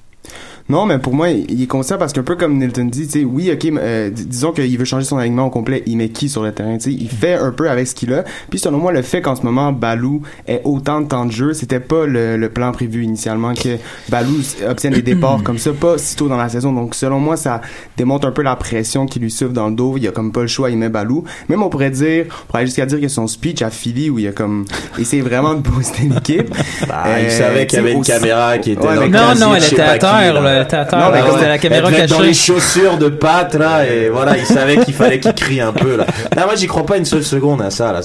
Non, 0.70 0.86
mais 0.86 0.98
pour 0.98 1.12
moi, 1.12 1.28
il 1.28 1.62
est 1.62 1.66
conscient 1.66 1.98
parce 1.98 2.14
qu'un 2.14 2.22
peu 2.22 2.36
comme 2.36 2.56
Nilton 2.58 2.86
dit, 2.86 3.06
tu 3.06 3.20
sais, 3.20 3.24
oui, 3.24 3.50
ok, 3.52 3.66
euh, 3.76 4.08
dis- 4.08 4.24
disons 4.24 4.50
qu'il 4.52 4.78
veut 4.78 4.86
changer 4.86 5.04
son 5.04 5.18
alignement 5.18 5.44
au 5.44 5.50
complet, 5.50 5.82
il 5.86 5.98
met 5.98 6.08
qui 6.08 6.30
sur 6.30 6.42
le 6.42 6.52
terrain, 6.52 6.78
tu 6.78 6.84
sais, 6.84 6.92
il 6.98 7.10
fait 7.10 7.34
un 7.34 7.50
peu 7.50 7.68
avec 7.68 7.86
ce 7.86 7.94
qu'il 7.94 8.14
a. 8.14 8.24
Puis 8.48 8.58
selon 8.58 8.78
moi, 8.78 8.90
le 8.90 9.02
fait 9.02 9.20
qu'en 9.20 9.36
ce 9.36 9.42
moment, 9.42 9.72
Balou 9.72 10.22
ait 10.48 10.62
autant 10.64 11.02
de 11.02 11.06
temps 11.06 11.26
de 11.26 11.32
jeu, 11.32 11.52
c'était 11.52 11.80
pas 11.80 12.06
le, 12.06 12.38
le 12.38 12.48
plan 12.48 12.72
prévu 12.72 13.02
initialement 13.04 13.52
que 13.52 13.76
Balou 14.08 14.38
obtienne 14.66 14.94
des 14.94 15.02
départs 15.02 15.42
comme 15.42 15.58
ça, 15.58 15.70
pas 15.74 15.98
si 15.98 16.16
tôt 16.16 16.28
dans 16.28 16.38
la 16.38 16.48
saison. 16.48 16.72
Donc 16.72 16.94
selon 16.94 17.20
moi, 17.20 17.36
ça 17.36 17.60
démontre 17.98 18.26
un 18.26 18.32
peu 18.32 18.40
la 18.42 18.56
pression 18.56 19.04
qui 19.04 19.20
lui 19.20 19.30
souffle 19.30 19.52
dans 19.52 19.68
le 19.68 19.74
dos. 19.74 19.96
Il 19.98 20.08
a 20.08 20.12
comme 20.12 20.32
pas 20.32 20.40
le 20.40 20.46
choix, 20.46 20.70
il 20.70 20.78
met 20.78 20.88
Balou. 20.88 21.24
Même 21.50 21.62
on 21.62 21.68
pourrait 21.68 21.90
dire, 21.90 22.24
on 22.30 22.46
pourrait 22.46 22.60
aller 22.60 22.68
jusqu'à 22.68 22.86
dire 22.86 23.02
que 23.02 23.08
son 23.08 23.26
speech 23.26 23.60
à 23.60 23.68
Philly 23.68 24.08
où 24.08 24.18
il 24.18 24.28
a 24.28 24.32
comme 24.32 24.64
essayé 24.98 25.20
vraiment 25.20 25.52
de 25.52 25.60
booster 25.60 26.04
l'équipe. 26.08 26.48
Ah, 26.90 27.20
il 27.20 27.30
savait 27.30 27.66
qu'il 27.66 27.78
y 27.78 27.82
avait 27.82 27.92
une 27.92 28.02
caméra 28.02 28.56
qui 28.58 28.70
était 28.72 28.82
dans 28.82 28.94
le 28.94 29.08
Non, 29.08 29.34
non, 29.38 29.54
elle 29.54 29.64
était 29.64 29.76
pas 29.76 29.90
à 29.90 29.98
terre, 29.98 30.40
là. 30.40 30.53
À 30.56 30.64
terre, 30.64 30.86
Non, 30.92 31.10
mais 31.12 31.20
comme- 31.20 31.32
c'était 31.34 31.48
la 31.48 31.58
caméra 31.58 31.90
être 31.90 32.08
dans 32.08 32.16
cachée. 32.16 32.28
les 32.28 32.34
chaussures 32.34 32.96
de 32.98 33.08
pâte 33.08 33.54
là 33.54 33.86
et 33.86 34.08
voilà, 34.08 34.36
il 34.36 34.46
savait 34.46 34.76
qu'il 34.78 34.94
fallait 34.94 35.20
qu'il 35.20 35.32
crie 35.34 35.60
un 35.60 35.72
peu 35.72 35.96
là. 35.96 36.06
Non, 36.36 36.44
moi 36.44 36.54
j'y 36.56 36.66
crois 36.66 36.84
pas 36.86 36.96
une 36.96 37.04
seule 37.04 37.24
seconde 37.24 37.62
à 37.62 37.70
ça 37.70 37.92
là. 37.92 38.00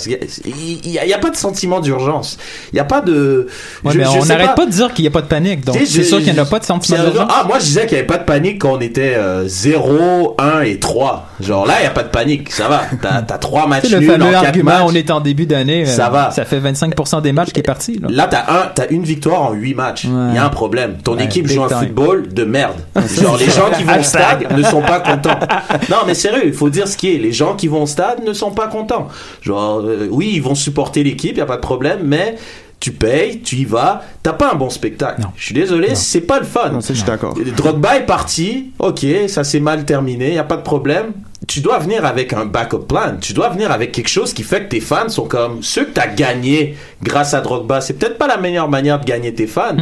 Il 0.46 0.92
y, 0.92 1.00
a- 1.00 1.06
y 1.06 1.20
pas 1.20 1.30
de 1.30 1.36
sentiment 1.36 1.80
d'urgence. 1.80 2.38
Il 2.74 2.78
y 2.78 2.80
a 2.80 2.84
pas 2.86 3.02
de. 3.02 3.48
Ouais, 3.84 3.92
je- 3.94 3.98
mais 3.98 4.04
je 4.06 4.10
on 4.10 4.26
n'arrête 4.26 4.48
pas. 4.48 4.54
pas 4.56 4.66
de 4.66 4.72
dire 4.72 4.94
qu'il 4.94 5.04
n'y 5.04 5.10
a 5.10 5.12
pas 5.12 5.22
de 5.22 5.28
panique. 5.28 5.66
Donc 5.66 5.78
c'est 5.86 6.04
sûr 6.04 6.18
qu'il 6.20 6.34
n'y 6.34 6.40
en 6.40 6.44
a 6.44 6.46
pas 6.46 6.60
de 6.60 6.66
sentiment 6.66 7.04
d'urgence. 7.04 7.30
Ah, 7.34 7.44
moi 7.48 7.60
je 7.60 7.66
disais 7.66 7.82
qu'il 7.86 7.94
n'y 7.94 8.00
avait 8.00 8.08
pas 8.08 8.18
de 8.18 8.24
panique 8.26 8.60
quand 8.62 8.74
on 8.74 8.80
était 8.80 9.16
euh, 9.16 9.44
0, 9.48 10.36
1 10.40 10.62
et 10.62 10.80
3. 10.80 11.28
Genre 11.42 11.66
là, 11.66 11.76
il 11.80 11.82
n'y 11.82 11.88
a 11.88 11.92
pas 11.92 12.04
de 12.04 12.10
panique, 12.10 12.52
ça 12.52 12.68
va. 12.68 12.82
T'as 13.02 13.34
as 13.34 13.38
3 13.38 13.68
matchs 13.68 13.84
C'est 13.86 13.90
le 13.92 14.00
nuls 14.00 14.10
en 14.12 14.14
fameux 14.20 14.32
4 14.32 14.46
argument, 14.46 14.72
matchs. 14.72 14.82
on 14.88 14.94
est 14.96 15.12
en 15.12 15.20
début 15.22 15.46
d'année. 15.46 15.86
Ça 15.86 16.08
euh, 16.08 16.10
va. 16.10 16.32
Ça 16.32 16.46
fait 16.46 16.60
25% 16.60 17.22
des 17.22 17.32
matchs 17.32 17.52
qui 17.52 17.60
est 17.60 17.64
parti. 17.64 18.00
Là. 18.02 18.08
Là, 18.10 18.28
t'as 18.30 18.42
un, 18.52 18.68
t'as 18.74 18.88
une 18.90 19.04
victoire 19.04 19.42
en 19.44 19.54
8 19.54 19.74
matchs. 19.76 20.04
Il 20.06 20.36
y 20.36 20.38
a 20.38 20.46
un 20.46 20.50
problème. 20.50 20.98
Ton 21.04 21.16
Ouais, 21.18 21.26
équipe 21.26 21.48
joue 21.48 21.64
un 21.64 21.70
football 21.70 22.28
de 22.40 22.46
merde. 22.46 22.78
Genre, 22.96 23.38
les 23.38 23.50
gens 23.50 23.70
qui 23.76 23.84
vont 23.84 24.00
au 24.00 24.04
stade 24.04 24.52
ne 24.56 24.64
sont 24.64 24.82
pas 24.82 25.00
contents. 25.00 25.40
Non, 25.90 25.98
mais 26.08 26.14
sérieux, 26.14 26.44
il 26.46 26.54
faut 26.54 26.70
dire 26.70 26.88
ce 26.88 26.98
qui 26.98 27.14
est. 27.14 27.18
Les 27.18 27.32
gens 27.32 27.56
qui 27.56 27.68
vont 27.68 27.84
au 27.84 27.88
stade 27.88 28.24
ne 28.24 28.34
sont 28.34 28.52
pas 28.52 28.68
contents. 28.68 29.08
Genre, 29.42 29.80
euh, 29.80 30.08
oui, 30.10 30.32
ils 30.34 30.42
vont 30.42 30.56
supporter 30.56 31.04
l'équipe, 31.04 31.38
y 31.38 31.42
a 31.42 31.46
pas 31.46 31.58
de 31.58 31.62
problème, 31.62 32.00
mais 32.04 32.36
tu 32.80 32.92
payes, 32.92 33.42
tu 33.42 33.58
y 33.58 33.66
vas, 33.66 34.04
t'as 34.24 34.34
pas 34.34 34.52
un 34.54 34.56
bon 34.56 34.70
spectacle. 34.70 35.22
Je 35.36 35.46
suis 35.46 35.54
désolé, 35.54 35.96
c'est 35.96 36.22
pas 36.22 36.40
le 36.40 36.46
fun. 36.46 36.70
Non, 36.70 36.80
je 36.80 36.94
suis 36.94 37.04
d'accord. 37.04 37.34
Drogba 37.58 37.98
est 37.98 38.06
parti, 38.06 38.72
ok, 38.80 39.06
ça 39.28 39.44
s'est 39.44 39.60
mal 39.60 39.84
terminé, 39.84 40.34
y 40.34 40.38
a 40.38 40.44
pas 40.46 40.58
de 40.58 40.62
problème. 40.62 41.12
Tu 41.48 41.62
dois 41.62 41.80
venir 41.80 42.06
avec 42.06 42.34
un 42.34 42.46
backup 42.46 42.80
plan. 42.88 43.14
Tu 43.20 43.32
dois 43.34 43.50
venir 43.50 43.72
avec 43.72 43.92
quelque 43.94 44.10
chose 44.10 44.34
qui 44.34 44.44
fait 44.44 44.64
que 44.66 44.70
tes 44.70 44.82
fans 44.82 45.08
sont 45.08 45.24
comme 45.26 45.64
ceux 45.64 45.86
que 45.86 45.92
t'as 45.92 46.08
gagnés 46.08 46.76
grâce 47.02 47.34
à 47.34 47.40
Drogba. 47.42 47.80
C'est 47.80 47.94
peut-être 47.94 48.18
pas 48.18 48.28
la 48.28 48.38
meilleure 48.38 48.68
manière 48.70 49.00
de 49.00 49.06
gagner 49.06 49.34
tes 49.34 49.48
fans, 49.48 49.76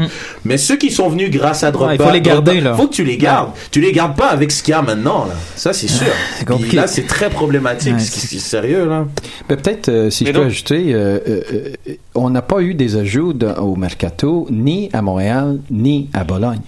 mais 0.45 0.57
ceux 0.57 0.77
qui 0.77 0.91
sont 0.91 1.09
venus 1.09 1.31
grâce 1.31 1.63
à 1.63 1.71
Drogba. 1.71 1.93
Mm. 1.93 1.97
il 1.99 2.05
faut 2.05 2.11
les 2.13 2.21
garder, 2.21 2.51
Drogba, 2.53 2.69
là. 2.69 2.75
Faut 2.77 2.87
que 2.87 2.93
tu 2.93 3.03
les 3.03 3.17
gardes. 3.17 3.49
Tu 3.71 3.81
les 3.81 3.91
gardes 3.91 4.15
pas 4.15 4.27
avec 4.27 4.51
ce 4.51 4.61
qu'il 4.61 4.71
y 4.73 4.75
a 4.75 4.81
maintenant, 4.83 5.25
là. 5.25 5.33
Ça, 5.55 5.73
c'est 5.73 5.87
sûr. 5.87 6.05
c'est 6.37 6.45
Puis 6.45 6.53
compliqué. 6.53 6.75
là, 6.77 6.87
c'est 6.87 7.07
très 7.07 7.29
problématique. 7.31 7.93
Ouais, 7.95 7.99
C'est 7.99 8.37
sérieux, 8.39 8.87
là. 8.87 9.05
Ben, 9.49 9.55
Peut-être, 9.57 9.89
euh, 9.89 10.09
si 10.11 10.25
Mais 10.25 10.33
je 10.33 10.39
peux 10.39 10.45
ajouter, 10.45 10.93
euh, 10.93 11.19
euh, 11.27 11.73
on 12.13 12.29
n'a 12.29 12.43
pas 12.43 12.61
eu 12.61 12.75
des 12.75 12.95
ajouts 12.97 13.33
de- 13.33 13.47
au 13.47 13.75
mercato 13.75 14.47
ni 14.51 14.89
à 14.93 15.01
Montréal 15.01 15.59
ni 15.71 16.07
à 16.13 16.23
Bologne. 16.23 16.61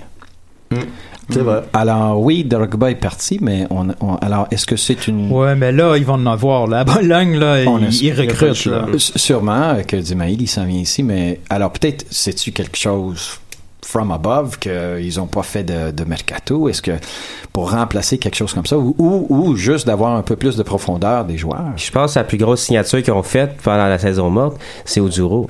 C'est 1.30 1.42
vrai. 1.42 1.62
Alors 1.74 2.22
oui, 2.22 2.44
Drogba 2.44 2.92
est 2.92 2.96
parti, 2.96 3.38
mais 3.42 3.68
on, 3.70 3.90
on- 4.02 4.16
alors 4.16 4.48
est-ce 4.52 4.66
que 4.66 4.76
c'est 4.76 5.08
une 5.08 5.32
Ouais, 5.32 5.56
mais 5.56 5.72
là, 5.72 5.96
ils 5.98 6.06
vont 6.06 6.14
en 6.14 6.26
avoir. 6.26 6.68
Là. 6.68 6.80
À 6.82 6.84
Bologne, 6.84 7.38
là, 7.38 7.64
On 7.68 7.80
ils, 7.80 8.14
recrutent. 8.14 8.66
là. 8.66 8.86
Sûrement 8.98 9.78
que 9.88 9.96
Dimaïl, 9.98 10.42
il 10.42 10.48
s'en 10.48 10.66
vient 10.66 10.80
ici, 10.80 11.04
mais 11.04 11.40
alors 11.50 11.72
peut-être 11.72 12.06
c'est-tu 12.10 12.52
quelque 12.52 12.78
chose 12.78 13.40
from 13.86 14.12
above 14.12 14.60
qu'ils 14.60 15.14
n'ont 15.18 15.28
pas 15.28 15.44
fait 15.44 15.64
de, 15.64 15.92
de 15.92 16.04
mercato? 16.04 16.70
Est-ce 16.70 16.82
que 16.82 16.92
pour 17.54 17.72
remplacer 17.72 18.18
quelque 18.18 18.36
chose 18.36 18.54
comme 18.54 18.66
ça 18.66 18.78
ou, 18.78 18.96
ou, 18.98 19.26
ou 19.30 19.56
juste 19.56 19.88
d'avoir 19.88 20.16
un 20.16 20.22
peu 20.22 20.36
plus 20.36 20.56
de 20.58 20.64
profondeur 20.64 21.26
des 21.26 21.38
joueurs? 21.38 21.74
Je 21.76 21.90
pense 21.92 22.14
que 22.14 22.20
la 22.20 22.26
plus 22.26 22.38
grosse 22.38 22.62
signature 22.62 23.02
qu'ils 23.04 23.14
ont 23.14 23.24
faite 23.24 23.58
pendant 23.64 23.88
la 23.88 23.98
saison 24.00 24.30
morte, 24.30 24.58
c'est 24.86 25.00
Oduro. 25.00 25.48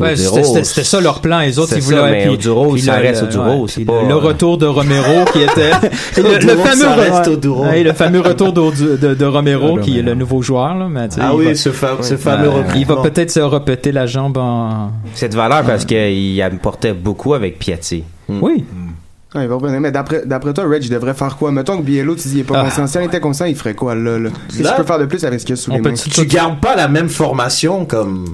Ouais, 0.00 0.16
c'était- 0.16 0.82
ça 0.84 1.00
leur 1.00 1.20
plan. 1.20 1.38
Les 1.40 1.58
autres, 1.58 1.72
ils 1.76 1.82
ça, 1.82 1.88
voulaient. 2.00 2.10
mais 2.10 2.22
puis- 2.24 2.30
Oduro, 2.34 2.72
puis 2.72 2.82
ça 2.82 2.96
le- 2.98 3.06
reste 3.06 3.22
Oduro, 3.22 3.62
ouais, 3.62 3.68
c'est 3.68 3.74
puis 3.76 3.84
pas, 3.84 4.02
le, 4.02 4.08
le 4.08 4.14
euh, 4.14 4.18
retour 4.18 4.58
de 4.58 4.66
Romero 4.66 5.24
qui 5.32 5.40
était 5.42 5.70
le, 6.16 6.56
fameux 6.56 6.74
ça 6.74 6.94
reste 6.94 7.46
ouais, 7.46 7.82
le 7.84 7.92
fameux 7.92 8.20
retour 8.20 8.52
de, 8.52 9.14
de 9.14 9.24
Romero 9.24 9.78
qui 9.78 9.98
est 9.98 10.02
le 10.02 10.14
nouveau 10.14 10.42
joueur 10.42 10.74
là. 10.74 10.88
Mais, 10.90 11.08
Ah 11.20 11.34
oui, 11.36 11.46
va- 11.46 11.54
ce 11.54 11.70
fa- 11.70 11.98
ce 12.02 12.16
fameux 12.16 12.48
Euh, 12.48 12.62
Il 12.76 12.86
va 12.86 12.96
peut-être 13.02 13.30
se 13.30 13.40
repéter 13.40 13.92
la 13.92 14.06
jambe 14.06 14.36
en. 14.36 14.90
Cette 15.14 15.34
valeur 15.34 15.62
parce 15.62 15.84
qu'il 15.84 16.42
apportait 16.42 16.92
beaucoup 16.92 17.34
avec 17.34 17.58
Piatti. 17.60 18.02
Oui. 18.28 18.64
Ah, 19.36 19.42
il 19.42 19.48
va 19.48 19.56
revenir. 19.56 19.80
Mais 19.80 19.90
d'après, 19.90 20.22
d'après 20.24 20.52
toi, 20.54 20.62
Reg, 20.68 20.84
il 20.84 20.90
devrait 20.90 21.12
faire 21.14 21.36
quoi? 21.36 21.50
Mettons 21.50 21.76
que 21.78 21.82
Biello, 21.82 22.14
tu 22.14 22.28
dis, 22.28 22.34
il 22.34 22.40
est 22.40 22.44
pas 22.44 22.54
Ah. 22.60 22.64
conscient. 22.66 22.86
Si 22.86 22.98
il 22.98 23.04
était 23.04 23.18
conscient, 23.18 23.46
il 23.46 23.56
ferait 23.56 23.74
quoi, 23.74 23.96
là, 23.96 24.16
là? 24.16 24.30
Qu'est-ce 24.48 24.62
qu'il 24.62 24.76
peut 24.76 24.84
faire 24.84 24.98
de 25.00 25.06
plus 25.06 25.24
avec 25.24 25.40
ce 25.40 25.44
qu'il 25.46 25.56
y 25.56 25.58
a 25.58 25.60
sous 25.60 25.70
les 25.72 25.80
mains? 25.80 25.92
tu 25.92 26.26
gardes 26.26 26.60
pas 26.60 26.76
la 26.76 26.86
même 26.86 27.08
formation 27.08 27.84
comme 27.84 28.26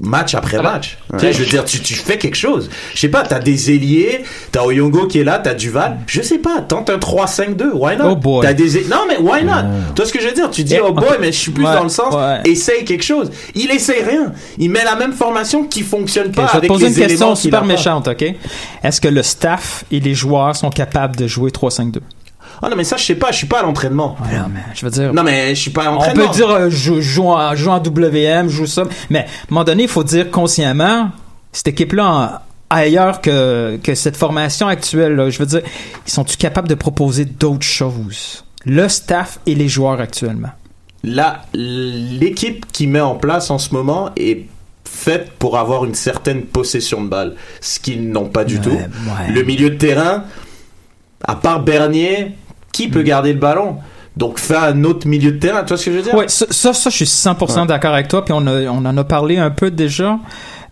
match 0.00 0.34
après 0.34 0.62
match. 0.62 0.98
Tu 1.12 1.18
sais, 1.18 1.32
je 1.32 1.38
veux 1.42 1.48
dire, 1.48 1.64
tu, 1.64 1.80
tu 1.80 1.94
fais 1.94 2.18
quelque 2.18 2.36
chose. 2.36 2.70
Je 2.94 3.00
sais 3.00 3.08
pas, 3.08 3.22
t'as 3.24 3.40
des 3.40 3.72
ailiers, 3.72 4.22
t'as 4.52 4.62
Oyongo 4.62 5.06
qui 5.06 5.18
est 5.18 5.24
là, 5.24 5.38
t'as 5.38 5.54
Duval. 5.54 5.98
Je 6.06 6.22
sais 6.22 6.38
pas, 6.38 6.60
tente 6.60 6.88
un 6.90 6.98
3-5-2, 6.98 7.70
why 7.74 7.96
not? 7.96 8.10
Oh 8.12 8.16
boy. 8.16 8.46
T'as 8.46 8.52
des, 8.52 8.84
non 8.84 9.06
mais 9.08 9.18
why 9.18 9.44
not? 9.44 9.52
Tu 9.94 10.02
vois 10.02 10.06
ce 10.06 10.12
que 10.12 10.20
je 10.20 10.28
veux 10.28 10.34
dire? 10.34 10.50
Tu 10.50 10.62
dis, 10.64 10.74
Et- 10.74 10.80
oh 10.80 10.92
boy, 10.92 11.16
mais 11.20 11.32
je 11.32 11.38
suis 11.38 11.50
plus 11.50 11.64
Ouais, 11.64 11.74
dans 11.74 11.82
le 11.82 11.88
sens, 11.88 12.14
ouais. 12.14 12.40
essaye 12.50 12.84
quelque 12.84 13.04
chose. 13.04 13.30
Il 13.54 13.70
essaye 13.70 14.02
rien. 14.02 14.32
Il 14.58 14.70
met 14.70 14.84
la 14.84 14.94
même 14.94 15.12
formation 15.12 15.64
qui 15.64 15.82
fonctionne 15.82 16.30
pas 16.32 16.42
je 16.42 16.46
vais 16.46 16.52
te 16.52 16.56
avec 16.58 16.68
poser 16.68 16.88
les 16.90 17.00
une 17.02 17.06
question 17.08 17.34
super 17.34 17.64
méchante, 17.64 18.08
ok? 18.08 18.24
Est-ce 18.84 19.00
que 19.00 19.08
le 19.08 19.22
staff 19.22 19.84
et 19.90 20.00
les 20.00 20.14
joueurs 20.14 20.54
sont 20.56 20.70
capables 20.70 21.16
de 21.16 21.26
jouer 21.26 21.50
3-5-2? 21.50 21.98
Ah 22.62 22.68
non, 22.68 22.76
mais 22.76 22.84
ça, 22.84 22.96
je 22.96 23.04
sais 23.04 23.14
pas, 23.14 23.30
je 23.30 23.36
suis 23.38 23.46
pas 23.46 23.60
à 23.60 23.62
l'entraînement. 23.62 24.16
Je 24.74 24.84
veux 24.84 24.90
dire. 24.90 25.12
Non, 25.14 25.22
mais 25.22 25.54
je 25.54 25.60
suis 25.60 25.70
pas 25.70 25.84
à 25.84 25.90
On 25.90 25.94
l'entraînement. 25.94 26.26
peut 26.28 26.34
dire 26.34 26.50
euh, 26.50 26.70
joue, 26.70 27.00
joue 27.00 27.28
en, 27.28 27.54
joue 27.54 27.70
en 27.70 27.78
WM, 27.80 28.48
joue 28.48 28.66
ça, 28.66 28.84
mais 29.10 29.20
à 29.20 29.22
un 29.22 29.26
moment 29.50 29.64
donné, 29.64 29.84
il 29.84 29.88
faut 29.88 30.04
dire 30.04 30.30
consciemment, 30.30 31.10
cette 31.52 31.68
équipe-là, 31.68 32.42
ailleurs 32.70 33.20
que, 33.20 33.78
que 33.82 33.94
cette 33.94 34.16
formation 34.16 34.66
actuelle, 34.68 35.14
là, 35.14 35.30
je 35.30 35.38
veux 35.38 35.46
dire, 35.46 35.62
ils 36.06 36.10
sont-ils 36.10 36.36
capables 36.36 36.68
de 36.68 36.74
proposer 36.74 37.24
d'autres 37.24 37.66
choses? 37.66 38.44
Le 38.64 38.88
staff 38.88 39.38
et 39.46 39.54
les 39.54 39.68
joueurs 39.68 40.00
actuellement. 40.00 40.50
Là, 41.04 41.42
l'équipe 41.54 42.66
qui 42.72 42.86
met 42.88 43.00
en 43.00 43.14
place 43.14 43.50
en 43.50 43.58
ce 43.58 43.72
moment 43.72 44.10
est 44.16 44.46
faite 44.84 45.30
pour 45.38 45.56
avoir 45.58 45.84
une 45.84 45.94
certaine 45.94 46.42
possession 46.42 47.02
de 47.02 47.08
balle, 47.08 47.34
ce 47.60 47.78
qu'ils 47.78 48.10
n'ont 48.10 48.28
pas 48.28 48.44
du 48.44 48.58
tout. 48.60 48.70
ouais. 48.70 49.32
Le 49.32 49.42
milieu 49.44 49.70
de 49.70 49.76
terrain, 49.76 50.24
à 51.24 51.36
part 51.36 51.62
Bernier, 51.62 52.32
qui 52.78 52.88
peut 52.88 53.02
garder 53.02 53.32
le 53.32 53.38
ballon? 53.38 53.76
Donc 54.16 54.38
fais 54.38 54.56
un 54.56 54.82
autre 54.84 55.06
milieu 55.06 55.30
de 55.32 55.38
terrain, 55.38 55.62
tu 55.62 55.68
vois 55.68 55.76
ce 55.76 55.84
que 55.86 55.92
je 55.92 55.96
veux 55.98 56.02
dire? 56.02 56.14
Ouais, 56.14 56.26
ça, 56.28 56.46
ça, 56.50 56.72
ça, 56.72 56.90
je 56.90 56.96
suis 56.96 57.04
100% 57.04 57.66
d'accord 57.66 57.92
avec 57.94 58.08
toi, 58.08 58.24
puis 58.24 58.32
on, 58.36 58.46
a- 58.48 58.62
on 58.68 58.84
en 58.84 58.96
a 58.96 59.04
parlé 59.04 59.36
un 59.38 59.50
peu 59.50 59.70
déjà 59.70 60.18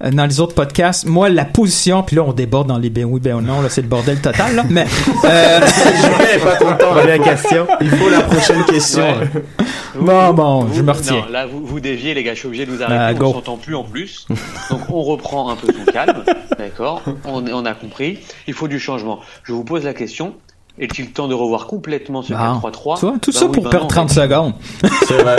euh, 0.04 0.10
dans 0.10 0.26
les 0.26 0.40
autres 0.40 0.54
podcasts. 0.54 1.06
Moi, 1.06 1.28
la 1.28 1.44
position, 1.44 2.02
puis 2.02 2.16
là, 2.16 2.24
on 2.26 2.32
déborde 2.32 2.66
dans 2.66 2.78
les 2.78 2.90
ben 2.90 3.04
oui, 3.04 3.20
ben 3.20 3.40
non, 3.40 3.60
là, 3.62 3.68
c'est 3.68 3.82
le 3.82 3.88
bordel 3.88 4.20
total, 4.20 4.56
là, 4.56 4.64
mais... 4.68 4.84
Euh... 5.24 5.60
Est 5.60 6.38
pas 6.44 6.56
content. 6.56 6.90
Première 6.92 7.22
question. 7.22 7.66
Il 7.80 7.90
faut 7.90 8.08
la 8.08 8.20
prochaine 8.22 8.64
question. 8.64 9.04
Ouais. 9.04 9.42
Bon, 9.98 10.34
bon, 10.34 10.66
je 10.74 10.82
me 10.82 10.88
Non, 10.88 10.92
retiens. 10.92 11.24
là, 11.32 11.46
vous, 11.46 11.64
vous 11.64 11.80
déviez, 11.80 12.12
les 12.12 12.22
gars, 12.22 12.34
je 12.34 12.40
suis 12.40 12.48
obligé 12.48 12.66
de 12.66 12.70
vous 12.70 12.82
arrêter. 12.82 13.16
Ah, 13.18 13.24
on 13.24 13.32
s'entend 13.32 13.56
plus 13.56 13.74
en 13.74 13.82
plus. 13.82 14.26
Donc, 14.70 14.80
on 14.90 15.02
reprend 15.02 15.48
un 15.48 15.56
peu 15.56 15.68
son 15.72 15.90
calme. 15.90 16.22
D'accord? 16.58 17.00
On, 17.24 17.42
on 17.50 17.64
a 17.64 17.72
compris. 17.72 18.18
Il 18.46 18.52
faut 18.52 18.68
du 18.68 18.78
changement. 18.78 19.20
Je 19.44 19.52
vous 19.54 19.64
pose 19.64 19.84
la 19.84 19.94
question. 19.94 20.34
Est-il 20.78 21.10
temps 21.10 21.26
de 21.26 21.32
revoir 21.34 21.66
complètement 21.66 22.20
ce 22.22 22.34
Bon. 22.34 22.38
4-3-3 22.38 22.98
Tu 22.98 23.06
vois, 23.06 23.18
tout 23.20 23.30
Ben 23.32 23.38
ça 23.38 23.46
oui, 23.46 23.52
pour 23.52 23.62
ben 23.64 23.70
perdre 23.70 23.84
non. 23.84 23.88
30 23.88 24.10
secondes. 24.10 24.52
C'est 25.06 25.22
vrai. 25.22 25.36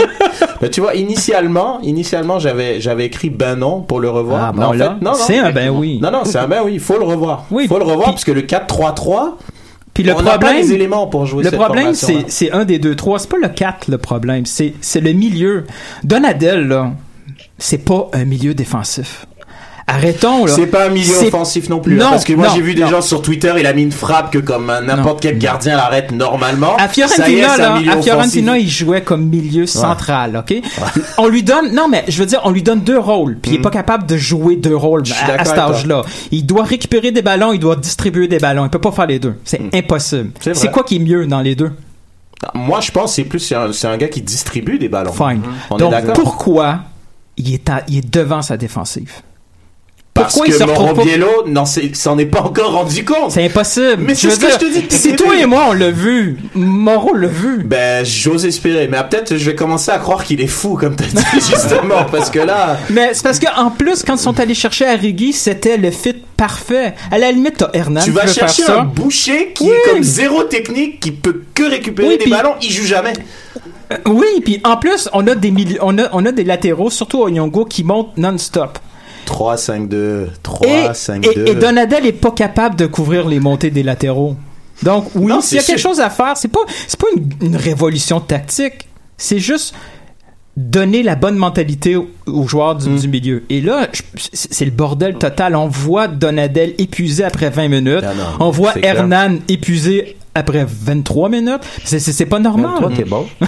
Mais 0.60 0.68
tu 0.68 0.80
vois, 0.80 0.94
initialement, 0.96 1.80
initialement, 1.82 2.40
j'avais, 2.40 2.80
j'avais 2.80 3.06
écrit 3.06 3.30
ben 3.30 3.54
non 3.54 3.80
pour 3.80 4.00
le 4.00 4.10
revoir. 4.10 4.46
Ah, 4.46 4.52
bon, 4.52 4.62
en 4.64 4.72
là, 4.72 4.96
fait, 4.98 5.04
non, 5.04 5.12
non. 5.12 5.16
c'est 5.16 5.38
un 5.38 5.52
ben 5.52 5.70
oui. 5.70 6.00
Non, 6.02 6.10
non, 6.10 6.24
c'est 6.24 6.38
un 6.38 6.48
ben 6.48 6.62
oui. 6.64 6.72
Il 6.74 6.80
faut 6.80 6.98
le 6.98 7.04
revoir. 7.04 7.44
Il 7.52 7.68
faut 7.68 7.78
le 7.78 7.84
revoir 7.84 8.10
parce 8.10 8.24
que 8.24 8.32
le 8.32 8.42
4-3-3, 8.42 9.34
Puis 9.94 10.02
le 10.02 10.12
on 10.14 10.22
n'a 10.22 10.32
pas 10.32 10.38
problème, 10.38 10.56
les 10.62 10.72
éléments 10.72 11.06
pour 11.06 11.24
jouer 11.26 11.44
le 11.44 11.50
cette 11.50 11.58
problème, 11.58 11.94
c'est, 11.94 12.24
c'est 12.28 12.50
un 12.50 12.64
des 12.64 12.80
deux, 12.80 12.96
trois. 12.96 13.20
C'est 13.20 13.30
pas 13.30 13.38
le 13.40 13.48
4 13.48 13.88
le 13.88 13.98
problème. 13.98 14.44
C'est, 14.44 14.74
c'est 14.80 15.00
le 15.00 15.12
milieu. 15.12 15.66
Donadel, 16.02 16.66
là, 16.66 16.90
c'est 17.58 17.84
pas 17.84 18.08
un 18.12 18.24
milieu 18.24 18.54
défensif. 18.54 19.26
Arrêtons, 19.90 20.44
là. 20.44 20.52
C'est 20.54 20.66
pas 20.66 20.86
un 20.86 20.90
milieu 20.90 21.16
offensif 21.26 21.68
non 21.70 21.80
plus. 21.80 21.94
hein, 22.00 22.04
Non, 22.04 22.10
parce 22.10 22.24
que 22.24 22.34
moi 22.34 22.48
j'ai 22.54 22.60
vu 22.60 22.74
des 22.74 22.82
non. 22.82 22.88
gens 22.88 23.00
sur 23.00 23.22
Twitter, 23.22 23.52
il 23.58 23.66
a 23.66 23.72
mis 23.72 23.82
une 23.82 23.90
frappe 23.92 24.30
que 24.30 24.38
comme 24.38 24.68
un- 24.68 24.82
n'importe 24.82 25.20
quel 25.22 25.38
gardien 25.38 25.76
l'arrête 25.76 26.12
normalement. 26.12 26.76
À 26.76 26.84
est, 26.84 26.88
Fiorentina, 26.88 27.56
là, 27.56 27.74
à 27.76 28.56
il 28.58 28.68
jouait 28.68 29.00
comme 29.02 29.24
milieu 29.26 29.66
central, 29.66 30.36
ok? 30.36 30.60
On 31.16 31.26
lui 31.28 31.42
donne, 31.42 31.72
non, 31.74 31.88
mais 31.88 32.04
je 32.06 32.18
veux 32.20 32.26
dire, 32.26 32.40
on 32.44 32.50
lui 32.50 32.62
donne 32.62 32.80
deux 32.80 32.98
rôles, 32.98 33.38
puis 33.40 33.52
il 33.52 33.54
est 33.56 33.62
pas 33.62 33.70
capable 33.70 34.04
de 34.06 34.16
jouer 34.16 34.56
deux 34.56 34.76
rôles 34.76 35.02
Mm. 35.02 35.30
À, 35.38 35.40
à 35.40 35.44
cet 35.44 35.58
âge-là. 35.58 36.02
Il 36.32 36.44
doit 36.44 36.64
récupérer 36.64 37.10
des 37.10 37.22
ballons, 37.22 37.52
il 37.52 37.58
doit 37.58 37.76
distribuer 37.76 38.28
des 38.28 38.38
ballons. 38.38 38.64
Il 38.66 38.70
peut 38.70 38.78
pas 38.80 38.92
faire 38.92 39.06
les 39.06 39.18
deux. 39.18 39.34
C'est 39.44 39.60
impossible. 39.74 40.24
Mm. 40.24 40.32
C'est 40.40 40.54
C'est 40.54 40.70
quoi 40.70 40.82
qui 40.84 40.96
est 40.96 41.00
mieux 41.00 41.26
dans 41.26 41.40
les 41.40 41.54
deux? 41.54 41.70
Moi 42.54 42.80
je 42.80 42.90
pense 42.90 43.10
que 43.10 43.16
c'est 43.16 43.24
plus 43.24 43.40
c'est 43.40 43.54
un, 43.56 43.72
c'est 43.72 43.88
un 43.88 43.96
gars 43.96 44.06
qui 44.08 44.20
distribue 44.22 44.78
des 44.78 44.88
ballons. 44.88 45.12
Fine. 45.12 45.40
On 45.70 45.76
Donc, 45.76 45.88
est 45.92 45.96
d'accord. 45.96 46.12
pourquoi 46.14 46.80
il 47.36 47.52
est, 47.54 47.68
à- 47.68 47.82
il 47.88 47.98
est 47.98 48.10
devant 48.14 48.42
sa 48.42 48.56
défensive? 48.56 49.12
Parce 50.22 50.34
pourquoi 50.34 50.46
il 50.54 50.58
que 50.58 50.64
Mauro 50.64 50.94
pas- 50.94 51.04
Biello 51.04 51.28
n'en 51.46 51.64
s'en 51.64 52.18
est 52.18 52.26
pas 52.26 52.42
encore 52.42 52.72
rendu 52.72 53.04
compte. 53.04 53.30
C'est 53.32 53.44
impossible. 53.44 53.96
Mais 54.00 54.14
c'est 54.14 54.30
ce 54.30 54.38
que 54.40 54.50
je 54.50 54.56
te 54.56 54.64
dis 54.66 54.84
Si 54.88 55.16
toi 55.16 55.36
et 55.36 55.46
moi, 55.46 55.66
on 55.68 55.72
l'a 55.72 55.90
vu, 55.90 56.36
Moreau 56.54 57.14
l'a 57.14 57.28
vu. 57.28 57.62
Ben, 57.64 58.04
j'ose 58.04 58.44
espérer. 58.46 58.88
Mais 58.88 58.96
ah, 58.98 59.04
peut-être 59.04 59.36
je 59.36 59.44
vais 59.50 59.54
commencer 59.54 59.90
à 59.90 59.98
croire 59.98 60.24
qu'il 60.24 60.40
est 60.40 60.46
fou, 60.46 60.76
comme 60.76 60.96
t'as 60.96 61.04
dit, 61.06 61.22
justement. 61.34 62.04
parce 62.10 62.30
que 62.30 62.38
là. 62.40 62.78
Mais 62.90 63.10
c'est 63.14 63.22
parce 63.22 63.38
qu'en 63.40 63.70
plus, 63.70 64.02
quand 64.02 64.14
ils 64.16 64.18
sont 64.20 64.38
allés 64.40 64.54
chercher 64.54 64.86
Arrigui, 64.86 65.32
c'était 65.32 65.76
le 65.76 65.90
fit 65.90 66.14
parfait. 66.36 66.94
À 67.10 67.18
la 67.18 67.32
limite, 67.32 67.56
t'as 67.58 67.70
Hernan 67.72 68.00
tu 68.04 68.10
vas 68.12 68.26
chercher 68.26 68.64
un 68.68 68.84
boucher 68.84 69.52
qui 69.54 69.64
Oui. 69.64 69.70
est 69.70 69.90
comme 69.90 70.02
zéro 70.02 70.44
technique, 70.44 71.00
qui 71.00 71.10
peut 71.12 71.42
que 71.54 71.64
récupérer 71.68 72.08
Oui, 72.10 72.18
des 72.24 72.30
ballons, 72.30 72.54
il 72.62 72.70
joue 72.70 72.84
jamais. 72.84 73.12
Euh, 73.92 73.96
Oui, 74.06 74.26
puis 74.44 74.60
en 74.64 74.76
plus, 74.76 75.08
on 75.12 75.26
a 75.26 75.34
des 75.34 75.52
on 75.80 75.98
a, 75.98 76.02
on 76.12 76.24
a 76.26 76.32
des 76.32 76.44
latéraux, 76.44 76.90
surtout 76.90 77.22
Onyongo, 77.22 77.64
qui 77.64 77.84
montent 77.84 78.16
non-stop. 78.16 78.78
3-5-2, 79.28 80.28
3, 80.42 80.66
Et, 80.68 80.88
5-2. 80.88 81.46
et, 81.46 81.50
et 81.50 81.54
Donadel 81.54 82.06
est 82.06 82.12
pas 82.12 82.30
capable 82.30 82.76
de 82.76 82.86
couvrir 82.86 83.28
les 83.28 83.40
montées 83.40 83.70
des 83.70 83.82
latéraux. 83.82 84.34
Donc 84.82 85.10
oui, 85.14 85.32
s'il 85.42 85.56
y 85.56 85.60
a 85.60 85.64
quelque 85.64 85.78
sûr. 85.80 85.90
chose 85.90 86.00
à 86.00 86.08
faire, 86.10 86.36
c'est 86.36 86.48
pas 86.48 86.60
c'est 86.86 86.98
pas 86.98 87.08
une, 87.16 87.30
une 87.48 87.56
révolution 87.56 88.20
tactique, 88.20 88.88
c'est 89.16 89.40
juste 89.40 89.74
donner 90.58 91.04
la 91.04 91.14
bonne 91.14 91.36
mentalité 91.36 91.94
aux, 91.96 92.48
joueurs 92.48 92.74
du, 92.74 92.88
Mm. 92.90 92.98
du 92.98 93.08
milieu. 93.08 93.44
Et 93.48 93.60
là, 93.60 93.86
c'est 94.16 94.64
le 94.64 94.70
bordel 94.72 95.14
total. 95.14 95.54
On 95.54 95.68
voit 95.68 96.08
Donadel 96.08 96.74
épuisé 96.78 97.22
après 97.22 97.48
20 97.48 97.68
minutes. 97.68 98.02
Ah 98.04 98.12
non, 98.14 98.46
On 98.46 98.50
voit 98.50 98.72
clair. 98.72 98.96
Hernan 98.96 99.36
épuisé 99.48 100.16
après 100.34 100.66
23 100.68 101.28
minutes. 101.28 101.60
C'est- 101.84 102.26
pas 102.26 102.40
normal. 102.40 102.72
23, 102.80 102.90
t'es 102.90 103.04
bon. 103.04 103.26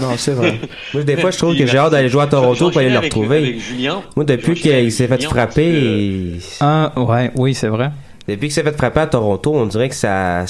Non, 0.00 0.08
c'est 0.16 0.32
vrai. 0.32 0.58
Moi, 0.94 1.02
des 1.04 1.16
fois, 1.16 1.30
je 1.30 1.38
trouve 1.38 1.56
que 1.56 1.66
j'ai 1.66 1.78
hâte 1.78 1.92
d'aller 1.92 2.08
jouer 2.08 2.22
à 2.22 2.26
Toronto 2.26 2.70
pour 2.70 2.80
aller 2.80 2.90
le 2.90 2.98
retrouver. 2.98 3.36
avec 3.38 3.60
Julien. 3.60 4.02
Moi, 4.16 4.24
depuis 4.24 4.54
qu'il 4.54 4.92
s'est 4.92 5.06
fait 5.08 5.22
frapper, 5.22 6.34
Ah, 6.60 6.92
ouais, 6.96 7.30
oui, 7.36 7.54
c'est 7.54 7.68
vrai. 7.68 7.90
Depuis 8.28 8.48
qu'il 8.48 8.52
s'est 8.52 8.62
fait 8.62 8.76
frapper 8.76 9.00
à 9.00 9.06
Toronto, 9.06 9.52
on 9.54 9.66
dirait 9.66 9.88
que 9.88 9.94
ça 9.94 10.44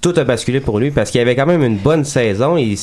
tout 0.00 0.12
a 0.16 0.24
basculé 0.24 0.58
pour 0.60 0.80
lui 0.80 0.90
parce 0.90 1.10
qu'il 1.10 1.20
avait 1.20 1.36
quand 1.36 1.46
même 1.46 1.62
une 1.62 1.76
bonne 1.76 2.04
saison, 2.04 2.56
il, 2.56 2.76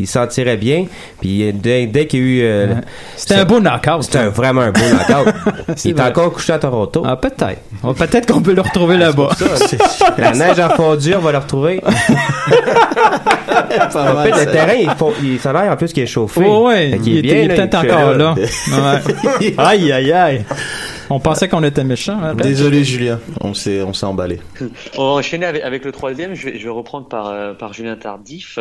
il 0.00 0.06
s'en 0.06 0.26
tirait 0.26 0.56
bien. 0.56 0.86
Puis 1.20 1.52
dès, 1.52 1.86
dès 1.86 2.06
qu'il 2.06 2.20
y 2.20 2.22
a 2.22 2.26
eu, 2.26 2.42
euh. 2.42 2.74
C'était 3.16 3.34
un 3.34 3.44
beau 3.44 3.60
knockout. 3.60 4.02
c'était 4.02 4.24
vraiment 4.24 4.62
un 4.62 4.70
beau 4.72 4.80
knockout. 4.80 5.34
Il 5.84 5.90
est 5.90 5.94
vrai. 5.94 6.08
encore 6.08 6.32
couché 6.32 6.54
à 6.54 6.58
Toronto. 6.58 7.02
Ah, 7.04 7.16
peut-être. 7.16 7.60
Peut-être 7.96 8.32
qu'on 8.32 8.40
peut 8.40 8.54
le 8.54 8.62
retrouver 8.62 8.96
là-bas. 8.96 9.28
La 10.18 10.32
neige 10.32 10.58
a 10.58 10.70
fondu, 10.70 11.14
on 11.14 11.20
va 11.20 11.32
le 11.32 11.38
retrouver. 11.38 11.82
En 13.94 14.22
fait, 14.22 14.30
le 14.30 14.50
terrain, 14.52 14.74
il, 14.74 14.90
faut, 14.96 15.12
il 15.22 15.38
ça 15.38 15.50
a 15.50 15.52
l'air 15.64 15.72
en 15.72 15.76
plus 15.76 15.92
qu'il 15.92 16.02
est 16.02 16.06
chauffé. 16.06 16.42
Oh, 16.46 16.66
ouais, 16.68 16.90
il, 17.04 17.16
est 17.16 17.18
était- 17.18 17.22
bien, 17.22 17.36
il 17.42 17.50
est 17.50 17.54
peut-être 17.54 17.74
encore 17.76 18.12
là. 18.12 18.16
là. 18.16 18.34
Ouais. 18.34 19.54
aïe, 19.58 19.92
aïe, 19.92 20.12
aïe. 20.12 20.44
On 21.10 21.20
pensait 21.20 21.48
qu'on 21.48 21.62
était 21.62 21.84
méchants. 21.84 22.18
hein. 22.22 22.34
Désolé, 22.34 22.84
Julien. 22.84 23.20
On 23.40 23.54
s'est, 23.54 23.82
on 23.82 23.92
s'est 23.92 24.06
emballé. 24.06 24.40
On 24.96 25.02
va 25.02 25.10
enchaîner 25.20 25.46
avec, 25.46 25.62
avec 25.62 25.84
le 25.84 25.92
troisième. 25.92 26.34
Je 26.34 26.46
vais, 26.46 26.58
je 26.58 26.64
vais 26.64 26.70
reprendre 26.70 27.06
par, 27.08 27.28
euh, 27.28 27.52
par 27.54 27.72
Julien 27.72 27.96
Tardif. 27.96 28.58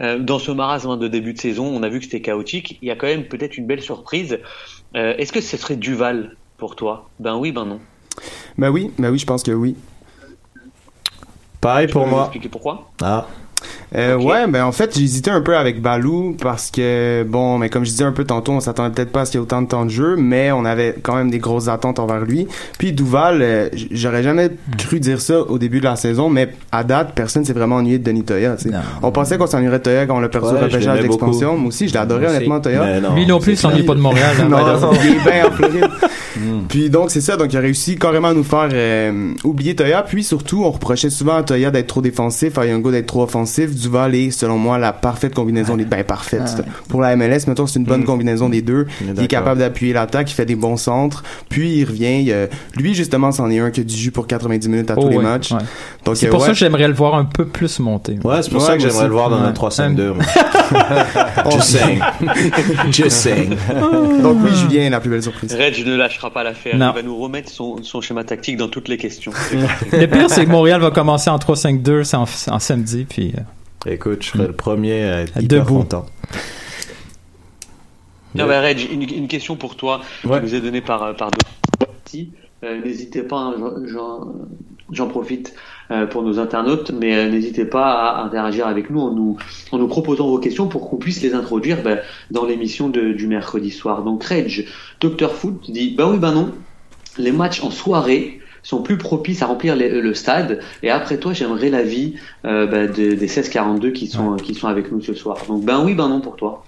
Euh, 0.00 0.18
dans 0.18 0.38
ce 0.38 0.50
marasme 0.50 0.98
de 0.98 1.08
début 1.08 1.32
de 1.34 1.40
saison, 1.40 1.66
on 1.66 1.82
a 1.82 1.88
vu 1.88 1.98
que 1.98 2.04
c'était 2.04 2.20
chaotique. 2.20 2.78
Il 2.82 2.88
y 2.88 2.90
a 2.90 2.96
quand 2.96 3.06
même 3.06 3.24
peut-être 3.24 3.56
une 3.56 3.66
belle 3.66 3.80
surprise. 3.82 4.38
Euh, 4.96 5.14
Est-ce 5.18 5.32
que 5.32 5.40
ce 5.40 5.56
serait 5.56 5.76
Duval 5.76 6.36
pour 6.58 6.76
toi? 6.76 7.08
Ben 7.20 7.36
oui, 7.36 7.52
ben 7.52 7.64
non. 7.64 7.80
Ben 8.58 8.70
oui, 8.70 8.90
ben 8.98 9.10
oui, 9.10 9.18
je 9.18 9.26
pense 9.26 9.42
que 9.42 9.50
oui. 9.52 9.76
Pareil 11.60 11.86
Tu 11.86 11.92
pour 11.92 12.04
peux 12.04 12.10
moi. 12.10 12.22
expliquer 12.24 12.48
pourquoi? 12.48 12.90
Ah. 13.02 13.26
Euh, 13.96 14.16
Ouais, 14.16 14.46
ben 14.48 14.64
en 14.64 14.72
fait, 14.72 14.96
hésité 14.96 15.30
un 15.30 15.40
peu 15.40 15.56
avec 15.56 15.80
Balou 15.80 16.36
parce 16.40 16.70
que, 16.70 17.24
bon, 17.28 17.58
mais 17.58 17.68
comme 17.68 17.84
je 17.84 17.90
disais 17.90 18.04
un 18.04 18.12
peu 18.12 18.24
tantôt, 18.24 18.52
on 18.52 18.60
s'attendait 18.60 18.94
peut-être 18.94 19.12
pas 19.12 19.20
à 19.22 19.24
ce 19.24 19.30
qu'il 19.32 19.38
y 19.38 19.42
ait 19.42 19.44
autant 19.44 19.62
de 19.62 19.68
temps 19.68 19.84
de 19.84 19.90
jeu, 19.90 20.16
mais 20.16 20.50
on 20.52 20.64
avait 20.64 20.94
quand 21.02 21.14
même 21.16 21.30
des 21.30 21.38
grosses 21.38 21.68
attentes 21.68 21.98
envers 21.98 22.20
lui. 22.24 22.46
Puis 22.78 22.92
Duval, 22.92 23.38
euh, 23.42 23.68
j'aurais 23.92 24.22
jamais 24.22 24.50
cru 24.78 25.00
dire 25.00 25.20
ça 25.20 25.40
au 25.40 25.58
début 25.58 25.78
de 25.80 25.84
la 25.84 25.96
saison, 25.96 26.28
mais 26.28 26.48
à 26.72 26.82
date, 26.84 27.12
personne 27.14 27.44
s'est 27.44 27.52
vraiment 27.52 27.76
ennuyé 27.76 27.98
de 27.98 28.04
Denis 28.04 28.24
Toya. 28.24 28.56
tu 28.56 28.70
sais. 28.70 28.74
On 29.02 29.12
pensait 29.12 29.38
qu'on 29.38 29.46
s'ennuierait 29.46 29.78
de 29.78 29.84
Toya 29.84 30.06
quand 30.06 30.16
on 30.16 30.20
l'a 30.20 30.28
perdu 30.28 30.48
Ouais, 30.48 30.54
au 30.60 30.64
repêchage 30.64 31.00
d'expansion. 31.00 31.56
Moi 31.56 31.68
aussi, 31.68 31.88
je 31.88 31.96
aussi. 31.96 32.26
honnêtement, 32.26 32.60
Toya. 32.60 32.84
Mais 32.84 33.00
non, 33.00 33.14
Lui 33.14 33.26
non 33.26 33.38
plus, 33.38 33.52
il 33.52 33.58
s'ennuie 33.58 33.82
pas 33.84 33.94
de 33.94 34.00
Montréal. 34.00 34.36
hein, 34.40 34.48
non, 34.48 34.58
il 35.04 35.10
est 35.10 35.30
bien 35.32 35.46
en 35.46 35.50
Floride. 35.52 35.88
Puis 36.68 36.90
donc 36.90 37.10
c'est 37.10 37.20
ça, 37.20 37.36
donc 37.36 37.52
il 37.52 37.56
a 37.56 37.60
réussi 37.60 37.96
carrément 37.96 38.28
à 38.28 38.34
nous 38.34 38.42
faire 38.44 38.68
euh, 38.72 39.32
oublier 39.44 39.76
Toya. 39.76 40.02
Puis 40.02 40.24
surtout, 40.24 40.64
on 40.64 40.70
reprochait 40.70 41.10
souvent 41.10 41.36
à 41.36 41.42
Toya 41.42 41.70
d'être 41.70 41.86
trop 41.86 42.00
défensif, 42.00 42.58
à 42.58 42.66
Youngo 42.66 42.90
d'être 42.90 43.06
trop 43.06 43.22
offensif. 43.22 43.70
Duval 43.84 44.14
est, 44.14 44.30
selon 44.30 44.58
moi, 44.58 44.78
la 44.78 44.92
parfaite 44.92 45.34
combinaison 45.34 45.76
des 45.76 45.84
ben 45.84 46.02
parfaite. 46.04 46.42
Ouais. 46.58 46.64
Pour 46.88 47.00
la 47.00 47.14
MLS, 47.16 47.46
mettons, 47.46 47.66
c'est 47.66 47.78
une 47.78 47.84
bonne 47.84 48.02
Mm. 48.02 48.06
combinaison 48.06 48.48
des 48.48 48.62
deux. 48.62 48.86
Il 49.00 49.22
est 49.22 49.26
capable 49.28 49.60
d'appuyer 49.60 49.92
l'attaque, 49.92 50.30
il 50.30 50.34
fait 50.34 50.46
des 50.46 50.56
bons 50.56 50.76
centres. 50.76 51.22
Puis 51.48 51.76
il 51.78 51.84
revient. 51.84 52.22
il, 52.22 52.32
euh, 52.32 52.46
lui 52.76 52.94
justement, 52.94 53.30
c'en 53.32 53.50
est 53.50 53.58
un 53.58 53.70
qui 53.70 53.80
a 53.80 53.84
du 53.84 53.94
jus 53.94 54.10
pour 54.10 54.26
90 54.26 54.68
minutes 54.68 54.90
à 54.90 54.94
Oh, 54.96 55.02
tous 55.02 55.08
les 55.08 55.18
matchs. 55.18 55.52
ouais. 55.52 55.58
Donc 56.04 56.16
C'est 56.16 56.26
euh, 56.26 56.30
pour 56.30 56.40
ouais. 56.40 56.46
ça 56.46 56.52
que 56.52 56.58
j'aimerais 56.58 56.88
le 56.88 56.94
voir 56.94 57.14
un 57.14 57.24
peu 57.24 57.46
plus 57.46 57.78
monter. 57.80 58.18
Ouais, 58.24 58.42
c'est 58.42 58.50
pour 58.50 58.60
Ouais, 58.60 58.66
ça 58.66 58.76
que 58.76 58.82
j'aimerais 58.82 59.06
le 59.06 59.12
voir 59.12 59.30
dans 59.30 59.40
Ouais. 59.40 59.46
un 59.48 59.52
3-5-2. 59.52 60.12
moi. 60.14 60.24
Just 61.50 61.62
saying. 61.70 62.00
Just 62.90 63.10
saying. 63.16 63.50
Donc 64.22 64.38
oui, 64.42 64.50
Julien 64.54 64.82
est 64.86 64.90
la 64.90 65.00
plus 65.00 65.10
belle 65.10 65.22
surprise. 65.22 65.54
Reg 65.54 65.84
ne 65.86 65.96
lâchera 65.96 66.30
pas 66.30 66.42
l'affaire. 66.44 66.76
Non. 66.76 66.90
Il 66.92 66.94
va 66.96 67.02
nous 67.02 67.16
remettre 67.16 67.50
son, 67.50 67.82
son 67.82 68.00
schéma 68.00 68.24
tactique 68.24 68.56
dans 68.56 68.68
toutes 68.68 68.88
les 68.88 68.96
questions. 68.96 69.32
Le 69.92 70.06
pire, 70.06 70.30
c'est 70.30 70.44
que 70.44 70.50
Montréal 70.50 70.80
va 70.80 70.90
commencer 70.90 71.30
en 71.30 71.38
3-5-2 71.38 72.04
c'est 72.04 72.16
en, 72.16 72.24
en 72.48 72.58
samedi, 72.58 73.06
puis 73.08 73.32
euh, 73.36 73.40
Écoute, 73.86 74.22
je 74.22 74.28
serais 74.30 74.46
le 74.46 74.52
premier 74.54 75.02
à 75.04 75.20
être 75.22 75.40
hyper 75.42 75.64
debout. 75.64 75.78
content. 75.80 76.06
Non, 78.34 78.46
bah, 78.46 78.60
Reg, 78.60 78.80
une, 78.90 79.02
une 79.02 79.28
question 79.28 79.56
pour 79.56 79.76
toi 79.76 80.00
Ouais. 80.24 80.38
qui 80.40 80.46
nous 80.46 80.54
est 80.54 80.60
donnée 80.60 80.80
par, 80.80 81.14
par 81.16 81.30
deux 81.30 81.86
parties. 81.86 82.30
Euh, 82.64 82.80
n'hésitez 82.82 83.22
pas, 83.22 83.36
hein, 83.36 83.54
j'en- 84.90 85.06
profite 85.08 85.54
euh, 85.90 86.06
pour 86.06 86.22
nos 86.22 86.38
internautes, 86.38 86.90
mais 86.98 87.14
euh, 87.14 87.30
n'hésitez 87.30 87.64
pas 87.64 87.92
à 88.10 88.22
interagir 88.24 88.66
avec 88.66 88.90
nous 88.90 89.00
en 89.00 89.12
nous, 89.12 89.36
en 89.70 89.78
nous 89.78 89.86
proposant 89.88 90.26
vos 90.28 90.38
questions 90.38 90.66
pour 90.66 90.88
qu'on 90.88 90.96
puisse 90.96 91.22
les 91.22 91.34
introduire 91.34 91.82
bah, 91.82 91.96
dans 92.30 92.44
l'émission 92.46 92.88
de- 92.88 93.12
du 93.12 93.26
mercredi 93.26 93.70
soir. 93.70 94.02
Donc 94.02 94.24
Reg, 94.24 94.66
Docteur 95.00 95.34
Foot 95.34 95.70
dit, 95.70 95.94
bah 95.96 96.08
oui, 96.10 96.18
bah 96.18 96.32
non, 96.32 96.52
les 97.18 97.32
matchs 97.32 97.62
en 97.62 97.70
soirée 97.70 98.40
sont 98.64 98.82
plus 98.82 98.98
propices 98.98 99.42
à 99.42 99.46
remplir 99.46 99.76
les- 99.76 100.00
le 100.00 100.14
stade. 100.14 100.58
Et 100.82 100.90
après 100.90 101.18
toi, 101.18 101.32
j'aimerais 101.32 101.70
l'avis 101.70 102.14
euh, 102.44 102.66
bah, 102.66 102.86
de- 102.88 103.14
des 103.14 103.28
16-42 103.28 103.92
qui 103.92 104.08
sont, 104.08 104.34
qui 104.36 104.54
sont 104.54 104.66
avec 104.66 104.90
nous 104.90 105.00
ce 105.00 105.14
soir. 105.14 105.36
Donc 105.46 105.64
ben 105.64 105.82
oui, 105.84 105.94
ben 105.94 106.08
non 106.08 106.20
pour 106.20 106.34
toi. 106.34 106.64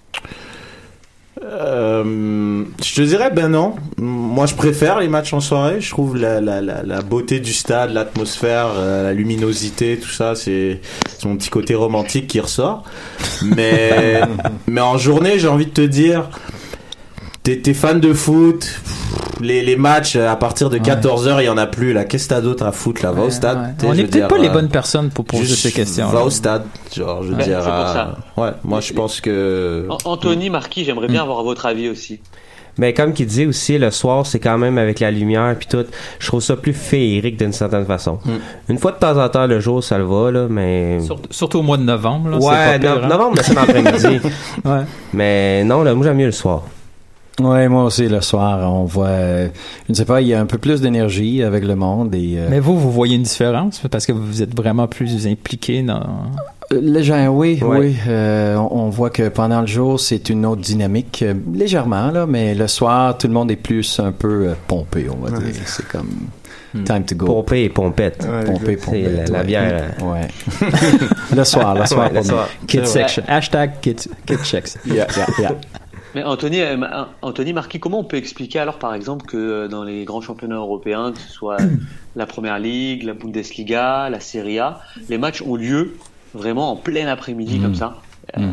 Euh, 1.43 2.65
je 2.83 2.95
te 2.95 3.03
dirais 3.03 3.31
ben 3.31 3.49
non. 3.49 3.75
Moi, 3.99 4.47
je 4.47 4.55
préfère 4.55 4.99
les 5.01 5.09
matchs 5.09 5.33
en 5.35 5.41
soirée. 5.41 5.81
Je 5.81 5.91
trouve 5.91 6.17
la, 6.17 6.41
la, 6.41 6.61
la, 6.63 6.83
la 6.83 7.03
beauté 7.03 7.41
du 7.41 7.53
stade, 7.53 7.93
l'atmosphère, 7.93 8.69
euh, 8.77 9.03
la 9.03 9.13
luminosité, 9.13 9.99
tout 9.99 10.09
ça, 10.11 10.35
c'est 10.35 10.81
mon 11.25 11.37
petit 11.37 11.51
côté 11.51 11.75
romantique 11.75 12.27
qui 12.27 12.41
ressort. 12.41 12.85
Mais 13.45 14.21
mais 14.67 14.81
en 14.81 14.97
journée, 14.97 15.39
j'ai 15.39 15.49
envie 15.49 15.67
de 15.67 15.71
te 15.73 15.83
dire, 15.83 16.31
t'es 17.43 17.75
fan 17.75 18.01
de 18.01 18.13
foot. 18.15 18.81
Les, 19.41 19.63
les 19.63 19.77
matchs 19.77 20.17
à 20.17 20.35
partir 20.37 20.71
de 20.71 20.79
14h, 20.79 21.37
il 21.41 21.45
y 21.47 21.49
en 21.49 21.59
a 21.59 21.67
plus 21.67 21.93
là. 21.93 22.05
Qu'est-ce 22.05 22.25
que 22.29 22.35
t'as 22.35 22.41
d'autre 22.41 22.65
à 22.65 22.73
foutre 22.73 23.03
là? 23.05 23.13
Va 23.13 23.23
au 23.25 23.31
stade. 23.31 23.75
on 23.85 23.89
n'est 23.93 24.03
peut-être 24.05 24.11
dire, 24.13 24.29
pas 24.29 24.39
les 24.39 24.49
euh, 24.49 24.53
bonnes 24.53 24.69
personnes 24.71 25.11
pour 25.11 25.25
poser 25.27 25.55
ces 25.55 25.73
questions. 25.73 26.09
Va 26.09 26.23
au 26.25 26.31
stade, 26.31 26.63
genre 26.95 27.23
je 27.23 27.29
veux 27.29 27.35
Ouais, 27.37 27.45
dire. 27.45 27.59
c'est 27.61 27.69
pour 27.69 27.75
euh, 27.79 27.93
ça. 27.93 28.17
Ouais, 28.37 28.51
moi 28.65 28.81
je 28.81 28.93
pense 28.95 29.21
que. 29.21 29.87
An- 29.91 29.99
Anthony, 30.05 30.49
Marquis, 30.51 30.85
j'aimerais 30.85 31.09
bien 31.09 31.23
avoir 31.23 31.43
votre 31.45 31.67
avis 31.67 31.89
aussi. 31.91 32.21
Mais 32.79 32.93
comme 32.93 33.15
qu'il 33.15 33.27
dit 33.27 33.47
aussi, 33.47 33.79
le 33.79 33.91
soir, 33.91 34.27
c'est 34.27 34.39
quand 34.39 34.59
même 34.59 34.77
avec 34.77 35.01
la 35.01 35.11
lumière 35.11 35.55
puis 35.59 35.67
tout. 35.67 35.85
Je 36.19 36.27
trouve 36.27 36.43
ça 36.43 36.57
plus 36.57 36.75
féerique 36.75 37.39
d'une 37.39 37.53
certaine 37.53 37.87
façon. 37.87 38.19
Une 38.69 38.79
fois 38.79 38.93
de 38.93 38.99
temps 38.99 39.17
en 39.23 39.29
temps, 39.31 39.47
le 39.47 39.61
jour, 39.61 39.83
ça 39.83 39.97
le 39.97 40.05
va, 40.05 40.31
là, 40.31 40.47
mais... 40.51 41.01
Surtout, 41.01 41.29
surtout 41.31 41.59
au 41.61 41.63
mois 41.63 41.79
de 41.79 41.85
novembre. 41.85 42.29
Là, 42.31 42.37
ouais, 42.37 42.43
c'est 42.43 42.79
pas 42.81 42.89
no- 42.89 42.95
pire, 42.97 43.05
hein. 43.05 43.09
novembre, 43.09 43.33
mais 43.37 43.43
c'est 43.43 43.55
l'après-midi. 43.55 44.21
Ouais. 44.67 44.81
Mais 45.15 45.65
non, 45.65 45.83
là, 45.85 45.95
moi, 45.95 46.05
j'aime 46.05 46.19
mieux 46.19 46.27
le 46.27 46.33
soir. 46.33 46.65
Ouais, 47.39 47.69
moi 47.69 47.85
aussi, 47.85 48.09
le 48.09 48.23
soir, 48.23 48.73
on 48.73 48.85
voit, 48.85 49.09
euh, 49.09 49.49
je 49.87 49.93
ne 49.93 49.95
sais 49.95 50.07
pas, 50.07 50.23
il 50.23 50.29
y 50.29 50.33
a 50.35 50.41
un 50.41 50.47
peu 50.47 50.57
plus 50.57 50.81
d'énergie 50.81 51.43
avec 51.43 51.65
le 51.65 51.77
monde 51.77 52.15
et, 52.15 52.37
euh, 52.39 52.47
Mais 52.49 52.61
vous, 52.61 52.79
vous 52.79 52.91
voyez 52.91 53.17
une 53.17 53.25
différence? 53.25 53.83
Parce 53.91 54.07
que 54.07 54.13
vous 54.13 54.41
êtes 54.43 54.57
vraiment 54.57 54.87
plus 54.87 55.27
impliqué 55.27 55.83
dans. 55.83 56.01
Euh, 56.73 56.81
Les 56.81 57.03
gens, 57.05 57.29
oui, 57.29 57.61
Ouais. 57.63 57.79
oui. 57.79 57.97
Euh, 58.09 58.57
on, 58.57 58.89
voit 58.89 59.11
que 59.11 59.29
pendant 59.29 59.61
le 59.61 59.67
jour, 59.67 60.01
c'est 60.01 60.31
une 60.31 60.47
autre 60.47 60.63
dynamique, 60.63 61.23
euh, 61.23 61.35
légèrement, 61.53 62.11
là, 62.11 62.25
mais 62.27 62.55
le 62.55 62.67
soir, 62.69 63.19
tout 63.19 63.27
le 63.29 63.35
monde 63.35 63.51
est 63.51 63.57
plus 63.57 64.01
un 64.01 64.13
peu 64.13 64.49
euh, 64.49 64.55
pompé, 64.67 65.07
on 65.11 65.17
va 65.23 65.37
Ouais. 65.37 65.45
dire. 65.45 65.61
C'est 65.67 65.87
comme 65.89 66.09
time 66.85 67.05
to 67.05 67.15
go. 67.17 67.27
Pompé 67.27 67.65
et 67.65 67.69
pompette. 67.69 68.27
Pompé, 68.47 68.79
C'est 68.81 68.85
pompette. 68.87 69.29
la, 69.29 69.33
la 69.33 69.39
ouais. 69.41 69.45
bière. 69.45 69.91
euh, 70.03 70.05
Ouais. 70.05 70.29
le 71.37 71.45
soir, 71.45 71.75
le 71.75 71.85
soir. 71.87 72.09
Ouais, 72.11 72.19
le 72.19 72.23
soir. 72.25 72.49
Kid 72.67 72.81
Ouais. 72.81 72.87
section. 72.87 73.23
Hashtag 73.29 73.73
kid, 73.83 74.01
kid 74.25 74.39
checks. 74.43 74.77
Yeah, 74.87 75.07
yeah, 75.17 75.27
yeah. 75.39 75.51
Mais 76.17 76.23
Anthony, 76.25 76.63
euh, 76.63 76.77
Anthony 77.21 77.53
Marquis, 77.53 77.79
comment 77.79 78.01
on 78.01 78.05
peut 78.05 78.17
expliquer 78.17 78.59
alors 78.59 78.79
par 78.79 78.95
exemple 78.95 79.27
que 79.27 79.37
euh, 79.37 79.69
dans 79.69 79.85
les 79.85 80.05
grands 80.07 80.23
championnats 80.23 80.57
européens, 80.57 81.13
que 81.13 81.21
ce 81.21 81.31
soit 81.31 81.59
la 82.17 82.25
Première 82.25 82.59
Ligue, 82.59 83.03
la 83.05 83.13
Bundesliga, 83.13 84.09
la 84.09 84.19
Serie 84.21 84.59
A, 84.59 84.81
les 85.11 85.19
matchs 85.19 85.43
ont 85.43 85.57
lieu 85.57 85.95
vraiment 86.33 86.73
en 86.73 86.77
plein 86.77 87.07
après-midi 87.07 87.59
comme 87.61 87.75
ça? 87.75 87.97
Euh, 88.39 88.51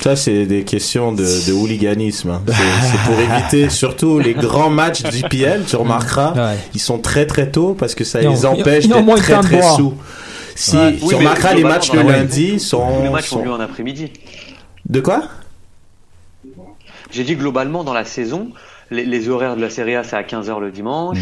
Ça, 0.00 0.16
c'est 0.16 0.44
des 0.46 0.64
questions 0.64 1.12
de, 1.12 1.22
de 1.46 1.52
hooliganisme. 1.52 2.30
hein. 2.30 2.42
C'est 2.48 2.98
pour 3.08 3.18
éviter 3.30 3.70
surtout 3.70 4.18
les 4.18 4.34
grands 4.34 4.68
matchs 4.70 5.04
d'IPL, 5.04 5.62
tu 5.68 5.76
remarqueras. 5.76 6.32
Ouais. 6.34 6.58
Ils 6.74 6.80
sont 6.80 6.98
très 6.98 7.26
très 7.26 7.48
tôt 7.52 7.74
parce 7.78 7.94
que 7.94 8.02
ça 8.02 8.20
les 8.20 8.44
empêche 8.44 8.88
d'être 8.88 9.06
de 9.06 9.16
très 9.20 9.36
de 9.36 9.40
très 9.42 9.60
boire. 9.60 9.76
sous. 9.76 9.94
Si 10.56 10.76
Ouais. 10.76 10.96
tu 10.96 11.04
Oui, 11.04 11.14
remarqueras 11.14 11.54
les 11.54 11.62
matchs 11.62 11.92
la- 11.92 12.02
lundi 12.02 12.58
sont. 12.58 13.02
les 13.04 13.08
matchs 13.10 13.32
ont 13.32 13.36
sont- 13.36 13.44
lieu 13.44 13.52
en 13.52 13.60
après-midi. 13.60 14.10
De 14.88 14.98
quoi? 15.00 15.22
J'ai 17.10 17.24
dit 17.24 17.36
globalement 17.36 17.84
dans 17.84 17.94
la 17.94 18.04
saison, 18.04 18.50
les, 18.90 19.04
les 19.04 19.28
horaires 19.28 19.56
de 19.56 19.60
la 19.60 19.70
Serie 19.70 19.94
A 19.96 20.04
c'est 20.04 20.16
à 20.16 20.22
15h 20.22 20.60
le 20.60 20.70
dimanche. 20.70 21.18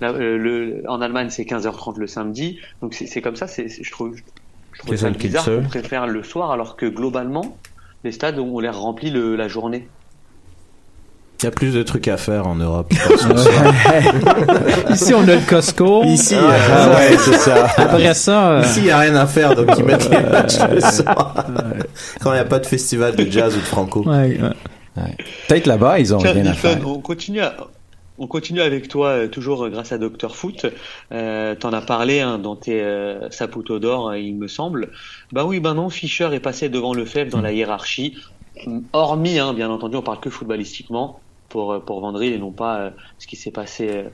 La- 0.00 0.10
euh, 0.10 0.36
le, 0.38 0.82
en 0.88 1.00
Allemagne 1.00 1.28
c'est 1.30 1.44
15h30 1.44 1.98
le 1.98 2.06
samedi, 2.06 2.58
donc 2.82 2.94
c'est 2.94 3.20
comme 3.22 3.36
ça, 3.36 3.46
c'est 3.46 3.68
c'est- 3.68 3.82
je 3.84 3.90
trouve, 3.90 4.14
je 4.72 4.78
trouve 4.80 4.96
ça 4.96 5.10
bizarre 5.10 5.44
qu'on 5.44 5.68
préfère 5.68 6.06
le 6.06 6.22
soir 6.22 6.50
alors 6.50 6.76
que 6.76 6.86
globalement 6.86 7.56
les 8.04 8.12
stades 8.12 8.38
ont 8.38 8.58
l'air 8.60 8.78
remplis 8.78 9.10
le, 9.10 9.34
la 9.36 9.48
journée. 9.48 9.88
Il 11.40 11.44
y 11.44 11.46
a 11.46 11.52
plus 11.52 11.72
de 11.72 11.84
trucs 11.84 12.08
à 12.08 12.16
faire 12.16 12.48
en 12.48 12.56
Europe. 12.56 12.92
Ici, 14.90 15.14
on 15.14 15.22
a 15.22 15.34
le 15.36 15.48
Costco. 15.48 16.02
Ici, 16.04 16.34
Ah, 16.36 16.88
euh, 16.88 16.94
ouais, 16.96 17.16
c'est 17.18 17.34
ça. 17.38 17.66
Après 17.76 18.14
ça, 18.14 18.48
euh, 18.50 18.62
Ici, 18.62 18.80
il 18.80 18.84
n'y 18.84 18.90
a 18.90 18.98
rien 18.98 19.14
à 19.14 19.26
faire, 19.26 19.54
donc 19.54 19.68
ils 19.78 19.84
mettent 19.84 20.10
les 20.10 20.20
matchs 20.20 20.58
le 20.68 20.80
soir. 20.80 21.34
Quand 22.20 22.30
il 22.32 22.34
n'y 22.34 22.40
a 22.40 22.44
pas 22.44 22.58
de 22.58 22.66
festival 22.66 23.14
de 23.14 23.30
jazz 23.30 23.54
ou 23.56 23.60
de 23.60 23.64
franco. 23.64 24.02
ouais, 24.08 24.38
ouais. 24.40 24.50
Ouais. 25.04 25.16
Peut-être 25.48 25.66
là-bas, 25.66 25.98
ils 25.98 26.14
ont 26.14 26.18
Tiens, 26.18 26.32
rien 26.32 26.46
à 26.46 26.54
faire. 26.54 26.78
on 26.86 27.00
continue 27.00 27.40
à- 27.40 27.56
On 28.20 28.26
continue 28.26 28.60
avec 28.60 28.88
toi, 28.88 29.10
euh, 29.10 29.28
toujours 29.28 29.62
euh, 29.64 29.70
grâce 29.70 29.92
à 29.92 29.98
Dr 29.98 30.34
Foot. 30.34 30.66
Euh, 31.12 31.54
T'en 31.54 31.72
as 31.72 31.82
parlé 31.82 32.18
hein, 32.20 32.38
dans 32.38 32.56
tes 32.56 32.82
euh, 32.82 33.30
Saputo 33.30 33.78
d'or, 33.78 34.08
euh, 34.08 34.18
il 34.18 34.34
me 34.34 34.48
semble. 34.48 34.90
Bah 35.30 35.44
oui, 35.44 35.60
ben 35.60 35.74
non, 35.74 35.88
Fischer 35.88 36.28
est 36.32 36.40
passé 36.40 36.68
devant 36.68 36.94
Lefebvre 36.94 37.30
dans 37.30 37.40
la 37.40 37.52
hiérarchie. 37.52 38.16
Hormis, 38.92 39.38
hein, 39.38 39.54
bien 39.54 39.70
entendu, 39.70 39.96
on 39.96 40.02
parle 40.02 40.18
que 40.18 40.30
footballistiquement 40.30 41.20
pour 41.48 41.80
pour 41.84 42.02
et 42.20 42.38
non 42.38 42.50
pas 42.50 42.78
euh, 42.80 42.90
ce 43.20 43.28
qui 43.28 43.36
s'est 43.36 43.52
passé 43.52 44.04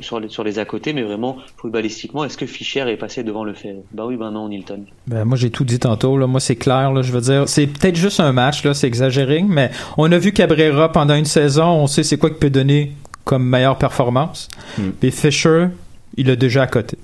sur 0.00 0.20
les 0.20 0.28
sur 0.28 0.44
les 0.44 0.58
à 0.58 0.64
côté, 0.64 0.92
mais 0.92 1.02
vraiment 1.02 1.36
footballistiquement. 1.56 2.24
Est-ce 2.24 2.36
que 2.36 2.46
Fischer 2.46 2.80
est 2.88 2.96
passé 2.96 3.22
devant 3.22 3.44
Lefebvre? 3.44 3.82
Bah 3.92 4.04
oui, 4.06 4.16
ben 4.16 4.30
non, 4.30 4.48
Nilton. 4.48 4.80
Ben, 5.06 5.24
moi, 5.24 5.36
j'ai 5.36 5.50
tout 5.50 5.64
dit 5.64 5.78
tantôt. 5.78 6.18
Là. 6.18 6.26
Moi, 6.26 6.40
c'est 6.40 6.56
clair. 6.56 6.92
Là, 6.92 7.02
je 7.02 7.12
veux 7.12 7.20
dire, 7.20 7.48
c'est 7.48 7.66
peut-être 7.66 7.96
juste 7.96 8.20
un 8.20 8.32
match. 8.32 8.62
Là, 8.64 8.74
c'est 8.74 8.86
exagéré, 8.86 9.42
mais 9.46 9.70
on 9.96 10.10
a 10.12 10.18
vu 10.18 10.32
Cabrera 10.32 10.92
pendant 10.92 11.14
une 11.14 11.24
saison. 11.24 11.64
On 11.64 11.86
sait 11.86 12.02
c'est 12.02 12.18
quoi 12.18 12.30
qu'il 12.30 12.38
peut 12.38 12.50
donner 12.50 12.92
comme 13.24 13.44
meilleure 13.48 13.78
performance. 13.78 14.48
Hmm. 14.78 14.90
Puis 15.00 15.10
Fisher, 15.10 15.68
il 16.16 16.28
a 16.30 16.36
déjà 16.36 16.62
à 16.62 16.66
côté. 16.66 16.98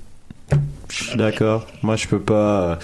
Je 0.89 1.03
suis 1.05 1.17
d'accord. 1.17 1.65
Moi, 1.81 1.95
je 1.95 2.07
peux 2.07 2.19
pas. 2.19 2.61
euh, 2.61 2.75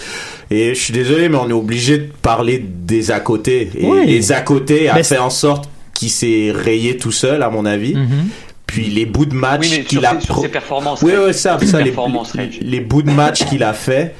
Et 0.49 0.73
je 0.73 0.80
suis 0.82 0.93
désolé, 0.93 1.28
mais 1.30 1.38
on 1.38 1.49
est 1.49 1.53
obligé 1.53 1.97
de 1.97 2.05
parler 2.21 2.57
des 2.59 3.11
à 3.11 3.19
côté. 3.19 3.69
Et 3.75 3.86
Oui. 3.86 4.05
les 4.07 4.32
à 4.32 4.39
côté 4.41 4.88
a 4.89 4.93
Mais 4.93 4.99
fait 4.99 5.15
c'est- 5.15 5.17
en 5.19 5.30
sorte 5.30 5.69
qu'il 5.93 6.09
s'est 6.09 6.51
rayé 6.55 6.95
tout 6.97 7.11
seul, 7.11 7.43
à 7.43 7.49
mon 7.49 7.65
avis. 7.65 7.95
Mhm. 7.95 8.30
Puis 8.68 8.88
les 8.89 9.05
bouts 9.05 9.26
de 9.26 9.34
match 9.34 9.61
Oui, 9.61 9.86
qu'il 9.86 10.05
a 10.05 10.13
ses- 10.20 10.26
sur 10.26 10.36
pro- 10.36 10.43
ses 10.43 10.49
performances, 10.49 11.01
Oui, 11.01 11.13
ça, 11.34 11.57
ça 11.65 11.80
les, 11.82 11.93
les 12.61 12.80
bouts 12.82 13.01
de 13.01 13.09
match 13.11 13.45
qu'il 13.45 13.63
a 13.63 13.74
fait. 13.74 14.13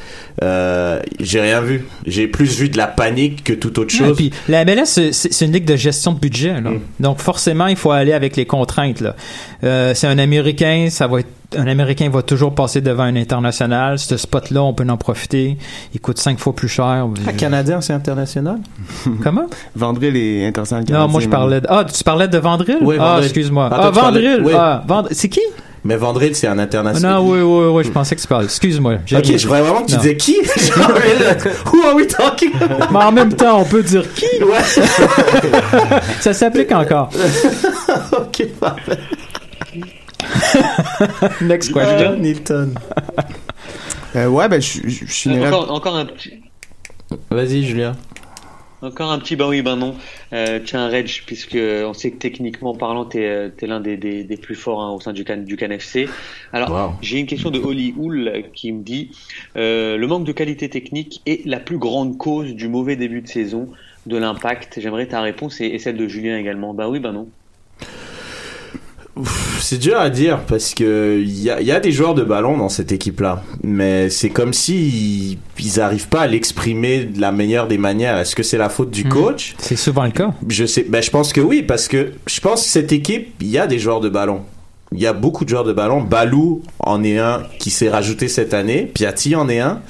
Euh, 0.43 0.99
j'ai 1.19 1.41
rien 1.41 1.61
vu. 1.61 1.85
J'ai 2.05 2.27
plus 2.27 2.57
vu 2.59 2.69
de 2.69 2.77
la 2.77 2.88
panique 2.88 3.43
que 3.43 3.53
toute 3.53 3.77
autre 3.77 3.93
Ouais, 3.99 4.07
chose. 4.09 4.15
puis 4.17 4.31
la 4.47 4.63
MLS, 4.65 4.85
c'est- 5.11 5.41
une 5.45 5.51
ligue 5.51 5.65
de 5.65 5.75
gestion 5.75 6.13
de 6.13 6.19
budget. 6.19 6.59
Là. 6.61 6.71
Donc 6.99 7.19
forcément, 7.19 7.67
il 7.67 7.75
faut 7.75 7.91
aller 7.91 8.13
avec 8.13 8.35
les 8.35 8.45
contraintes. 8.45 9.01
Là. 9.01 9.15
Euh, 9.63 9.93
c'est 9.95 10.07
un 10.07 10.17
Américain, 10.19 10.88
ça 10.89 11.07
va 11.07 11.21
être 11.21 11.27
un 11.57 11.65
Américain 11.65 12.09
va 12.09 12.23
toujours 12.23 12.53
passer 12.53 12.81
devant 12.81 13.03
un 13.03 13.15
international. 13.15 13.97
Ce 13.99 14.17
spot-là, 14.17 14.61
on 14.63 14.73
peut 14.73 14.85
en 14.89 14.97
profiter. 14.97 15.57
Il 15.93 16.01
coûte 16.01 16.17
cinq 16.19 16.39
fois 16.39 16.53
plus 16.53 16.67
cher. 16.67 17.07
Ah, 17.25 17.31
Canadien, 17.31 17.79
c'est 17.79 17.93
international? 17.93 18.57
Comment? 19.23 19.45
Vandril 19.73 20.17
est 20.17 20.45
international 20.45 20.85
Non, 20.89 21.07
moi 21.07 21.21
je 21.21 21.29
parlais 21.29 21.61
de... 21.61 21.67
Ah, 21.69 21.85
tu 21.85 22.03
parlais 22.03 22.27
de 22.27 22.38
Vandril? 22.38 22.79
Oui, 22.81 22.97
ah, 22.99 23.19
excuse-moi. 23.23 23.69
Ah, 23.71 23.77
Ah, 23.85 23.89
Vandril. 23.91 24.41
oui. 24.43 24.51
Ah, 24.53 24.83
Vand- 24.85 25.07
C'est 25.11 25.29
qui? 25.29 25.39
Mais 25.88 25.95
Vandril, 25.95 26.35
c'est 26.35 26.47
un 26.47 26.59
international. 26.59 27.13
non, 27.13 27.21
oui, 27.29 27.39
oui, 27.39 27.67
oui, 27.71 27.83
je 27.85 27.91
pensais 27.91 28.13
que 28.13 28.19
tu 28.19 28.27
parlais. 28.27 28.43
Excuse-moi. 28.43 28.95
j'ai 29.05 29.15
Ok, 29.15 29.38
je 29.38 29.45
croyais 29.45 29.63
vraiment 29.63 29.83
que 29.83 29.88
tu 29.89 29.95
Non. 29.95 30.01
disais 30.01 30.17
qui? 30.17 30.35
Who 31.71 31.81
are 31.88 31.95
we 31.95 32.05
talking 32.07 32.51
about? 32.61 32.91
Mais 32.91 33.05
en 33.05 33.11
même 33.13 33.33
temps, 33.33 33.61
on 33.61 33.63
peut 33.63 33.83
dire 33.83 34.03
qui? 34.13 34.25
Ça 36.19 36.33
s'applique 36.33 36.73
encore. 36.73 37.09
ok, 38.11 38.47
parfait. 38.59 38.97
Next 41.39 41.71
question. 41.73 42.17
Nilton. 42.17 42.73
Euh, 44.17 44.27
ouais, 44.27 44.49
ben, 44.49 44.61
je 44.61 44.81
finirais. 45.05 45.47
Encore, 45.47 45.71
encore 45.71 45.95
un 45.95 46.05
petit. 46.05 46.33
Vas-y, 47.31 47.63
Julien. 47.65 47.93
Encore 48.82 49.11
un 49.11 49.17
petit 49.17 49.36
ben 49.36 49.47
oui, 49.47 49.63
ben 49.63 49.75
non. 49.75 49.95
Euh, 50.34 50.59
tiens, 50.63 50.88
Reg, 50.88 51.23
puisque 51.25 51.57
on 51.57 51.93
sait 51.93 52.11
que 52.11 52.17
techniquement 52.17 52.75
parlant, 52.75 53.05
t'es 53.05 53.21
es, 53.21 53.67
l'un 53.67 53.80
des, 53.80 53.97
des, 53.97 54.23
des 54.23 54.38
plus 54.38 54.53
forts 54.53 54.84
hein, 54.84 54.91
au 54.91 54.99
sein 54.99 55.13
du 55.13 55.25
Can, 55.25 55.38
du 55.38 55.57
Can 55.57 55.71
FC. 55.71 56.07
Alors, 56.53 56.95
j'ai 57.01 57.19
une 57.19 57.25
question 57.25 57.49
de 57.49 57.59
Oli 57.59 57.95
Hull 57.97 58.45
qui 58.53 58.71
me 58.71 58.84
dit 58.84 59.11
euh, 59.55 59.97
le 59.97 60.07
manque 60.07 60.25
de 60.25 60.32
qualité 60.32 60.69
technique 60.69 61.21
est 61.25 61.45
la 61.47 61.59
plus 61.59 61.80
grande 61.80 62.17
cause 62.17 62.53
du 62.53 62.67
mauvais 62.67 62.95
début 62.95 63.21
de 63.21 63.28
saison 63.28 63.69
de 64.05 64.15
l'impact. 64.15 64.80
J'aimerais 64.80 65.07
ta 65.07 65.21
réponse 65.21 65.59
et, 65.59 65.65
et 65.65 65.80
celle 65.80 65.97
de 65.97 66.07
Julien 66.07 66.38
également. 66.38 66.75
Ben 66.75 66.88
oui, 66.88 66.99
ben 66.99 67.13
non. 67.13 67.28
C'est 69.59 69.78
dur 69.80 69.97
à 69.97 70.09
dire 70.09 70.39
parce 70.47 70.74
que 70.74 71.20
il 71.22 71.41
y 71.41 71.49
a, 71.49 71.59
il 71.61 71.68
y 71.68 71.72
a 71.72 71.80
des 71.80 71.91
joueurs 71.91 72.13
de 72.15 72.24
ballon 72.24 72.57
dans 72.57 72.70
cette 72.70 72.91
équipe-là, 72.91 73.43
mais 73.63 74.09
c'est 74.09 74.30
comme 74.30 74.53
si 74.53 74.88
ils, 74.88 75.38
ils 75.59 75.80
arrivent 75.80 76.07
pas 76.09 76.22
à 76.22 76.28
l'exprimer 76.28 77.05
de 77.05 77.20
la 77.20 77.32
meilleure 77.32 77.68
des 77.68 77.78
manières. 77.78 78.18
Est-ce 78.18 78.36
que 78.36 78.43
c'est 78.43 78.57
la 78.57 78.70
faute 78.70 78.91
du 78.91 79.03
Hmm. 79.05 79.09
coach? 79.09 79.55
C'est 79.59 79.76
souvent 79.76 80.03
le 80.03 80.11
cas. 80.11 80.32
Je 80.47 80.65
sais, 80.65 80.86
ben 80.88 81.01
je 81.01 81.09
pense 81.09 81.34
que 81.34 81.41
oui 81.41 81.63
parce 81.63 81.88
que 81.88 82.11
je 82.28 82.39
pense 82.39 82.63
que 82.63 82.70
cette 82.70 82.91
équipe, 82.91 83.34
il 83.41 83.47
y 83.47 83.57
a 83.57 83.68
des 83.68 83.80
joueurs 83.80 83.99
de 84.01 84.09
ballon. 84.09 84.41
Il 84.93 85.01
y 85.01 85.05
a 85.07 85.11
beaucoup 85.11 85.43
de 85.43 85.49
joueurs 85.49 85.65
de 85.65 85.74
ballon. 85.74 86.01
Balou 86.01 86.61
en 86.80 87.03
est 87.03 87.18
un 87.18 87.43
qui 87.59 87.72
s'est 87.72 87.89
rajouté 87.89 88.30
cette 88.30 88.53
année. 88.53 88.89
Piatti 88.93 89.36
en 89.36 89.49
est 89.49 89.59
un. 89.59 89.82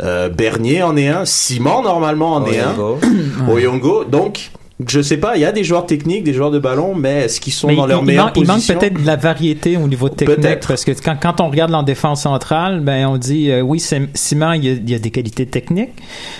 Euh, 0.00 0.28
Bernier 0.28 0.82
en 0.84 0.96
est 0.96 1.08
un. 1.08 1.24
Simon 1.24 1.82
normalement 1.82 2.34
en 2.34 2.46
est 2.46 2.60
un. 2.60 2.74
Oyongo. 3.50 4.04
Donc 4.04 4.50
je 4.86 5.00
sais 5.00 5.18
pas. 5.18 5.36
Il 5.36 5.40
y 5.40 5.44
a 5.44 5.52
des 5.52 5.62
joueurs 5.64 5.86
techniques, 5.86 6.24
des 6.24 6.34
joueurs 6.34 6.50
de 6.50 6.58
ballon, 6.58 6.94
mais 6.94 7.22
est-ce 7.24 7.40
qu'ils 7.40 7.52
sont 7.52 7.68
Mais 7.68 7.76
dans 7.76 7.86
il, 7.86 7.90
leur 7.90 8.00
il 8.00 8.06
meilleure 8.06 8.32
il 8.34 8.46
manque 8.46 8.66
peut-être 8.66 9.00
de 9.00 9.06
la 9.06 9.16
variété 9.16 9.76
au 9.76 9.86
niveau 9.86 10.08
technique 10.08 10.38
Peut-être. 10.40 10.66
parce 10.68 10.84
que 10.84 10.90
quand, 10.92 11.16
quand 11.20 11.40
on 11.40 11.48
regarde 11.48 11.72
en 11.74 11.82
défense 11.84 12.22
centrale, 12.22 12.80
ben 12.80 13.06
on 13.06 13.16
dit 13.16 13.50
euh, 13.50 13.60
oui, 13.60 13.78
c'est- 13.78 14.08
Simon 14.14 14.52
il 14.54 14.64
y, 14.64 14.68
a, 14.68 14.72
il 14.72 14.90
y 14.90 14.94
a 14.94 14.98
des 14.98 15.10
qualités 15.10 15.46
techniques, 15.46 15.92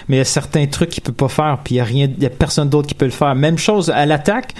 mais 0.08 0.16
il 0.16 0.18
y 0.18 0.22
a 0.22 0.24
certains 0.24 0.66
trucs 0.66 0.90
qu'il 0.90 1.02
peut 1.02 1.12
pas 1.12 1.28
faire, 1.28 1.58
puis 1.62 1.76
il 1.76 1.78
y 1.78 1.80
a 1.80 1.84
rien, 1.84 2.08
il 2.16 2.22
y 2.22 2.26
a 2.26 2.30
personne 2.30 2.68
d'autre 2.68 2.88
qui 2.88 2.94
peut 2.94 3.04
le 3.04 3.10
faire. 3.12 3.34
Même 3.36 3.58
chose 3.58 3.90
à 3.90 4.04
l'attaque. 4.06 4.52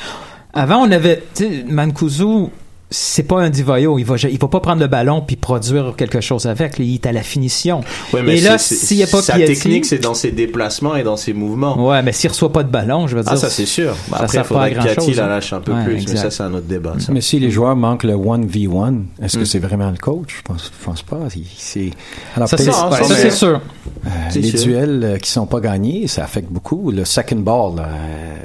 Avant 0.53 0.87
on 0.87 0.91
avait, 0.93 1.23
Mancuso, 1.67 2.51
c'est 2.91 3.25
pas 3.25 3.41
un 3.41 3.51
divayo, 3.51 3.99
il 3.99 4.05
va 4.05 4.15
il 4.31 4.39
va 4.39 4.49
pas 4.49 4.61
prendre 4.61 4.81
le 4.81 4.87
ballon 4.87 5.21
puis 5.21 5.35
produire 5.37 5.95
quelque 5.97 6.21
chose 6.21 6.47
avec, 6.47 6.79
il 6.79 6.95
est 6.95 7.07
à 7.07 7.13
la 7.13 7.23
finition. 7.23 7.81
Ouais, 8.13 8.23
mais 8.23 8.39
et 8.39 8.41
là, 8.41 8.57
s'il 8.59 8.97
y 8.99 9.03
a 9.03 9.07
pas 9.07 9.21
sa 9.23 9.37
Piatti- 9.37 9.47
technique, 9.47 9.85
c'est 9.85 9.99
dans 9.99 10.15
ses 10.15 10.31
déplacements 10.31 10.95
et 10.95 11.03
dans 11.03 11.17
ses 11.17 11.33
mouvements. 11.33 11.89
Ouais, 11.89 12.03
mais 12.03 12.13
s'il 12.13 12.31
reçoit 12.31 12.53
pas 12.53 12.63
de 12.63 12.71
ballon, 12.71 13.07
je 13.09 13.17
veux 13.17 13.23
dire. 13.23 13.33
Ah, 13.33 13.37
ça 13.37 13.51
c'est 13.51 13.67
sûr. 13.67 13.93
Bah, 14.11 14.19
ça 14.19 14.25
après, 14.25 14.27
il 14.27 14.31
sert 14.31 14.43
pas 14.43 14.49
faudrait 14.49 14.65
à 14.67 14.69
que 14.71 14.75
grand 14.75 14.85
Piatti 14.85 15.07
chose. 15.09 15.17
la 15.17 15.27
lâche 15.27 15.53
un 15.53 15.61
peu 15.61 15.73
Ouais, 15.73 15.85
plus, 15.85 16.07
mais 16.09 16.17
ça 16.17 16.31
c'est 16.31 16.43
un 16.43 16.55
autre 16.55 16.67
débat. 16.67 16.95
ça. 16.99 17.13
Mais 17.13 17.21
si 17.21 17.41
les 17.41 17.51
joueurs 17.51 17.75
manquent 17.75 18.05
le 18.05 18.15
1v1, 18.15 19.03
est-ce 19.23 19.39
que 19.39 19.43
Mm. 19.43 19.47
c'est 19.47 19.59
vraiment 19.59 19.91
le 19.91 19.97
coach? 19.97 20.37
Je 20.39 20.43
pense, 20.43 20.71
je 20.81 20.85
pense 20.85 21.03
pas. 21.03 21.19
C'est, 21.57 21.91
alors, 22.37 22.49
Ça, 22.49 22.57
c'est- 22.57 23.31
sûr. 23.31 23.61
Euh, 24.07 24.11
C'est 24.31 24.39
les 24.41 24.51
sûr. 24.51 24.61
duels 24.61 25.01
euh, 25.05 25.19
qui 25.19 25.31
sont 25.31 25.47
pas 25.47 25.61
gagnés, 25.61 26.07
ça 26.07 26.23
affecte 26.25 26.51
beaucoup. 26.51 26.91
Le 26.91 27.05
second 27.05 27.37
ball, 27.37 27.77
là, 27.77 27.89
euh, 27.89 28.37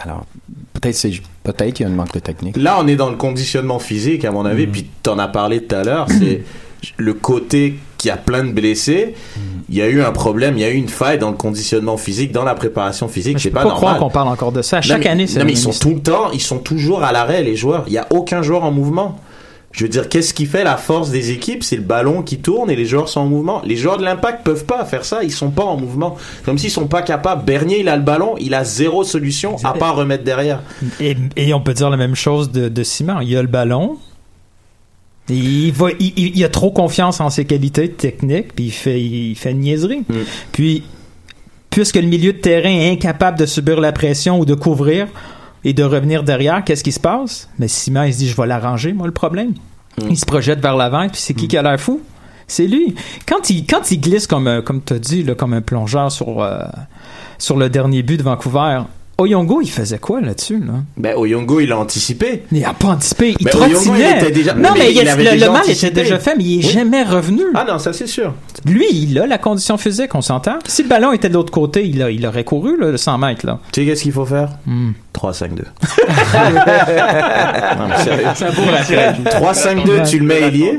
alors 0.00 0.24
peut-être 0.82 0.94
c'est 0.96 1.10
peut-être 1.44 1.72
qu'il 1.72 1.86
y 1.86 1.88
a 1.88 1.92
un 1.92 1.96
manque 1.96 2.12
de 2.12 2.18
technique. 2.20 2.56
Là, 2.58 2.76
on 2.78 2.86
est 2.86 2.96
dans 2.96 3.08
le 3.08 3.16
conditionnement 3.16 3.78
physique, 3.78 4.24
à 4.26 4.30
mon 4.30 4.44
avis, 4.44 4.66
Mm. 4.66 4.70
puis 4.72 4.86
t'en 5.02 5.18
as 5.18 5.28
parlé 5.28 5.62
tout 5.64 5.74
à 5.74 5.84
l'heure, 5.84 6.06
c'est 6.10 6.42
le 6.98 7.14
côté 7.14 7.78
qui 7.96 8.10
a 8.10 8.16
plein 8.16 8.42
de 8.44 8.50
blessés. 8.52 9.14
Mm. 9.36 9.40
Il 9.70 9.74
y 9.76 9.80
a 9.82 9.88
eu 9.88 10.02
un 10.02 10.10
problème, 10.12 10.58
il 10.58 10.60
y 10.60 10.64
a 10.64 10.70
eu 10.70 10.74
une 10.74 10.88
faille 10.88 11.18
dans 11.18 11.30
le 11.30 11.36
conditionnement 11.36 11.96
physique, 11.96 12.32
dans 12.32 12.44
la 12.44 12.54
préparation 12.54 13.08
physique, 13.08 13.38
Je 13.38 13.44
c'est 13.44 13.48
peux 13.50 13.54
pas 13.54 13.62
pas 13.62 13.68
normal. 13.70 13.80
croire 13.88 13.98
qu'on 13.98 14.10
parle 14.10 14.28
encore 14.28 14.52
de 14.52 14.60
ça. 14.60 14.80
Chaque 14.82 15.06
année, 15.06 15.26
c'est 15.26 15.38
Non, 15.38 15.44
mais 15.46 15.52
ils 15.52 15.64
même 15.64 15.72
sont 15.72 15.78
tout 15.88 15.94
le 15.94 16.00
temps, 16.02 16.30
ils 16.32 16.40
sont 16.40 16.58
toujours 16.58 17.02
à 17.04 17.12
l'arrêt, 17.12 17.42
les 17.42 17.56
joueurs. 17.56 17.84
Il 17.86 17.92
y 17.92 17.98
a 17.98 18.06
aucun 18.10 18.42
joueur 18.42 18.64
en 18.64 18.70
mouvement. 18.72 19.18
Je 19.72 19.84
veux 19.84 19.88
dire, 19.88 20.08
qu'est-ce 20.10 20.34
qui 20.34 20.44
fait 20.44 20.64
la 20.64 20.76
force 20.76 21.10
des 21.10 21.30
équipes? 21.30 21.64
C'est 21.64 21.76
le 21.76 21.82
ballon 21.82 22.22
qui 22.22 22.38
tourne 22.38 22.70
et 22.70 22.76
les 22.76 22.84
joueurs 22.84 23.08
sont 23.08 23.20
en 23.20 23.26
mouvement. 23.26 23.62
Les 23.64 23.76
joueurs 23.76 23.96
de 23.96 24.04
l'impact 24.04 24.44
peuvent 24.44 24.66
pas 24.66 24.84
faire 24.84 25.04
ça, 25.04 25.22
ils 25.24 25.32
sont 25.32 25.50
pas 25.50 25.64
en 25.64 25.78
mouvement. 25.78 26.16
Comme 26.44 26.58
s'ils 26.58 26.70
sont 26.70 26.86
pas 26.88 27.00
capables. 27.00 27.44
Bernier, 27.46 27.80
il 27.80 27.88
a 27.88 27.96
le 27.96 28.02
ballon, 28.02 28.34
il 28.38 28.52
a 28.54 28.64
zéro 28.64 29.02
solution 29.02 29.56
à 29.64 29.72
part 29.72 29.96
remettre 29.96 30.24
derrière. 30.24 30.60
Et, 31.00 31.16
et 31.36 31.54
on 31.54 31.60
peut 31.60 31.72
dire 31.72 31.88
la 31.88 31.96
même 31.96 32.14
chose 32.14 32.52
de, 32.52 32.68
de 32.68 32.82
Simon. 32.82 33.20
Il 33.22 33.34
a 33.36 33.40
le 33.42 33.48
ballon. 33.48 33.96
Il, 35.28 35.72
va, 35.72 35.86
il, 35.98 36.12
il- 36.18 36.36
il 36.36 36.44
a 36.44 36.48
trop 36.48 36.70
confiance 36.70 37.20
en 37.20 37.30
ses 37.30 37.44
qualités 37.44 37.90
techniques, 37.90 38.54
puis 38.54 38.66
il 38.66 38.70
fait, 38.72 39.00
il 39.00 39.34
fait 39.36 39.52
une 39.52 39.60
niaiserie. 39.60 40.02
Puis, 40.50 40.82
puisque 41.70 41.96
le 41.96 42.02
milieu 42.08 42.32
de 42.34 42.38
terrain 42.38 42.68
est 42.68 42.90
incapable 42.90 43.38
de 43.38 43.46
subir 43.46 43.80
la 43.80 43.92
pression 43.92 44.38
ou 44.38 44.44
de 44.44 44.54
couvrir 44.54 45.06
et 45.64 45.72
de 45.72 45.82
revenir 45.84 46.22
derrière, 46.22 46.62
qu'est-ce 46.64 46.84
qui 46.84 46.92
se 46.92 47.00
passe? 47.00 47.48
Mais 47.58 47.68
Simon, 47.68 48.04
il 48.04 48.12
se 48.12 48.18
dit, 48.18 48.28
je 48.28 48.36
vais 48.36 48.46
l'arranger, 48.46 48.92
moi, 48.92 49.06
le 49.06 49.12
problème. 49.12 49.52
Il 50.08 50.16
se 50.16 50.24
projette 50.26 50.60
vers 50.60 50.74
l'avant, 50.76 51.06
puis 51.08 51.20
c'est 51.20 51.34
qui 51.34 51.48
qui 51.48 51.56
a 51.56 51.62
l'air 51.62 51.78
fou? 51.78 52.00
C'est 52.46 52.66
lui. 52.66 52.94
Quand 53.28 53.50
il, 53.50 53.66
quand 53.66 53.90
il 53.90 54.00
glisse 54.00 54.26
comme, 54.26 54.46
un- 54.48 54.62
comme 54.62 54.82
tu 54.82 54.94
as 54.94 54.98
dit, 54.98 55.22
là, 55.22 55.34
comme 55.34 55.52
un 55.54 55.60
plongeur 55.62 56.10
sur, 56.10 56.42
euh, 56.42 56.60
sur 57.38 57.56
le 57.56 57.68
dernier 57.68 58.02
but 58.02 58.16
de 58.16 58.22
Vancouver, 58.22 58.80
Oyongo, 59.18 59.60
il 59.60 59.70
faisait 59.70 59.98
quoi 59.98 60.20
là-dessus? 60.20 60.58
Là? 60.58 60.72
Ben, 60.96 61.14
Oyongo, 61.16 61.60
il 61.60 61.70
a 61.70 61.78
anticipé. 61.78 62.42
Il 62.50 62.64
a 62.64 62.72
pas 62.72 62.88
anticipé. 62.88 63.34
Il 63.38 63.44
Ben, 63.44 63.54
Oyongo, 63.54 63.74
trottinait. 63.74 64.10
il 64.10 64.22
était 64.22 64.30
déjà- 64.32 64.54
Non, 64.54 64.70
mais 64.76 64.90
il 64.90 64.96
il 65.02 65.08
avait 65.08 65.24
le, 65.24 65.30
déjà 65.32 65.46
le 65.46 65.52
mal 65.52 65.60
anticipé. 65.62 65.86
était 65.88 66.02
déjà 66.02 66.18
fait, 66.18 66.34
mais 66.36 66.44
il 66.44 66.60
est 66.60 66.66
Oui. 66.66 66.72
jamais 66.72 67.02
revenu. 67.04 67.42
Ah 67.54 67.64
non, 67.68 67.78
ça 67.78 67.92
c'est 67.92 68.06
sûr. 68.06 68.34
Lui, 68.64 68.86
il 68.90 69.18
a 69.18 69.26
la 69.26 69.38
condition 69.38 69.76
physique, 69.76 70.14
on 70.14 70.22
s'entend. 70.22 70.58
Si 70.66 70.82
le 70.82 70.88
ballon 70.88 71.12
était 71.12 71.28
de 71.28 71.34
l'autre 71.34 71.52
côté, 71.52 71.86
il, 71.86 72.02
a- 72.02 72.10
il 72.10 72.26
aurait 72.26 72.44
couru 72.44 72.78
là, 72.80 72.90
le 72.90 72.96
100 72.96 73.18
mètres. 73.18 73.46
Là. 73.46 73.60
Tu 73.72 73.82
sais 73.82 73.86
qu'est-ce 73.86 74.02
qu'il 74.02 74.12
faut 74.12 74.26
faire? 74.26 74.48
Hmm. 74.66 74.92
3-5-2. 75.14 75.48
Non, 77.78 77.88
mais 77.88 77.96
sérieux. 78.04 78.26
C'est 78.34 78.44
un 78.46 78.52
beau 78.52 78.62
rappel. 78.70 79.14
3-5-2, 79.24 80.08
tu 80.10 80.18
le 80.18 80.26
mets 80.26 80.40
ailier. 80.40 80.78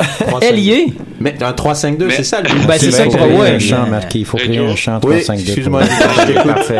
3-5-2. 0.00 0.42
Ailier? 0.44 0.94
Mais 1.20 1.42
un 1.42 1.52
3-5-2, 1.52 2.10
c'est 2.10 2.24
ça 2.24 2.40
le 2.42 2.48
but. 2.50 2.66
Ben, 2.66 2.78
c'est 2.78 2.90
ça 2.90 3.04
faut, 3.04 3.16
ouais. 3.16 3.50
un 3.52 3.58
champ 3.58 3.86
marqué. 3.86 4.18
Il 4.20 4.24
faut 4.26 4.36
créer 4.36 4.58
un 4.58 4.76
champ 4.76 5.00
Oui, 5.04 5.16
3-5-2. 5.20 5.40
excuse-moi, 5.40 5.82
pour-. 5.82 6.44
Parfait. 6.54 6.78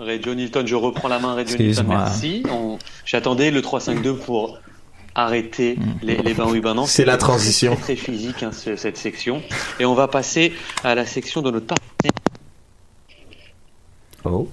Reggio 0.00 0.34
Nilton, 0.34 0.64
je 0.66 0.74
reprends 0.74 1.08
la 1.08 1.18
main, 1.18 1.34
Reggio 1.34 1.56
Nilton, 1.56 1.64
Excuse-moi. 1.68 1.96
merci. 1.98 2.42
On- 2.50 2.78
J'attendais 3.04 3.50
le 3.50 3.60
3-5-2 3.60 4.14
pour 4.16 4.58
arrêter 5.14 5.78
les, 6.02 6.16
les 6.16 6.34
ben 6.34 6.44
oui 6.48 6.60
ben 6.60 6.74
non. 6.74 6.84
C'est 6.86 7.04
la 7.04 7.16
transition. 7.16 7.74
Très, 7.76 7.94
très 7.94 7.96
physique 7.96 8.42
hein, 8.42 8.50
ce- 8.52 8.76
cette 8.76 8.96
section. 8.98 9.40
Et 9.80 9.84
on 9.86 9.94
va 9.94 10.08
passer 10.08 10.52
à 10.84 10.94
la 10.94 11.06
section 11.06 11.40
de 11.42 11.50
notre 11.50 11.66
partenaire. 11.66 12.12
Oh. 14.24 14.48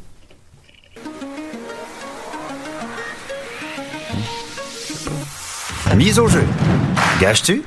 Mise 5.91 6.17
au 6.17 6.27
jeu. 6.27 6.43
Gages-tu? 7.21 7.61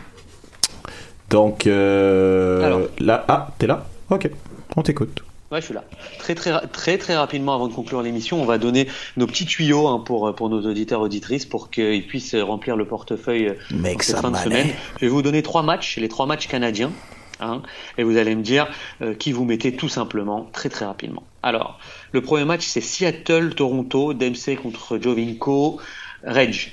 Donc, 1.30 1.66
euh, 1.66 2.64
Alors. 2.64 2.80
là, 2.98 3.24
ah, 3.28 3.48
t'es 3.58 3.68
là? 3.68 3.86
Ok, 4.10 4.28
on 4.74 4.82
t'écoute. 4.82 5.22
Ouais, 5.52 5.60
je 5.60 5.66
suis 5.66 5.74
là. 5.74 5.84
Très 6.18 6.34
très 6.34 6.50
très 6.66 6.98
très 6.98 7.16
rapidement 7.16 7.54
avant 7.54 7.68
de 7.68 7.72
conclure 7.72 8.02
l'émission, 8.02 8.42
on 8.42 8.44
va 8.44 8.58
donner 8.58 8.88
nos 9.16 9.28
petits 9.28 9.46
tuyaux 9.46 9.86
hein, 9.86 10.02
pour 10.04 10.34
pour 10.34 10.50
nos 10.50 10.60
auditeurs 10.68 11.00
auditrices 11.00 11.46
pour 11.46 11.70
qu'ils 11.70 12.04
puissent 12.04 12.34
remplir 12.34 12.76
le 12.76 12.84
portefeuille 12.84 13.48
euh, 13.48 13.54
Make 13.70 14.00
en 14.00 14.02
cette 14.02 14.16
fin 14.18 14.32
de 14.32 14.36
semaine. 14.36 14.70
Je 14.96 15.06
vais 15.06 15.08
vous 15.08 15.22
donner 15.22 15.42
trois 15.44 15.62
matchs, 15.62 15.98
les 15.98 16.08
trois 16.08 16.26
matchs 16.26 16.48
canadiens, 16.48 16.90
hein, 17.38 17.62
et 17.96 18.02
vous 18.02 18.16
allez 18.16 18.34
me 18.34 18.42
dire 18.42 18.66
euh, 19.02 19.14
qui 19.14 19.30
vous 19.30 19.44
mettez 19.44 19.76
tout 19.76 19.88
simplement 19.88 20.48
très 20.52 20.68
très 20.68 20.84
rapidement. 20.84 21.22
Alors, 21.44 21.78
le 22.10 22.22
premier 22.22 22.44
match 22.44 22.66
c'est 22.66 22.80
Seattle 22.80 23.54
Toronto, 23.54 24.14
Dempsey 24.14 24.56
contre 24.56 24.98
Jovinko, 24.98 25.78
Reg. 26.24 26.72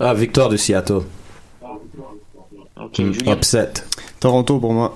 Ah, 0.00 0.14
victoire 0.14 0.48
de 0.48 0.56
Seattle. 0.56 1.00
Ok, 2.80 2.96
Julien. 2.96 3.32
Upset. 3.32 3.72
Toronto 4.20 4.58
pour 4.58 4.72
moi. 4.72 4.94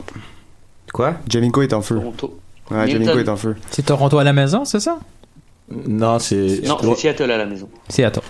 Quoi? 0.92 1.14
Jaminko 1.28 1.62
est 1.62 1.72
en 1.72 1.82
feu. 1.82 1.96
Toronto. 1.96 2.38
Ouais. 2.70 2.88
Jaminko 2.90 3.18
est 3.18 3.28
en 3.28 3.36
feu. 3.36 3.56
C'est 3.70 3.84
Toronto 3.86 4.18
à 4.18 4.24
la 4.24 4.32
maison, 4.32 4.64
c'est 4.64 4.80
ça? 4.80 4.98
Non, 5.70 6.18
c'est. 6.18 6.60
Non, 6.66 6.76
c'est 6.82 6.94
Seattle 6.96 7.30
à 7.30 7.38
la 7.38 7.46
maison. 7.46 7.68
Seattle. 7.88 8.20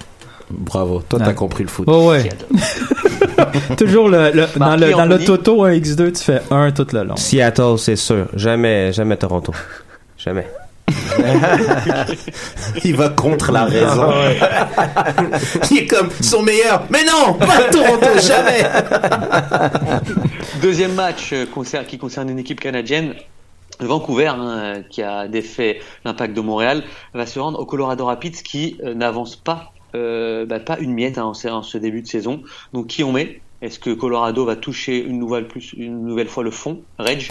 Bravo, 0.50 1.00
toi 1.08 1.20
t'as 1.20 1.32
compris 1.32 1.62
le 1.62 1.68
foot. 1.68 1.86
Oh 1.88 2.10
ouais. 2.10 2.22
Seattle. 2.22 3.76
Toujours 3.76 4.08
le, 4.08 4.32
le- 4.32 4.46
dans, 4.56 4.66
Marqué 4.66 4.86
le, 4.86 4.90
dans 4.92 5.04
le 5.06 5.14
Anthony. 5.14 5.24
Toto 5.26 5.66
1x2, 5.66 6.12
tu 6.12 6.24
fais 6.24 6.40
1 6.50 6.72
tout 6.72 6.86
le 6.92 7.04
long. 7.04 7.16
Seattle, 7.16 7.78
c'est 7.78 7.94
sûr. 7.96 8.26
Jamais, 8.34 8.92
jamais 8.92 9.16
Toronto. 9.16 9.52
Jamais. 10.18 10.46
Il 12.84 12.96
va 12.96 13.08
contre 13.10 13.52
la 13.52 13.64
raison. 13.64 14.10
Ah 14.40 15.04
Il 15.70 15.78
est 15.78 15.86
comme 15.86 16.08
son 16.20 16.42
meilleur. 16.42 16.84
Mais 16.90 17.04
non, 17.04 17.34
pas 17.34 17.64
Toronto, 17.70 18.06
jamais. 18.20 18.62
Deuxième 20.62 20.94
match 20.94 21.32
euh, 21.32 21.46
qui 21.86 21.98
concerne 21.98 22.28
une 22.30 22.38
équipe 22.38 22.60
canadienne. 22.60 23.14
Vancouver, 23.80 24.26
hein, 24.26 24.82
qui 24.90 25.02
a 25.02 25.26
défait 25.26 25.80
l'impact 26.04 26.34
de 26.34 26.40
Montréal, 26.42 26.82
va 27.14 27.24
se 27.24 27.38
rendre 27.38 27.58
au 27.58 27.64
Colorado 27.64 28.04
Rapids 28.04 28.42
qui 28.44 28.76
euh, 28.84 28.92
n'avance 28.92 29.36
pas, 29.36 29.72
euh, 29.94 30.44
bah, 30.44 30.60
pas 30.60 30.78
une 30.78 30.92
miette 30.92 31.16
hein, 31.16 31.24
en, 31.24 31.32
ce- 31.34 31.48
en 31.48 31.62
ce 31.62 31.78
début 31.78 32.02
de 32.02 32.06
saison. 32.06 32.42
Donc 32.74 32.88
qui 32.88 33.02
on 33.04 33.12
met? 33.12 33.40
Est-ce 33.62 33.78
que 33.78 33.90
Colorado 33.90 34.44
va 34.44 34.56
toucher 34.56 34.98
une 35.02 35.18
nouvelle, 35.18 35.46
plus, 35.46 35.72
une 35.76 36.04
nouvelle 36.06 36.28
fois 36.28 36.42
le 36.42 36.50
fond? 36.50 36.80
Reg? 36.98 37.28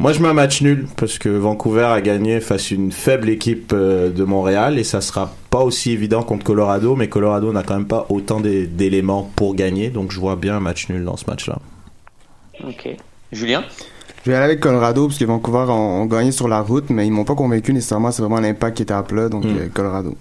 Moi, 0.00 0.14
je 0.14 0.20
mets 0.22 0.28
un 0.28 0.32
match 0.34 0.62
nul 0.62 0.86
parce 0.96 1.18
que 1.18 1.28
Vancouver 1.28 1.84
a 1.84 2.00
gagné 2.00 2.40
face 2.40 2.72
à 2.72 2.74
une 2.74 2.90
faible 2.90 3.28
équipe 3.28 3.72
euh, 3.74 4.08
de 4.10 4.24
Montréal 4.24 4.78
et 4.78 4.84
ça 4.84 5.02
sera 5.02 5.30
pas 5.50 5.60
aussi 5.60 5.90
évident 5.92 6.22
contre 6.22 6.42
Colorado, 6.44 6.96
mais 6.96 7.08
Colorado 7.10 7.52
n'a 7.52 7.62
quand 7.62 7.74
même 7.74 7.86
pas 7.86 8.06
autant 8.08 8.40
d'é- 8.40 8.66
d'éléments 8.66 9.30
pour 9.36 9.54
gagner, 9.54 9.90
donc 9.90 10.10
je 10.10 10.18
vois 10.18 10.36
bien 10.36 10.56
un 10.56 10.60
match 10.60 10.88
nul 10.88 11.04
dans 11.04 11.18
ce 11.18 11.26
match-là. 11.26 11.58
Ok. 12.66 12.96
Julien? 13.30 13.62
Je 14.24 14.30
vais 14.30 14.36
aller 14.36 14.46
avec 14.46 14.60
Colorado 14.60 15.06
parce 15.06 15.18
que 15.18 15.24
Vancouver 15.26 15.66
ont, 15.70 16.00
ont 16.02 16.06
gagné 16.06 16.32
sur 16.32 16.48
la 16.48 16.60
route, 16.62 16.88
mais 16.88 17.06
ils 17.06 17.10
m'ont 17.10 17.24
pas 17.24 17.34
convaincu 17.34 17.72
nécessairement. 17.74 18.10
C'est 18.10 18.22
vraiment 18.22 18.40
l'impact 18.40 18.78
qui 18.78 18.82
était 18.84 18.94
à 18.94 19.02
plat, 19.02 19.28
donc 19.28 19.44
euh, 19.44 19.68
Colorado. 19.72 20.16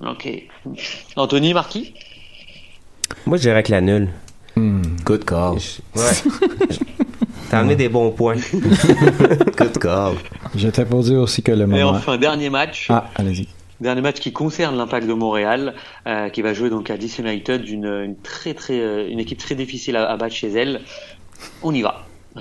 Ok. 0.00 0.28
Anthony 1.16 1.52
Marquis? 1.52 1.92
Moi, 3.26 3.36
je 3.36 3.42
dirais 3.42 3.62
que 3.62 3.70
la 3.70 3.80
nulle. 3.82 4.08
Good 5.04 5.24
call. 5.26 5.58
Ouais. 5.94 6.02
T'as 7.50 7.60
amené 7.60 7.76
des 7.76 7.88
bons 7.88 8.10
points. 8.10 8.36
Good 9.56 9.78
call. 9.78 10.14
J'étais 10.54 10.84
pour 10.84 11.02
dire 11.02 11.20
aussi 11.20 11.42
que 11.42 11.52
le 11.52 11.62
Et 11.62 11.66
moment. 11.66 11.90
enfin, 11.90 12.16
dernier 12.18 12.50
match. 12.50 12.88
Ah, 12.90 13.08
allez-y. 13.16 13.48
Dernier 13.80 14.00
match 14.02 14.18
qui 14.18 14.32
concerne 14.32 14.76
l'impact 14.76 15.06
de 15.06 15.12
Montréal, 15.12 15.74
euh, 16.06 16.28
qui 16.30 16.42
va 16.42 16.52
jouer 16.52 16.68
donc 16.68 16.90
à 16.90 16.96
DC 16.96 17.20
United, 17.20 17.68
une, 17.68 17.84
une 17.86 18.16
très 18.16 18.52
très 18.54 18.80
euh, 18.80 19.08
une 19.08 19.20
équipe 19.20 19.38
très 19.38 19.54
difficile 19.54 19.96
à, 19.96 20.10
à 20.10 20.16
battre 20.16 20.34
chez 20.34 20.48
elle. 20.50 20.80
On 21.62 21.72
y 21.72 21.82
va. 21.82 22.07